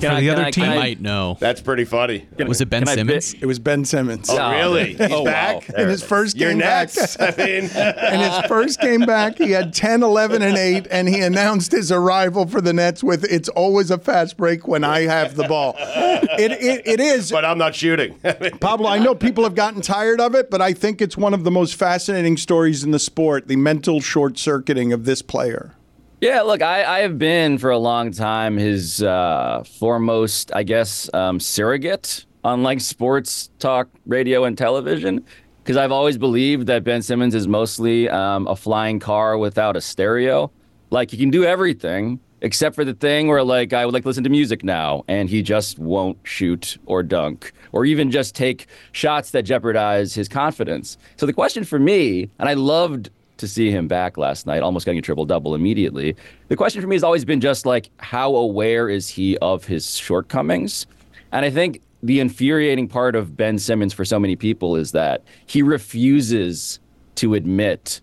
For 0.00 0.20
the 0.20 0.30
other 0.30 0.50
team, 0.50 0.66
might 0.66 1.00
know. 1.00 1.36
That's 1.40 1.60
pretty 1.60 1.84
funny. 1.84 2.26
Was 2.38 2.60
it 2.60 2.68
Ben 2.70 2.86
Simmons? 2.86 3.34
It 3.34 3.46
was 3.46 3.58
Ben 3.58 3.84
Simmons. 3.84 4.28
Oh, 4.30 4.50
really? 4.50 4.94
He's 4.94 5.10
Oh, 5.10 5.22
wow. 5.22 5.60
back? 5.60 5.68
in 5.70 5.88
his 5.88 6.02
first 6.02 6.36
You're 6.36 6.50
game 6.50 6.58
next. 6.58 7.16
back. 7.16 7.34
I 7.38 7.42
mean, 7.44 7.64
in 7.64 8.20
his 8.20 8.46
first 8.46 8.80
game 8.80 9.00
back, 9.00 9.38
he 9.38 9.50
had 9.52 9.72
10, 9.72 10.02
11, 10.02 10.42
and 10.42 10.56
8, 10.56 10.86
and 10.90 11.08
he 11.08 11.20
announced 11.20 11.72
his 11.72 11.90
arrival 11.90 12.46
for 12.46 12.60
the 12.60 12.72
Nets 12.72 13.02
with 13.02 13.24
It's 13.24 13.48
always 13.50 13.90
a 13.90 13.98
fast 13.98 14.36
break 14.36 14.68
when 14.68 14.84
I 14.84 15.00
have 15.02 15.34
the 15.36 15.44
ball. 15.48 15.74
It, 15.78 16.52
it, 16.52 16.86
it 16.86 17.00
is. 17.00 17.30
but 17.30 17.44
I'm 17.44 17.58
not 17.58 17.74
shooting. 17.74 18.18
Pablo, 18.60 18.88
I 18.88 18.98
know 18.98 19.14
people 19.14 19.44
have 19.44 19.54
gotten 19.54 19.80
tired 19.80 20.20
of 20.20 20.34
it, 20.34 20.50
but 20.50 20.60
I 20.60 20.72
think 20.72 21.00
it's 21.00 21.16
one 21.16 21.32
of 21.34 21.44
the 21.44 21.50
most 21.50 21.74
fascinating 21.76 22.36
stories 22.36 22.84
in 22.84 22.90
the 22.90 22.98
sport 22.98 23.46
the 23.48 23.56
mental 23.56 24.00
short 24.00 24.38
circuiting 24.38 24.92
of 24.92 25.04
this 25.04 25.22
player. 25.22 25.75
Yeah, 26.20 26.40
look, 26.42 26.62
I, 26.62 26.82
I 26.82 26.98
have 27.00 27.18
been 27.18 27.58
for 27.58 27.70
a 27.70 27.78
long 27.78 28.10
time 28.10 28.56
his 28.56 29.02
uh, 29.02 29.62
foremost, 29.78 30.50
I 30.54 30.62
guess, 30.62 31.12
um, 31.12 31.38
surrogate 31.38 32.24
on 32.42 32.62
like 32.62 32.80
sports 32.80 33.50
talk, 33.58 33.88
radio, 34.06 34.44
and 34.44 34.56
television. 34.56 35.22
Because 35.62 35.76
I've 35.76 35.92
always 35.92 36.16
believed 36.16 36.68
that 36.68 36.84
Ben 36.84 37.02
Simmons 37.02 37.34
is 37.34 37.46
mostly 37.46 38.08
um, 38.08 38.46
a 38.46 38.56
flying 38.56 38.98
car 38.98 39.36
without 39.36 39.76
a 39.76 39.80
stereo. 39.80 40.50
Like 40.90 41.10
he 41.10 41.18
can 41.18 41.28
do 41.30 41.44
everything 41.44 42.20
except 42.40 42.74
for 42.76 42.84
the 42.84 42.94
thing 42.94 43.28
where 43.28 43.42
like 43.42 43.72
I 43.72 43.84
would 43.84 43.92
like 43.92 44.04
to 44.04 44.08
listen 44.08 44.24
to 44.24 44.30
music 44.30 44.64
now, 44.64 45.04
and 45.08 45.28
he 45.28 45.42
just 45.42 45.78
won't 45.78 46.16
shoot 46.22 46.78
or 46.86 47.02
dunk 47.02 47.52
or 47.72 47.84
even 47.84 48.10
just 48.10 48.34
take 48.34 48.68
shots 48.92 49.32
that 49.32 49.42
jeopardize 49.42 50.14
his 50.14 50.28
confidence. 50.28 50.96
So 51.16 51.26
the 51.26 51.32
question 51.34 51.64
for 51.64 51.78
me, 51.78 52.30
and 52.38 52.48
I 52.48 52.54
loved 52.54 53.10
to 53.38 53.48
see 53.48 53.70
him 53.70 53.88
back 53.88 54.16
last 54.16 54.46
night, 54.46 54.62
almost 54.62 54.86
getting 54.86 54.98
a 54.98 55.02
triple 55.02 55.24
double 55.24 55.54
immediately. 55.54 56.16
The 56.48 56.56
question 56.56 56.80
for 56.80 56.88
me 56.88 56.96
has 56.96 57.04
always 57.04 57.24
been 57.24 57.40
just 57.40 57.66
like, 57.66 57.90
how 57.98 58.34
aware 58.34 58.88
is 58.88 59.08
he 59.08 59.36
of 59.38 59.64
his 59.64 59.96
shortcomings? 59.96 60.86
And 61.32 61.44
I 61.44 61.50
think 61.50 61.82
the 62.02 62.20
infuriating 62.20 62.88
part 62.88 63.16
of 63.16 63.36
Ben 63.36 63.58
Simmons 63.58 63.92
for 63.92 64.04
so 64.04 64.18
many 64.18 64.36
people 64.36 64.76
is 64.76 64.92
that 64.92 65.22
he 65.46 65.62
refuses 65.62 66.78
to 67.16 67.34
admit 67.34 68.00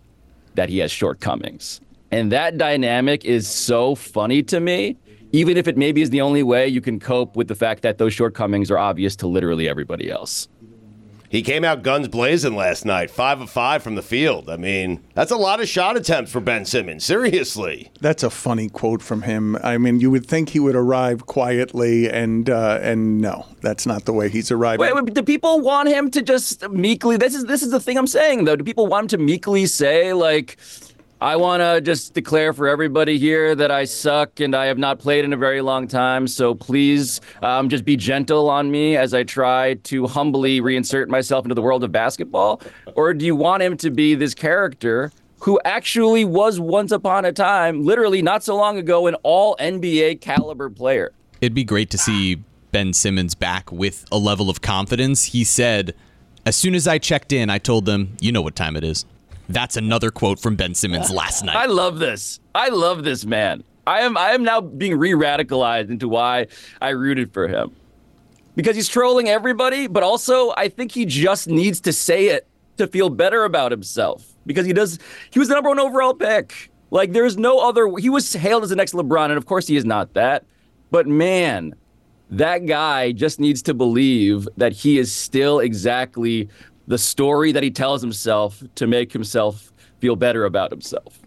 that 0.56 0.70
he 0.70 0.80
has 0.80 0.92
shortcomings. 0.92 1.82
And 2.12 2.32
that 2.32 2.58
dynamic 2.58 3.26
is 3.26 3.48
so 3.48 3.96
funny 3.96 4.44
to 4.44 4.60
me, 4.60 4.98
even 5.32 5.58
if 5.58 5.68
it 5.68 5.78
maybe 5.78 6.02
is 6.02 6.12
the 6.12 6.22
only 6.22 6.44
way 6.44 6.68
you 6.68 6.80
can 6.82 7.00
cope 7.00 7.36
with 7.36 7.48
the 7.48 7.56
fact 7.56 7.82
that 7.82 7.98
those 7.98 8.14
shortcomings 8.14 8.70
are 8.70 8.78
obvious 8.78 9.16
to 9.18 9.28
literally 9.28 9.68
everybody 9.68 10.12
else. 10.12 10.48
He 11.34 11.42
came 11.42 11.66
out 11.66 11.82
guns 11.82 12.08
blazing 12.08 12.56
last 12.56 12.86
night, 12.86 13.10
five 13.10 13.42
of 13.42 13.50
five 13.50 13.82
from 13.82 13.96
the 13.96 14.04
field. 14.04 14.52
I 14.52 14.56
mean, 14.56 15.04
that's 15.16 15.32
a 15.32 15.36
lot 15.36 15.60
of 15.60 15.68
shot 15.68 15.98
attempts 15.98 16.32
for 16.32 16.40
Ben 16.40 16.64
Simmons. 16.64 17.04
Seriously. 17.04 17.90
That's 18.00 18.22
a 18.22 18.30
funny 18.30 18.70
quote 18.70 19.02
from 19.02 19.24
him. 19.24 19.56
I 19.64 19.80
mean, 19.80 20.00
you 20.00 20.12
would 20.12 20.28
think 20.28 20.50
he 20.50 20.60
would 20.60 20.76
arrive 20.76 21.26
quietly, 21.26 22.08
and 22.08 22.52
uh, 22.52 22.78
and 22.84 23.20
no, 23.20 23.48
that's 23.62 23.88
not 23.88 24.06
the 24.06 24.14
way 24.14 24.30
he's 24.30 24.52
arriving. 24.52 24.82
Wait, 24.82 24.94
wait, 24.94 25.12
do 25.12 25.24
people 25.24 25.60
want 25.60 25.90
him 25.90 26.12
to 26.12 26.22
just 26.22 26.70
meekly? 26.70 27.18
This 27.18 27.34
is 27.34 27.46
this 27.46 27.64
is 27.64 27.72
the 27.72 27.80
thing 27.80 27.98
I'm 27.98 28.06
saying 28.06 28.46
though. 28.46 28.56
Do 28.56 28.64
people 28.64 28.86
want 28.86 29.12
him 29.12 29.18
to 29.18 29.26
meekly 29.26 29.66
say 29.66 30.14
like, 30.14 30.58
"I 31.24 31.38
want 31.38 31.62
to 31.62 31.80
just 31.80 32.14
declare 32.14 32.52
for 32.52 32.68
everybody 32.68 33.18
here 33.18 33.56
that 33.56 33.72
I 33.72 33.86
suck 33.86 34.42
and 34.42 34.54
I 34.54 34.66
have 34.66 34.78
not 34.78 35.00
played 35.00 35.24
in 35.24 35.32
a 35.32 35.38
very 35.38 35.62
long 35.62 35.88
time. 35.88 36.28
So 36.28 36.54
please, 36.54 37.22
um, 37.42 37.70
just 37.70 37.86
be 37.86 37.96
gentle 37.96 38.50
on 38.50 38.70
me 38.70 38.98
as 38.98 39.14
I 39.14 39.24
try 39.24 39.76
to 39.76 40.06
humbly 40.06 40.60
reinsert 40.60 41.08
myself 41.08 41.46
into 41.46 41.56
the 41.56 41.62
world 41.62 41.86
of 41.86 41.94
basketball." 41.94 42.62
Or 42.96 43.14
do 43.14 43.26
you 43.26 43.38
want 43.38 43.64
him 43.64 43.78
to 43.78 43.90
be 43.90 44.16
this 44.16 44.34
character? 44.34 45.14
Who 45.40 45.62
actually 45.64 46.26
was 46.26 46.60
once 46.60 46.92
upon 46.92 47.24
a 47.24 47.32
time, 47.32 47.86
literally 47.86 48.22
not 48.22 48.44
so 48.44 48.58
long 48.58 48.78
ago, 48.78 49.08
an 49.08 49.16
all 49.24 49.56
NBA 49.62 50.20
caliber 50.20 50.70
player? 50.70 51.14
It'd 51.40 51.54
be 51.54 51.64
great 51.64 51.90
to 51.92 51.98
see 51.98 52.44
Ben 52.74 52.92
Simmons 52.92 53.34
back 53.34 53.72
with 53.72 54.04
a 54.12 54.18
level 54.18 54.50
of 54.50 54.60
confidence. 54.60 55.26
He 55.26 55.46
said, 55.46 55.94
As 56.46 56.58
soon 56.58 56.76
as 56.76 56.86
I 56.86 56.98
checked 56.98 57.32
in, 57.32 57.50
I 57.50 57.60
told 57.60 57.86
them, 57.86 58.18
You 58.20 58.34
know 58.34 58.42
what 58.42 58.58
time 58.58 58.76
it 58.76 58.84
is. 58.84 59.06
That's 59.50 59.78
another 59.78 60.12
quote 60.12 60.40
from 60.40 60.56
Ben 60.56 60.74
Simmons 60.74 61.10
last 61.12 61.44
night. 61.44 61.56
I 61.56 61.66
love 61.66 62.00
this. 62.00 62.40
I 62.56 62.70
love 62.70 63.04
this 63.04 63.26
man. 63.26 63.64
I 63.86 64.02
am 64.02 64.18
I 64.18 64.32
am 64.32 64.44
now 64.44 64.62
being 64.62 64.98
re-radicalized 64.98 65.90
into 65.90 66.08
why 66.08 66.48
I 66.82 66.90
rooted 66.90 67.34
for 67.34 67.48
him. 67.48 67.76
Because 68.56 68.76
he's 68.76 68.88
trolling 68.88 69.28
everybody, 69.28 69.88
but 69.88 70.04
also 70.04 70.54
I 70.56 70.70
think 70.70 70.92
he 70.92 71.06
just 71.06 71.48
needs 71.48 71.82
to 71.82 71.94
say 71.94 72.28
it 72.28 72.48
to 72.78 72.88
feel 72.88 73.10
better 73.10 73.44
about 73.44 73.72
himself. 73.72 74.26
Because 74.46 74.66
he 74.66 74.74
does 74.74 75.00
he 75.32 75.40
was 75.40 75.50
the 75.50 75.56
number 75.56 75.70
one 75.70 75.80
overall 75.80 76.14
pick. 76.14 76.72
Like 76.92 77.12
there's 77.12 77.38
no 77.38 77.60
other 77.60 77.92
he 77.98 78.10
was 78.10 78.32
hailed 78.32 78.64
as 78.64 78.70
the 78.70 78.76
next 78.76 78.94
LeBron, 78.94 79.26
and 79.26 79.38
of 79.38 79.46
course 79.46 79.68
he 79.68 79.76
is 79.76 79.84
not 79.84 80.14
that. 80.14 80.46
But 80.92 81.08
man, 81.08 81.76
that 82.30 82.66
guy 82.66 83.12
just 83.12 83.40
needs 83.40 83.62
to 83.64 83.74
believe 83.74 84.48
that 84.58 84.74
he 84.74 84.98
is 84.98 85.12
still 85.12 85.60
exactly 85.60 86.50
the 86.88 86.98
story 86.98 87.52
that 87.52 87.64
he 87.64 87.72
tells 87.72 88.02
himself 88.02 88.64
to 88.76 88.88
make 88.88 89.14
himself 89.14 89.72
feel 90.00 90.16
better 90.16 90.46
about 90.46 90.72
himself. 90.72 91.20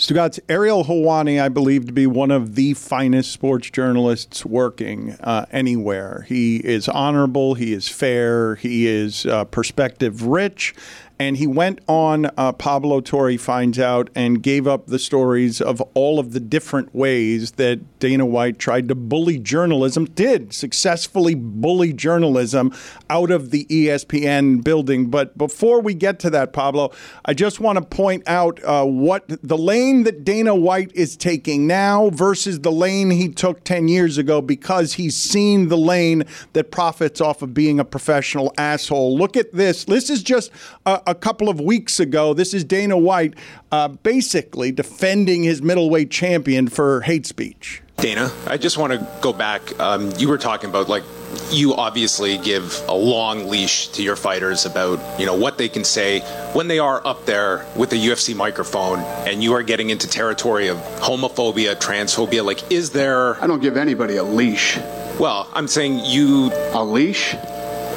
Stugotz, 0.00 0.40
Ariel 0.48 0.84
Helwani, 0.84 1.42
I 1.42 1.50
believe 1.50 1.84
to 1.84 1.92
be 1.92 2.06
one 2.06 2.30
of 2.30 2.54
the 2.54 2.72
finest 2.72 3.32
sports 3.32 3.68
journalists 3.68 4.46
working 4.46 5.12
uh, 5.20 5.44
anywhere. 5.52 6.24
He 6.26 6.56
is 6.56 6.88
honorable, 6.88 7.52
he 7.52 7.74
is 7.74 7.86
fair, 7.86 8.54
he 8.54 8.86
is 8.86 9.26
uh, 9.26 9.44
perspective 9.44 10.22
rich, 10.22 10.74
and 11.20 11.36
he 11.36 11.46
went 11.46 11.80
on 11.86 12.30
uh, 12.38 12.50
Pablo 12.52 13.02
Torre 13.02 13.36
Finds 13.36 13.78
Out 13.78 14.08
and 14.14 14.42
gave 14.42 14.66
up 14.66 14.86
the 14.86 14.98
stories 14.98 15.60
of 15.60 15.82
all 15.92 16.18
of 16.18 16.32
the 16.32 16.40
different 16.40 16.94
ways 16.94 17.52
that 17.52 17.98
Dana 17.98 18.24
White 18.24 18.58
tried 18.58 18.88
to 18.88 18.94
bully 18.94 19.38
journalism, 19.38 20.06
did 20.06 20.54
successfully 20.54 21.34
bully 21.34 21.92
journalism 21.92 22.72
out 23.10 23.30
of 23.30 23.50
the 23.50 23.66
ESPN 23.66 24.64
building. 24.64 25.10
But 25.10 25.36
before 25.36 25.82
we 25.82 25.92
get 25.92 26.18
to 26.20 26.30
that, 26.30 26.54
Pablo, 26.54 26.90
I 27.26 27.34
just 27.34 27.60
want 27.60 27.78
to 27.78 27.84
point 27.84 28.26
out 28.26 28.58
uh, 28.64 28.86
what 28.86 29.24
the 29.42 29.58
lane 29.58 30.04
that 30.04 30.24
Dana 30.24 30.56
White 30.56 30.90
is 30.94 31.18
taking 31.18 31.66
now 31.66 32.08
versus 32.08 32.60
the 32.60 32.72
lane 32.72 33.10
he 33.10 33.28
took 33.28 33.62
10 33.64 33.88
years 33.88 34.16
ago 34.16 34.40
because 34.40 34.94
he's 34.94 35.16
seen 35.16 35.68
the 35.68 35.76
lane 35.76 36.24
that 36.54 36.70
profits 36.70 37.20
off 37.20 37.42
of 37.42 37.52
being 37.52 37.78
a 37.78 37.84
professional 37.84 38.54
asshole. 38.56 39.18
Look 39.18 39.36
at 39.36 39.52
this. 39.52 39.84
This 39.84 40.08
is 40.08 40.22
just 40.22 40.50
a, 40.86 41.09
a 41.10 41.14
couple 41.14 41.48
of 41.48 41.60
weeks 41.60 41.98
ago. 41.98 42.32
This 42.32 42.54
is 42.54 42.62
Dana 42.62 42.96
White 42.96 43.34
uh, 43.72 43.88
basically 43.88 44.70
defending 44.70 45.42
his 45.42 45.60
middleweight 45.60 46.10
champion 46.10 46.68
for 46.68 47.00
hate 47.02 47.26
speech. 47.26 47.82
Dana, 47.96 48.32
I 48.46 48.56
just 48.56 48.78
want 48.78 48.92
to 48.94 49.06
go 49.20 49.32
back. 49.32 49.78
Um, 49.78 50.10
you 50.16 50.28
were 50.28 50.38
talking 50.38 50.70
about 50.70 50.88
like 50.88 51.02
you 51.50 51.74
obviously 51.74 52.38
give 52.38 52.82
a 52.88 52.94
long 52.94 53.48
leash 53.48 53.88
to 53.88 54.02
your 54.02 54.16
fighters 54.16 54.64
about 54.64 55.20
you 55.20 55.26
know 55.26 55.34
what 55.34 55.58
they 55.58 55.68
can 55.68 55.84
say 55.84 56.20
when 56.54 56.66
they 56.66 56.78
are 56.78 57.06
up 57.06 57.26
there 57.26 57.66
with 57.76 57.90
the 57.90 57.96
UFC 57.96 58.34
microphone, 58.34 59.00
and 59.28 59.42
you 59.42 59.52
are 59.52 59.62
getting 59.62 59.90
into 59.90 60.08
territory 60.08 60.68
of 60.68 60.78
homophobia, 60.78 61.74
transphobia. 61.76 62.42
Like, 62.42 62.72
is 62.72 62.90
there? 62.90 63.42
I 63.42 63.46
don't 63.46 63.60
give 63.60 63.76
anybody 63.76 64.16
a 64.16 64.24
leash. 64.24 64.78
Well, 65.18 65.50
I'm 65.52 65.68
saying 65.68 66.00
you 66.04 66.50
a 66.72 66.82
leash. 66.82 67.34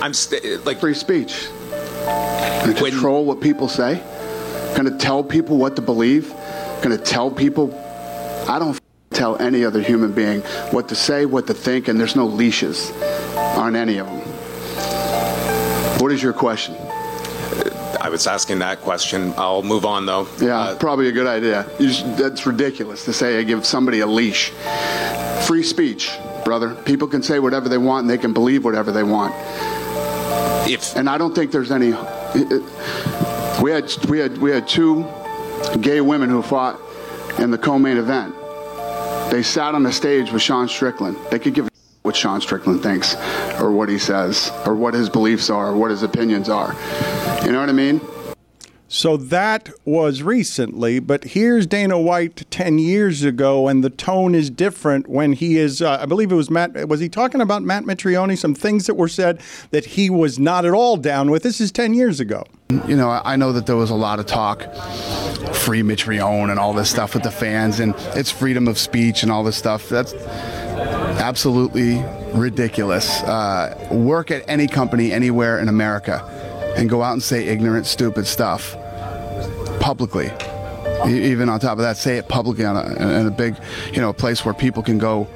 I'm 0.02 0.13
st- 0.13 0.65
like 0.65 0.82
free 0.82 0.95
speech. 0.95 1.47
Control 2.76 3.26
what 3.26 3.42
people 3.42 3.68
say. 3.68 4.02
Gonna 4.76 4.98
tell 4.98 5.24
people 5.24 5.58
what 5.58 5.76
to 5.76 5.82
believe. 5.82 6.34
Gonna 6.82 6.98
tell 6.98 7.30
people. 7.30 7.74
I 8.48 8.60
don't 8.60 8.80
tell 9.12 9.38
any 9.38 9.63
other 9.63 9.82
human 9.82 10.12
being 10.12 10.42
what 10.72 10.89
to 10.89 10.96
say, 10.96 11.26
what 11.26 11.47
to 11.47 11.54
think, 11.54 11.88
and 11.88 11.99
there's 11.99 12.16
no 12.16 12.26
leashes 12.26 12.91
on 13.56 13.76
any 13.76 13.99
of 13.99 14.08
them. 14.08 14.20
What 15.99 16.12
is 16.12 16.22
your 16.22 16.34
question? 16.34 16.76
I 18.01 18.10
was 18.10 18.28
asking 18.28 18.60
that 18.60 18.82
question. 18.82 19.34
I'll 19.38 19.64
move 19.64 19.86
on 19.86 20.06
though. 20.06 20.28
Yeah, 20.41 20.60
uh, 20.60 20.78
probably 20.78 21.08
a 21.08 21.12
good 21.12 21.28
idea. 21.28 21.66
That's 22.18 22.45
ridiculous 22.45 23.06
to 23.06 23.14
say 23.14 23.39
I 23.39 23.43
give 23.43 23.66
somebody 23.66 24.01
a 24.01 24.08
leash. 24.08 24.51
Free 25.47 25.64
speech, 25.64 26.12
brother. 26.43 26.76
People 26.84 27.08
can 27.08 27.24
say 27.24 27.39
whatever 27.39 27.70
they 27.70 27.78
want 27.78 28.01
and 28.01 28.10
they 28.10 28.18
can 28.18 28.34
believe 28.34 28.66
whatever 28.66 28.91
they 28.91 29.04
want. 29.04 29.34
If 30.68 30.95
and 30.95 31.09
I 31.09 31.18
don't 31.18 31.34
think 31.34 31.51
there's 31.51 31.72
any. 31.72 31.93
Uh, 31.93 33.59
we 33.61 33.72
had 33.72 33.93
we 34.05 34.20
had 34.20 34.38
we 34.38 34.51
had 34.51 34.68
two 34.68 35.05
gay 35.82 36.01
women 36.01 36.30
who 36.30 36.41
fought 36.41 36.80
in 37.39 37.51
the 37.51 37.57
co-main 37.57 37.97
event. 37.97 38.36
They 39.32 39.43
sat 39.43 39.76
on 39.76 39.84
the 39.84 39.91
stage 39.91 40.32
with 40.32 40.41
Sean 40.41 40.68
Strickland. 40.68 41.18
They 41.32 41.39
could 41.39 41.53
give 41.53 41.70
what 42.03 42.16
Sean 42.16 42.41
Strickland 42.41 42.84
thinks, 42.84 43.16
or 43.59 43.72
what 43.72 43.89
he 43.89 43.97
says, 43.97 44.51
or 44.66 44.76
what 44.76 44.93
his 44.93 45.09
beliefs 45.09 45.49
are, 45.49 45.70
or 45.70 45.78
what 45.78 45.89
his 45.89 46.03
opinions 46.03 46.49
are. 46.49 46.76
You 47.45 47.51
know 47.51 47.59
what 47.59 47.70
I 47.70 47.74
mean? 47.74 48.01
So 48.94 49.18
that 49.18 49.72
was 49.86 50.22
recently, 50.22 51.00
but 51.00 51.24
here's 51.24 51.66
Dana 51.66 52.00
White 52.00 52.46
10 52.52 52.78
years 52.78 53.24
ago, 53.24 53.68
and 53.68 53.84
the 53.84 53.89
tone 53.89 54.36
is 54.36 54.52
different 54.52 55.10
when 55.10 55.34
he 55.34 55.58
is, 55.58 55.82
uh, 55.82 55.98
I 56.00 56.06
believe 56.06 56.32
it 56.32 56.36
was 56.36 56.52
Matt, 56.52 56.88
was 56.88 57.00
he 57.00 57.10
talking 57.10 57.41
about 57.41 57.64
Matt 57.64 57.86
Mitrione? 57.86 58.38
Some 58.38 58.54
things 58.54 58.86
that 58.86 58.94
were 58.94 59.08
said 59.08 59.41
that 59.72 59.84
he 59.84 60.12
was 60.12 60.38
not 60.38 60.64
at 60.64 60.74
all 60.74 60.96
down 60.96 61.32
with. 61.32 61.41
This 61.41 61.60
is 61.60 61.72
10 61.72 61.96
years 61.96 62.20
ago. 62.20 62.44
You 62.88 62.96
know, 62.96 63.10
I 63.10 63.36
know 63.36 63.52
that 63.54 63.66
there 63.66 63.76
was 63.76 63.89
a 63.89 63.96
lot 63.96 64.20
of 64.20 64.28
talk, 64.28 64.62
free 65.56 65.82
Mitrione 65.82 66.52
and 66.52 66.60
all 66.60 66.74
this 66.74 66.91
stuff 66.91 67.16
with 67.16 67.24
the 67.24 67.32
fans, 67.32 67.80
and 67.80 67.96
it's 68.14 68.30
freedom 68.30 68.68
of 68.68 68.78
speech 68.78 69.24
and 69.24 69.32
all 69.32 69.44
this 69.44 69.58
stuff. 69.58 69.89
That's 69.89 70.14
absolutely 70.14 72.06
ridiculous. 72.36 73.24
Uh, 73.24 73.88
work 73.91 74.30
at 74.30 74.48
any 74.48 74.68
company 74.68 75.12
anywhere 75.12 75.58
in 75.58 75.68
America 75.68 76.24
and 76.78 76.88
go 76.91 77.02
out 77.02 77.14
and 77.14 77.24
say 77.24 77.48
ignorant, 77.48 77.88
stupid 77.88 78.28
stuff 78.28 78.78
publicly. 79.84 80.32
Even 81.06 81.50
on 81.50 81.60
top 81.60 81.74
of 81.74 81.80
that, 81.80 81.98
say 81.98 82.18
it 82.18 82.30
publicly 82.30 82.64
on 82.64 82.78
a, 82.78 83.20
in 83.20 83.28
a 83.28 83.32
big, 83.32 83.58
you 83.92 84.00
know, 84.00 84.10
a 84.10 84.14
place 84.14 84.46
where 84.46 84.54
people 84.54 84.82
can 84.82 84.98
go 84.98 85.28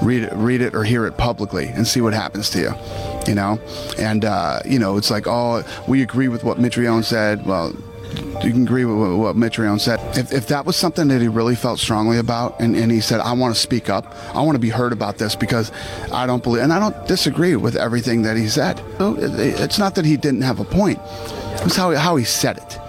read 0.00 0.22
it, 0.22 0.32
read 0.32 0.62
it 0.62 0.74
or 0.74 0.82
hear 0.82 1.06
it 1.06 1.18
publicly 1.18 1.66
and 1.66 1.86
see 1.86 2.00
what 2.00 2.14
happens 2.14 2.48
to 2.50 2.58
you. 2.58 2.72
You 3.28 3.34
know, 3.34 3.60
and 3.98 4.24
uh, 4.24 4.60
you 4.64 4.78
know, 4.78 4.96
it's 4.96 5.10
like, 5.10 5.26
oh, 5.26 5.62
we 5.86 6.00
agree 6.02 6.28
with 6.28 6.42
what 6.42 6.56
Mitrione 6.56 7.04
said. 7.04 7.44
Well, 7.44 7.74
you 8.42 8.50
can 8.50 8.62
agree 8.62 8.86
with 8.86 8.96
what, 8.96 9.18
what 9.18 9.36
Mitrione 9.36 9.78
said. 9.78 10.00
If, 10.16 10.32
if 10.32 10.46
that 10.48 10.64
was 10.64 10.74
something 10.76 11.08
that 11.08 11.20
he 11.20 11.28
really 11.28 11.54
felt 11.54 11.78
strongly 11.78 12.16
about, 12.16 12.58
and, 12.60 12.74
and 12.74 12.90
he 12.90 13.00
said, 13.00 13.20
I 13.20 13.34
want 13.34 13.54
to 13.54 13.60
speak 13.60 13.90
up, 13.90 14.06
I 14.34 14.40
want 14.40 14.54
to 14.56 14.60
be 14.60 14.70
heard 14.70 14.92
about 14.92 15.18
this 15.18 15.36
because 15.36 15.70
I 16.10 16.26
don't 16.26 16.42
believe, 16.42 16.62
and 16.62 16.72
I 16.72 16.78
don't 16.78 17.06
disagree 17.06 17.56
with 17.56 17.76
everything 17.76 18.22
that 18.22 18.36
he 18.36 18.48
said. 18.48 18.82
It's 18.98 19.78
not 19.78 19.94
that 19.96 20.04
he 20.06 20.16
didn't 20.16 20.42
have 20.42 20.60
a 20.60 20.64
point, 20.64 20.98
it's 21.64 21.76
how, 21.76 21.94
how 21.94 22.16
he 22.16 22.24
said 22.24 22.56
it. 22.56 22.81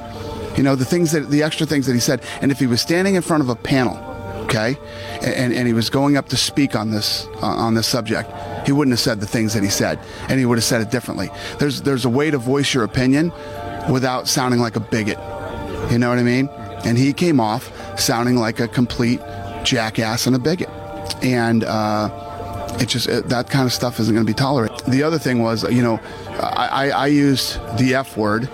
You 0.58 0.64
know, 0.64 0.76
the 0.76 0.86
things 0.86 1.12
that, 1.12 1.30
the 1.30 1.44
extra 1.44 1.66
things 1.66 1.86
that 1.88 1.94
he 1.94 2.00
said. 2.00 2.22
And 2.42 2.52
if 2.52 2.60
he 2.60 2.68
was 2.68 2.82
standing 2.82 3.16
in 3.16 3.22
front 3.22 3.42
of 3.42 3.50
a 3.50 3.56
panel, 3.56 3.98
okay, 4.46 4.78
and, 5.22 5.54
and 5.54 5.68
he 5.68 5.74
was 5.74 5.90
going 5.90 6.18
up 6.18 6.30
to 6.30 6.38
speak 6.38 6.76
on 6.76 6.92
this, 6.92 7.28
uh, 7.42 7.46
on 7.46 7.74
this 7.74 7.88
subject, 7.88 8.32
he 8.66 8.72
wouldn't 8.72 8.94
have 8.94 9.00
said 9.00 9.20
the 9.20 9.28
things 9.28 9.54
that 9.54 9.64
he 9.64 9.70
said, 9.70 10.00
and 10.30 10.40
he 10.40 10.46
would 10.46 10.58
have 10.58 10.66
said 10.66 10.82
it 10.82 10.92
differently. 10.92 11.30
There's, 11.60 11.82
there's 11.82 12.06
a 12.06 12.10
way 12.10 12.30
to 12.32 12.38
voice 12.38 12.74
your 12.74 12.84
opinion 12.84 13.32
without 13.90 14.28
sounding 14.28 14.60
like 14.60 14.76
a 14.76 14.80
bigot. 14.80 15.18
You 15.92 15.98
know 15.98 16.10
what 16.10 16.20
I 16.20 16.24
mean? 16.24 16.50
And 16.86 16.98
he 16.98 17.14
came 17.14 17.40
off 17.40 17.72
sounding 18.00 18.36
like 18.36 18.60
a 18.60 18.68
complete 18.68 19.20
jackass 19.64 20.28
and 20.28 20.36
a 20.36 20.40
bigot. 20.40 20.70
And 21.22 21.64
uh, 21.64 22.78
it 22.80 22.90
just 22.90 23.08
it, 23.08 23.30
that 23.30 23.50
kind 23.50 23.66
of 23.66 23.74
stuff 23.74 24.00
isn't 24.00 24.14
going 24.14 24.26
to 24.26 24.30
be 24.30 24.36
tolerated. 24.36 24.80
The 24.88 25.04
other 25.04 25.20
thing 25.20 25.42
was, 25.42 25.64
you 25.72 25.82
know, 25.82 26.00
I, 26.40 26.90
I, 26.90 27.08
used 27.08 27.56
the 27.78 27.96
F 27.96 28.18
word, 28.18 28.50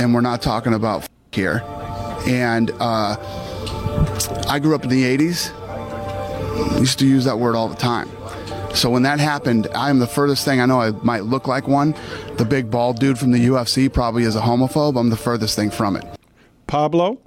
and 0.00 0.14
we're 0.14 0.20
not 0.20 0.42
talking 0.42 0.74
about 0.74 1.07
here. 1.38 1.62
And 2.26 2.72
uh, 2.80 3.16
I 4.48 4.58
grew 4.58 4.74
up 4.74 4.82
in 4.82 4.90
the 4.90 5.04
'80s. 5.04 5.54
Used 6.80 6.98
to 6.98 7.06
use 7.06 7.24
that 7.24 7.38
word 7.38 7.54
all 7.54 7.68
the 7.68 7.76
time. 7.76 8.08
So 8.74 8.90
when 8.90 9.02
that 9.02 9.18
happened, 9.20 9.68
I 9.74 9.88
am 9.90 9.98
the 9.98 10.06
furthest 10.06 10.44
thing 10.44 10.60
I 10.60 10.66
know. 10.66 10.80
I 10.80 10.90
might 10.90 11.24
look 11.24 11.46
like 11.46 11.68
one. 11.68 11.94
The 12.36 12.44
big 12.44 12.70
bald 12.70 12.98
dude 12.98 13.18
from 13.18 13.30
the 13.30 13.46
UFC 13.46 13.92
probably 13.92 14.24
is 14.24 14.36
a 14.36 14.40
homophobe. 14.40 14.98
I'm 14.98 15.10
the 15.10 15.16
furthest 15.16 15.56
thing 15.56 15.70
from 15.70 15.96
it. 15.96 16.04
Pablo? 16.66 17.18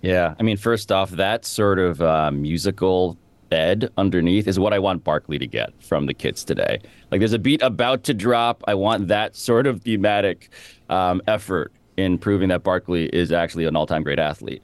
Yeah, 0.00 0.34
I 0.38 0.42
mean, 0.42 0.56
first 0.56 0.92
off, 0.92 1.10
that 1.10 1.44
sort 1.44 1.78
of 1.78 2.00
uh, 2.00 2.30
musical 2.30 3.16
bed 3.48 3.90
underneath 3.96 4.46
is 4.46 4.58
what 4.58 4.72
I 4.72 4.78
want 4.78 5.02
Barkley 5.02 5.38
to 5.38 5.46
get 5.46 5.72
from 5.82 6.06
the 6.06 6.14
kids 6.14 6.44
today. 6.44 6.80
Like, 7.10 7.20
there's 7.20 7.32
a 7.32 7.38
beat 7.38 7.62
about 7.62 8.04
to 8.04 8.14
drop. 8.14 8.62
I 8.68 8.74
want 8.74 9.08
that 9.08 9.34
sort 9.34 9.66
of 9.66 9.82
thematic 9.82 10.50
um, 10.88 11.20
effort 11.26 11.72
in 11.98 12.16
proving 12.16 12.48
that 12.48 12.62
Barkley 12.62 13.06
is 13.06 13.32
actually 13.32 13.64
an 13.64 13.74
all-time 13.74 14.02
great 14.02 14.20
athlete. 14.20 14.62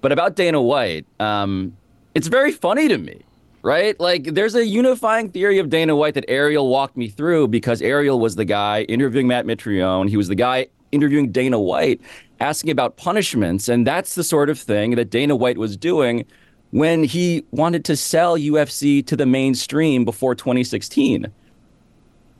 But 0.00 0.12
about 0.12 0.34
Dana 0.34 0.60
White, 0.60 1.06
um, 1.20 1.74
it's 2.14 2.26
very 2.26 2.50
funny 2.50 2.88
to 2.88 2.98
me, 2.98 3.22
right? 3.62 3.98
Like, 4.00 4.34
there's 4.34 4.56
a 4.56 4.66
unifying 4.66 5.30
theory 5.30 5.58
of 5.58 5.70
Dana 5.70 5.94
White 5.94 6.14
that 6.14 6.24
Ariel 6.28 6.68
walked 6.68 6.96
me 6.96 7.08
through 7.08 7.48
because 7.48 7.80
Ariel 7.80 8.18
was 8.18 8.34
the 8.34 8.44
guy 8.44 8.82
interviewing 8.82 9.28
Matt 9.28 9.46
Mitrione. 9.46 10.08
He 10.08 10.16
was 10.16 10.28
the 10.28 10.34
guy 10.34 10.66
interviewing 10.90 11.30
Dana 11.30 11.60
White, 11.60 12.00
asking 12.40 12.70
about 12.70 12.96
punishments. 12.96 13.68
And 13.68 13.86
that's 13.86 14.16
the 14.16 14.24
sort 14.24 14.50
of 14.50 14.58
thing 14.58 14.96
that 14.96 15.10
Dana 15.10 15.36
White 15.36 15.58
was 15.58 15.76
doing 15.76 16.26
when 16.72 17.04
he 17.04 17.44
wanted 17.52 17.84
to 17.84 17.96
sell 17.96 18.36
UFC 18.36 19.06
to 19.06 19.16
the 19.16 19.26
mainstream 19.26 20.04
before 20.04 20.34
2016. 20.34 21.32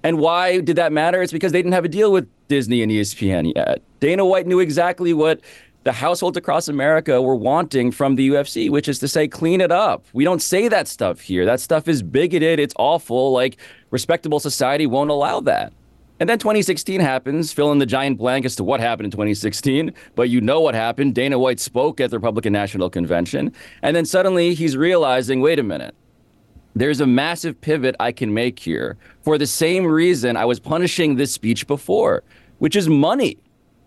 And 0.03 0.19
why 0.19 0.61
did 0.61 0.77
that 0.77 0.93
matter? 0.93 1.23
It's 1.23 1.33
because 1.33 1.53
they 1.53 1.61
didn't 1.61 1.73
have 1.73 1.85
a 1.85 1.89
deal 1.89 2.13
with 2.13 2.29
Disney 2.49 2.83
and 2.83 2.91
ESPN 2.91 3.53
yet. 3.55 3.83
Dana 4.01 4.25
White 4.25 4.47
knew 4.47 4.61
exactly 4.61 5.13
what 5.13 5.41
the 5.85 5.93
households 5.93 6.37
across 6.37 6.69
America 6.69 7.21
were 7.21 7.37
wanting 7.37 7.91
from 7.91 8.17
the 8.17 8.31
UFC, 8.31 8.71
which 8.71 8.89
is 8.89 8.99
to 9.01 9.09
say, 9.09 9.29
clean 9.29 9.61
it 9.61 9.71
up. 9.71 10.07
We 10.15 10.25
don't 10.25 10.41
say 10.41 10.69
that 10.69 10.89
stuff 10.89 11.21
here. 11.21 11.45
That 11.45 11.61
stuff 11.61 11.89
is 11.89 12.03
bigoted. 12.03 12.59
It's 12.59 12.75
awful. 12.79 13.33
Like, 13.33 13.59
respectable 13.91 14.41
society 14.41 14.87
won't 14.87 15.11
allow 15.11 15.41
that. 15.41 15.73
And 16.21 16.29
then 16.29 16.39
2016 16.39 17.01
happens, 17.01 17.53
fill 17.53 17.73
in 17.73 17.79
the 17.79 17.87
giant 17.87 18.19
blank 18.19 18.47
as 18.47 18.55
to 18.57 18.65
what 18.65 18.81
happened 18.81 19.07
in 19.07 19.11
2016. 19.11 19.93
But 20.15 20.31
you 20.31 20.41
know 20.41 20.61
what 20.61 20.75
happened. 20.75 21.15
Dana 21.15 21.39
White 21.39 21.61
spoke 21.61 22.01
at 22.01 22.11
the 22.11 22.19
Republican 22.19 22.53
National 22.53 22.89
Convention. 22.89 23.53
And 23.83 23.97
then 23.97 24.07
suddenly 24.07 24.55
he's 24.55 24.77
realizing 24.77 25.41
wait 25.41 25.59
a 25.59 25.63
minute, 25.63 25.95
there's 26.75 27.01
a 27.01 27.07
massive 27.07 27.61
pivot 27.61 27.95
I 28.01 28.13
can 28.13 28.35
make 28.35 28.59
here 28.59 28.97
for 29.23 29.39
the 29.39 29.47
same 29.47 29.87
reason 29.87 30.37
I 30.37 30.45
was 30.45 30.61
punishing 30.61 31.17
this 31.17 31.33
speech 31.33 31.67
before, 31.67 32.23
which 32.59 32.77
is 32.77 32.89
money, 32.89 33.39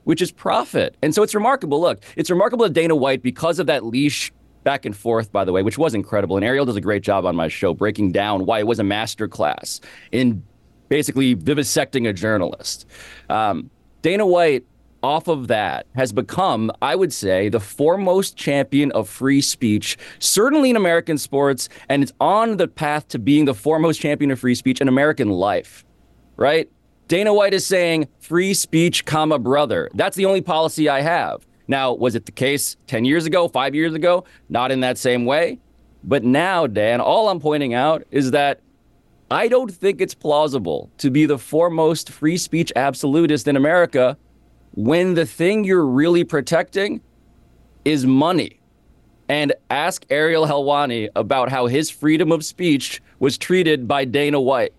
which 0.05 0.21
is 0.21 0.31
profit. 0.31 0.95
And 1.01 1.13
so 1.13 1.23
it's 1.23 1.35
remarkable. 1.35 1.81
Look, 1.81 2.03
it's 2.15 2.29
remarkable 2.29 2.63
that 2.63 2.73
Dana 2.73 2.95
White, 2.95 3.21
because 3.21 3.59
of 3.59 3.67
that 3.67 3.85
leash 3.85 4.31
back 4.63 4.85
and 4.85 4.95
forth, 4.95 5.31
by 5.31 5.45
the 5.45 5.51
way, 5.51 5.63
which 5.63 5.77
was 5.77 5.93
incredible. 5.93 6.37
And 6.37 6.45
Ariel 6.45 6.65
does 6.65 6.75
a 6.75 6.81
great 6.81 7.03
job 7.03 7.25
on 7.25 7.35
my 7.35 7.47
show 7.47 7.73
breaking 7.73 8.11
down 8.11 8.45
why 8.45 8.59
it 8.59 8.67
was 8.67 8.79
a 8.79 8.83
masterclass 8.83 9.79
in 10.11 10.43
basically 10.89 11.35
vivisecting 11.35 12.07
a 12.07 12.13
journalist. 12.13 12.85
Um, 13.29 13.69
Dana 14.01 14.25
White, 14.25 14.65
off 15.07 15.29
of 15.29 15.47
that, 15.47 15.85
has 15.95 16.11
become, 16.11 16.69
I 16.81 16.93
would 16.93 17.13
say, 17.13 17.47
the 17.47 17.61
foremost 17.61 18.35
champion 18.35 18.91
of 18.91 19.07
free 19.07 19.39
speech, 19.39 19.97
certainly 20.19 20.69
in 20.69 20.75
American 20.75 21.17
sports, 21.17 21.69
and 21.87 22.03
it's 22.03 22.11
on 22.19 22.57
the 22.57 22.67
path 22.67 23.07
to 23.09 23.17
being 23.17 23.45
the 23.45 23.53
foremost 23.53 24.01
champion 24.01 24.31
of 24.31 24.39
free 24.41 24.53
speech 24.53 24.81
in 24.81 24.89
American 24.89 25.29
life, 25.29 25.85
right? 26.35 26.69
Dana 27.07 27.33
White 27.33 27.53
is 27.53 27.65
saying 27.65 28.09
free 28.19 28.53
speech, 28.53 29.05
comma, 29.05 29.39
brother. 29.39 29.89
That's 29.93 30.17
the 30.17 30.25
only 30.25 30.41
policy 30.41 30.89
I 30.89 30.99
have. 30.99 31.47
Now, 31.69 31.93
was 31.93 32.13
it 32.13 32.25
the 32.25 32.33
case 32.33 32.75
10 32.87 33.05
years 33.05 33.25
ago, 33.25 33.47
five 33.47 33.73
years 33.73 33.93
ago? 33.93 34.25
Not 34.49 34.73
in 34.73 34.81
that 34.81 34.97
same 34.97 35.23
way. 35.23 35.59
But 36.03 36.25
now, 36.25 36.67
Dan, 36.67 36.99
all 36.99 37.29
I'm 37.29 37.39
pointing 37.39 37.73
out 37.73 38.05
is 38.11 38.31
that 38.31 38.59
I 39.31 39.47
don't 39.47 39.71
think 39.71 40.01
it's 40.01 40.13
plausible 40.13 40.89
to 40.97 41.09
be 41.09 41.25
the 41.25 41.37
foremost 41.37 42.09
free 42.09 42.37
speech 42.37 42.73
absolutist 42.75 43.47
in 43.47 43.55
America 43.55 44.17
when 44.77 45.15
the 45.15 45.25
thing 45.25 45.63
you're 45.63 45.87
really 45.87 46.23
protecting 46.23 47.01
is 47.83 48.05
money. 48.05 48.59
And 49.27 49.53
ask 49.71 50.05
Ariel 50.11 50.45
Helwani 50.45 51.09
about 51.15 51.49
how 51.49 51.65
his 51.65 51.89
freedom 51.89 52.31
of 52.31 52.45
speech 52.45 53.01
was 53.17 53.39
treated 53.39 53.87
by 53.87 54.05
Dana 54.05 54.39
White 54.39 54.73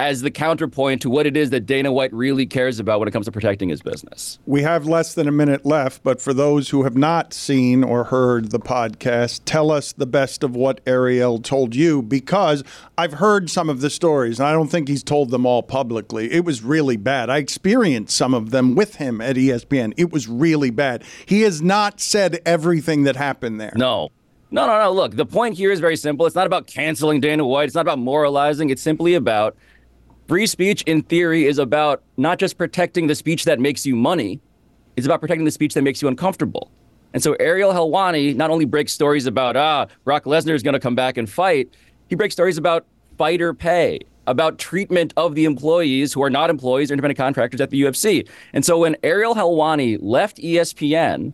as 0.00 0.22
the 0.22 0.30
counterpoint 0.30 1.02
to 1.02 1.10
what 1.10 1.26
it 1.26 1.36
is 1.36 1.50
that 1.50 1.66
Dana 1.66 1.92
White 1.92 2.10
really 2.14 2.46
cares 2.46 2.78
about 2.78 3.00
when 3.00 3.06
it 3.06 3.10
comes 3.10 3.26
to 3.26 3.32
protecting 3.32 3.68
his 3.68 3.82
business. 3.82 4.38
We 4.46 4.62
have 4.62 4.86
less 4.86 5.12
than 5.12 5.28
a 5.28 5.32
minute 5.32 5.66
left, 5.66 6.02
but 6.02 6.22
for 6.22 6.32
those 6.32 6.70
who 6.70 6.84
have 6.84 6.96
not 6.96 7.34
seen 7.34 7.84
or 7.84 8.04
heard 8.04 8.50
the 8.50 8.58
podcast, 8.58 9.42
tell 9.44 9.70
us 9.70 9.92
the 9.92 10.06
best 10.06 10.42
of 10.42 10.56
what 10.56 10.80
Ariel 10.86 11.38
told 11.38 11.76
you 11.76 12.00
because 12.00 12.64
I've 12.96 13.12
heard 13.12 13.50
some 13.50 13.68
of 13.68 13.82
the 13.82 13.90
stories 13.90 14.40
and 14.40 14.48
I 14.48 14.52
don't 14.52 14.68
think 14.68 14.88
he's 14.88 15.02
told 15.02 15.30
them 15.30 15.44
all 15.44 15.62
publicly. 15.62 16.32
It 16.32 16.46
was 16.46 16.62
really 16.62 16.96
bad. 16.96 17.28
I 17.28 17.36
experienced 17.36 18.16
some 18.16 18.32
of 18.32 18.52
them 18.52 18.74
with 18.74 18.94
him 18.94 19.20
at 19.20 19.36
ESPN. 19.36 19.92
It 19.98 20.10
was 20.10 20.26
really 20.26 20.70
bad. 20.70 21.04
He 21.26 21.42
has 21.42 21.60
not 21.60 22.00
said 22.00 22.40
everything 22.46 23.02
that 23.02 23.16
happened 23.16 23.60
there. 23.60 23.74
No. 23.76 24.08
No, 24.50 24.66
no, 24.66 24.78
no. 24.78 24.92
Look, 24.92 25.14
the 25.14 25.26
point 25.26 25.58
here 25.58 25.70
is 25.70 25.78
very 25.78 25.96
simple. 25.96 26.24
It's 26.24 26.34
not 26.34 26.46
about 26.46 26.66
canceling 26.66 27.20
Dana 27.20 27.46
White. 27.46 27.66
It's 27.66 27.74
not 27.74 27.82
about 27.82 27.98
moralizing. 27.98 28.70
It's 28.70 28.82
simply 28.82 29.14
about 29.14 29.56
free 30.30 30.46
speech, 30.46 30.82
in 30.82 31.02
theory, 31.02 31.46
is 31.46 31.58
about 31.58 32.04
not 32.16 32.38
just 32.38 32.56
protecting 32.56 33.08
the 33.08 33.16
speech 33.16 33.46
that 33.46 33.58
makes 33.58 33.84
you 33.84 33.96
money, 33.96 34.40
it's 34.94 35.04
about 35.04 35.20
protecting 35.20 35.44
the 35.44 35.50
speech 35.50 35.74
that 35.74 35.82
makes 35.82 36.00
you 36.00 36.06
uncomfortable. 36.06 36.70
And 37.12 37.20
so 37.20 37.34
Ariel 37.40 37.72
Helwani 37.72 38.36
not 38.36 38.48
only 38.48 38.64
breaks 38.64 38.92
stories 38.92 39.26
about, 39.26 39.56
ah, 39.56 39.88
Brock 40.04 40.26
Lesnar 40.26 40.54
is 40.54 40.62
going 40.62 40.74
to 40.74 40.78
come 40.78 40.94
back 40.94 41.16
and 41.16 41.28
fight, 41.28 41.74
he 42.08 42.14
breaks 42.14 42.32
stories 42.32 42.58
about 42.58 42.86
fighter 43.18 43.52
pay, 43.52 43.98
about 44.28 44.56
treatment 44.56 45.12
of 45.16 45.34
the 45.34 45.46
employees 45.46 46.12
who 46.12 46.22
are 46.22 46.30
not 46.30 46.48
employees 46.48 46.92
or 46.92 46.94
independent 46.94 47.18
contractors 47.18 47.60
at 47.60 47.70
the 47.70 47.82
UFC. 47.82 48.28
And 48.52 48.64
so 48.64 48.78
when 48.78 48.94
Ariel 49.02 49.34
Helwani 49.34 49.98
left 50.00 50.36
ESPN, 50.36 51.32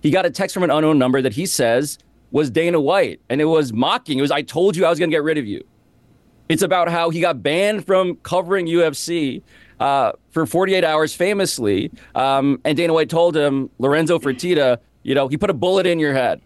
he 0.00 0.10
got 0.10 0.24
a 0.24 0.30
text 0.30 0.54
from 0.54 0.62
an 0.62 0.70
unknown 0.70 0.98
number 0.98 1.20
that 1.20 1.34
he 1.34 1.44
says 1.44 1.98
was 2.30 2.48
Dana 2.48 2.80
White, 2.80 3.20
and 3.28 3.42
it 3.42 3.44
was 3.44 3.74
mocking. 3.74 4.18
It 4.18 4.22
was, 4.22 4.30
I 4.30 4.40
told 4.40 4.76
you 4.76 4.86
I 4.86 4.88
was 4.88 4.98
going 4.98 5.10
to 5.10 5.14
get 5.14 5.22
rid 5.22 5.36
of 5.36 5.46
you. 5.46 5.62
It's 6.48 6.62
about 6.62 6.88
how 6.88 7.10
he 7.10 7.20
got 7.20 7.42
banned 7.42 7.86
from 7.86 8.16
covering 8.16 8.66
UFC 8.66 9.42
uh, 9.80 10.12
for 10.30 10.46
48 10.46 10.84
hours 10.84 11.14
famously. 11.14 11.90
Um, 12.14 12.60
and 12.64 12.76
Dana 12.76 12.92
White 12.92 13.08
told 13.08 13.36
him, 13.36 13.70
Lorenzo 13.78 14.18
Fertitta, 14.18 14.78
you 15.02 15.14
know, 15.14 15.28
he 15.28 15.36
put 15.36 15.50
a 15.50 15.54
bullet 15.54 15.86
in 15.86 15.98
your 15.98 16.12
head. 16.12 16.40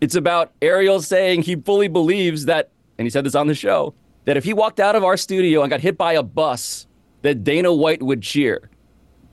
It's 0.00 0.14
about 0.14 0.52
Ariel 0.62 1.00
saying 1.02 1.42
he 1.42 1.56
fully 1.56 1.88
believes 1.88 2.44
that, 2.46 2.70
and 2.98 3.06
he 3.06 3.10
said 3.10 3.24
this 3.24 3.34
on 3.34 3.46
the 3.46 3.54
show, 3.54 3.94
that 4.24 4.36
if 4.36 4.44
he 4.44 4.52
walked 4.52 4.80
out 4.80 4.94
of 4.94 5.04
our 5.04 5.16
studio 5.16 5.62
and 5.62 5.70
got 5.70 5.80
hit 5.80 5.96
by 5.96 6.12
a 6.14 6.22
bus, 6.22 6.86
that 7.22 7.42
Dana 7.44 7.72
White 7.72 8.02
would 8.02 8.22
cheer. 8.22 8.70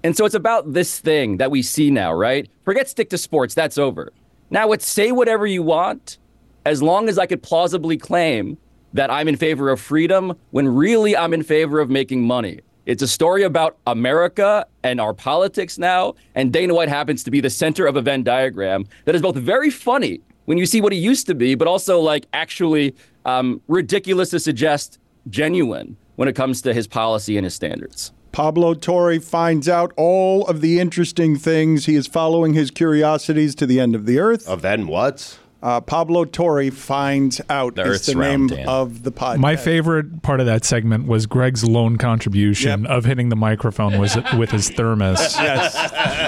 And 0.03 0.15
so 0.15 0.25
it's 0.25 0.35
about 0.35 0.73
this 0.73 0.99
thing 0.99 1.37
that 1.37 1.51
we 1.51 1.61
see 1.61 1.89
now, 1.89 2.13
right? 2.13 2.49
Forget 2.63 2.89
stick 2.89 3.09
to 3.09 3.17
sports, 3.17 3.53
that's 3.53 3.77
over. 3.77 4.11
Now 4.49 4.71
it's 4.71 4.85
say 4.85 5.11
whatever 5.11 5.47
you 5.47 5.63
want, 5.63 6.19
as 6.65 6.81
long 6.81 7.09
as 7.09 7.17
I 7.17 7.25
could 7.25 7.43
plausibly 7.43 7.97
claim 7.97 8.57
that 8.95 9.11
I'm 9.11 9.27
in 9.27 9.35
favor 9.35 9.69
of 9.69 9.81
freedom 9.81 10.37
when 10.51 10.73
really 10.73 11.17
I'm 11.17 11.33
in 11.33 11.43
favor 11.43 11.81
of 11.81 11.89
making 11.89 12.23
money. 12.23 12.61
It's 12.85 13.03
a 13.03 13.07
story 13.07 13.43
about 13.43 13.77
America 13.85 14.65
and 14.83 15.01
our 15.01 15.13
politics 15.13 15.77
now, 15.77 16.15
and 16.33 16.53
Dana 16.53 16.73
White 16.73 16.87
happens 16.87 17.21
to 17.25 17.31
be 17.31 17.41
the 17.41 17.49
center 17.49 17.87
of 17.87 17.97
a 17.97 18.01
Venn 18.01 18.23
diagram 18.23 18.85
that 19.03 19.13
is 19.13 19.21
both 19.21 19.35
very 19.35 19.69
funny 19.69 20.21
when 20.45 20.57
you 20.57 20.65
see 20.65 20.79
what 20.79 20.93
he 20.93 20.99
used 20.99 21.27
to 21.27 21.35
be, 21.35 21.55
but 21.55 21.67
also 21.67 21.99
like 21.99 22.25
actually 22.31 22.95
um, 23.25 23.59
ridiculous 23.67 24.29
to 24.29 24.39
suggest 24.39 24.97
genuine 25.29 25.97
when 26.15 26.29
it 26.29 26.33
comes 26.33 26.61
to 26.61 26.73
his 26.73 26.87
policy 26.87 27.35
and 27.35 27.43
his 27.43 27.53
standards. 27.53 28.13
Pablo 28.31 28.75
Torre 28.75 29.19
finds 29.19 29.67
out 29.67 29.91
all 29.97 30.47
of 30.47 30.61
the 30.61 30.79
interesting 30.79 31.35
things. 31.35 31.85
He 31.85 31.95
is 31.95 32.07
following 32.07 32.53
his 32.53 32.71
curiosities 32.71 33.55
to 33.55 33.65
the 33.65 33.79
end 33.81 33.93
of 33.93 34.05
the 34.05 34.19
earth. 34.19 34.47
Of 34.47 34.61
then 34.61 34.87
what? 34.87 35.39
Uh, 35.63 35.81
Pablo 35.81 36.25
Torre 36.25 36.69
finds 36.69 37.41
out 37.49 37.75
The 37.75 37.81
is 37.83 37.87
Earth's 37.87 38.05
the 38.07 38.17
round, 38.17 38.49
name 38.51 38.57
Dan. 38.59 38.67
of 38.67 39.03
the 39.03 39.11
podcast. 39.11 39.39
My 39.39 39.55
favorite 39.55 40.21
part 40.21 40.39
of 40.39 40.45
that 40.45 40.63
segment 40.63 41.07
was 41.07 41.25
Greg's 41.25 41.63
lone 41.63 41.97
contribution 41.97 42.85
of 42.85 43.05
hitting 43.05 43.29
the 43.29 43.35
microphone 43.35 43.97
was 43.97 44.15
with 44.37 44.51
his 44.51 44.69
thermos. 44.69 45.19
yes, 45.37 45.73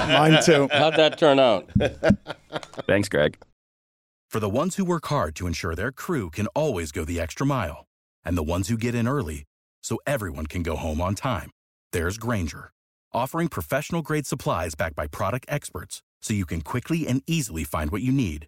mine 0.09 0.41
too. 0.43 0.67
How'd 0.71 0.95
that 0.95 1.17
turn 1.19 1.39
out? 1.39 1.69
Thanks, 2.87 3.09
Greg. 3.09 3.37
For 4.29 4.39
the 4.39 4.49
ones 4.49 4.75
who 4.75 4.85
work 4.85 5.05
hard 5.07 5.35
to 5.35 5.47
ensure 5.47 5.75
their 5.75 5.91
crew 5.91 6.29
can 6.29 6.47
always 6.47 6.91
go 6.91 7.05
the 7.05 7.19
extra 7.19 7.45
mile, 7.45 7.85
and 8.25 8.37
the 8.37 8.43
ones 8.43 8.69
who 8.69 8.77
get 8.77 8.95
in 8.95 9.07
early 9.07 9.43
so 9.83 9.99
everyone 10.07 10.47
can 10.47 10.63
go 10.63 10.75
home 10.75 10.99
on 10.99 11.15
time, 11.15 11.49
there's 11.93 12.17
Grainger, 12.17 12.71
offering 13.13 13.47
professional 13.47 14.01
grade 14.01 14.25
supplies 14.25 14.73
backed 14.75 14.95
by 14.95 15.07
product 15.07 15.45
experts 15.47 16.01
so 16.21 16.33
you 16.33 16.45
can 16.45 16.61
quickly 16.61 17.07
and 17.07 17.21
easily 17.27 17.63
find 17.63 17.91
what 17.91 18.01
you 18.01 18.11
need. 18.11 18.47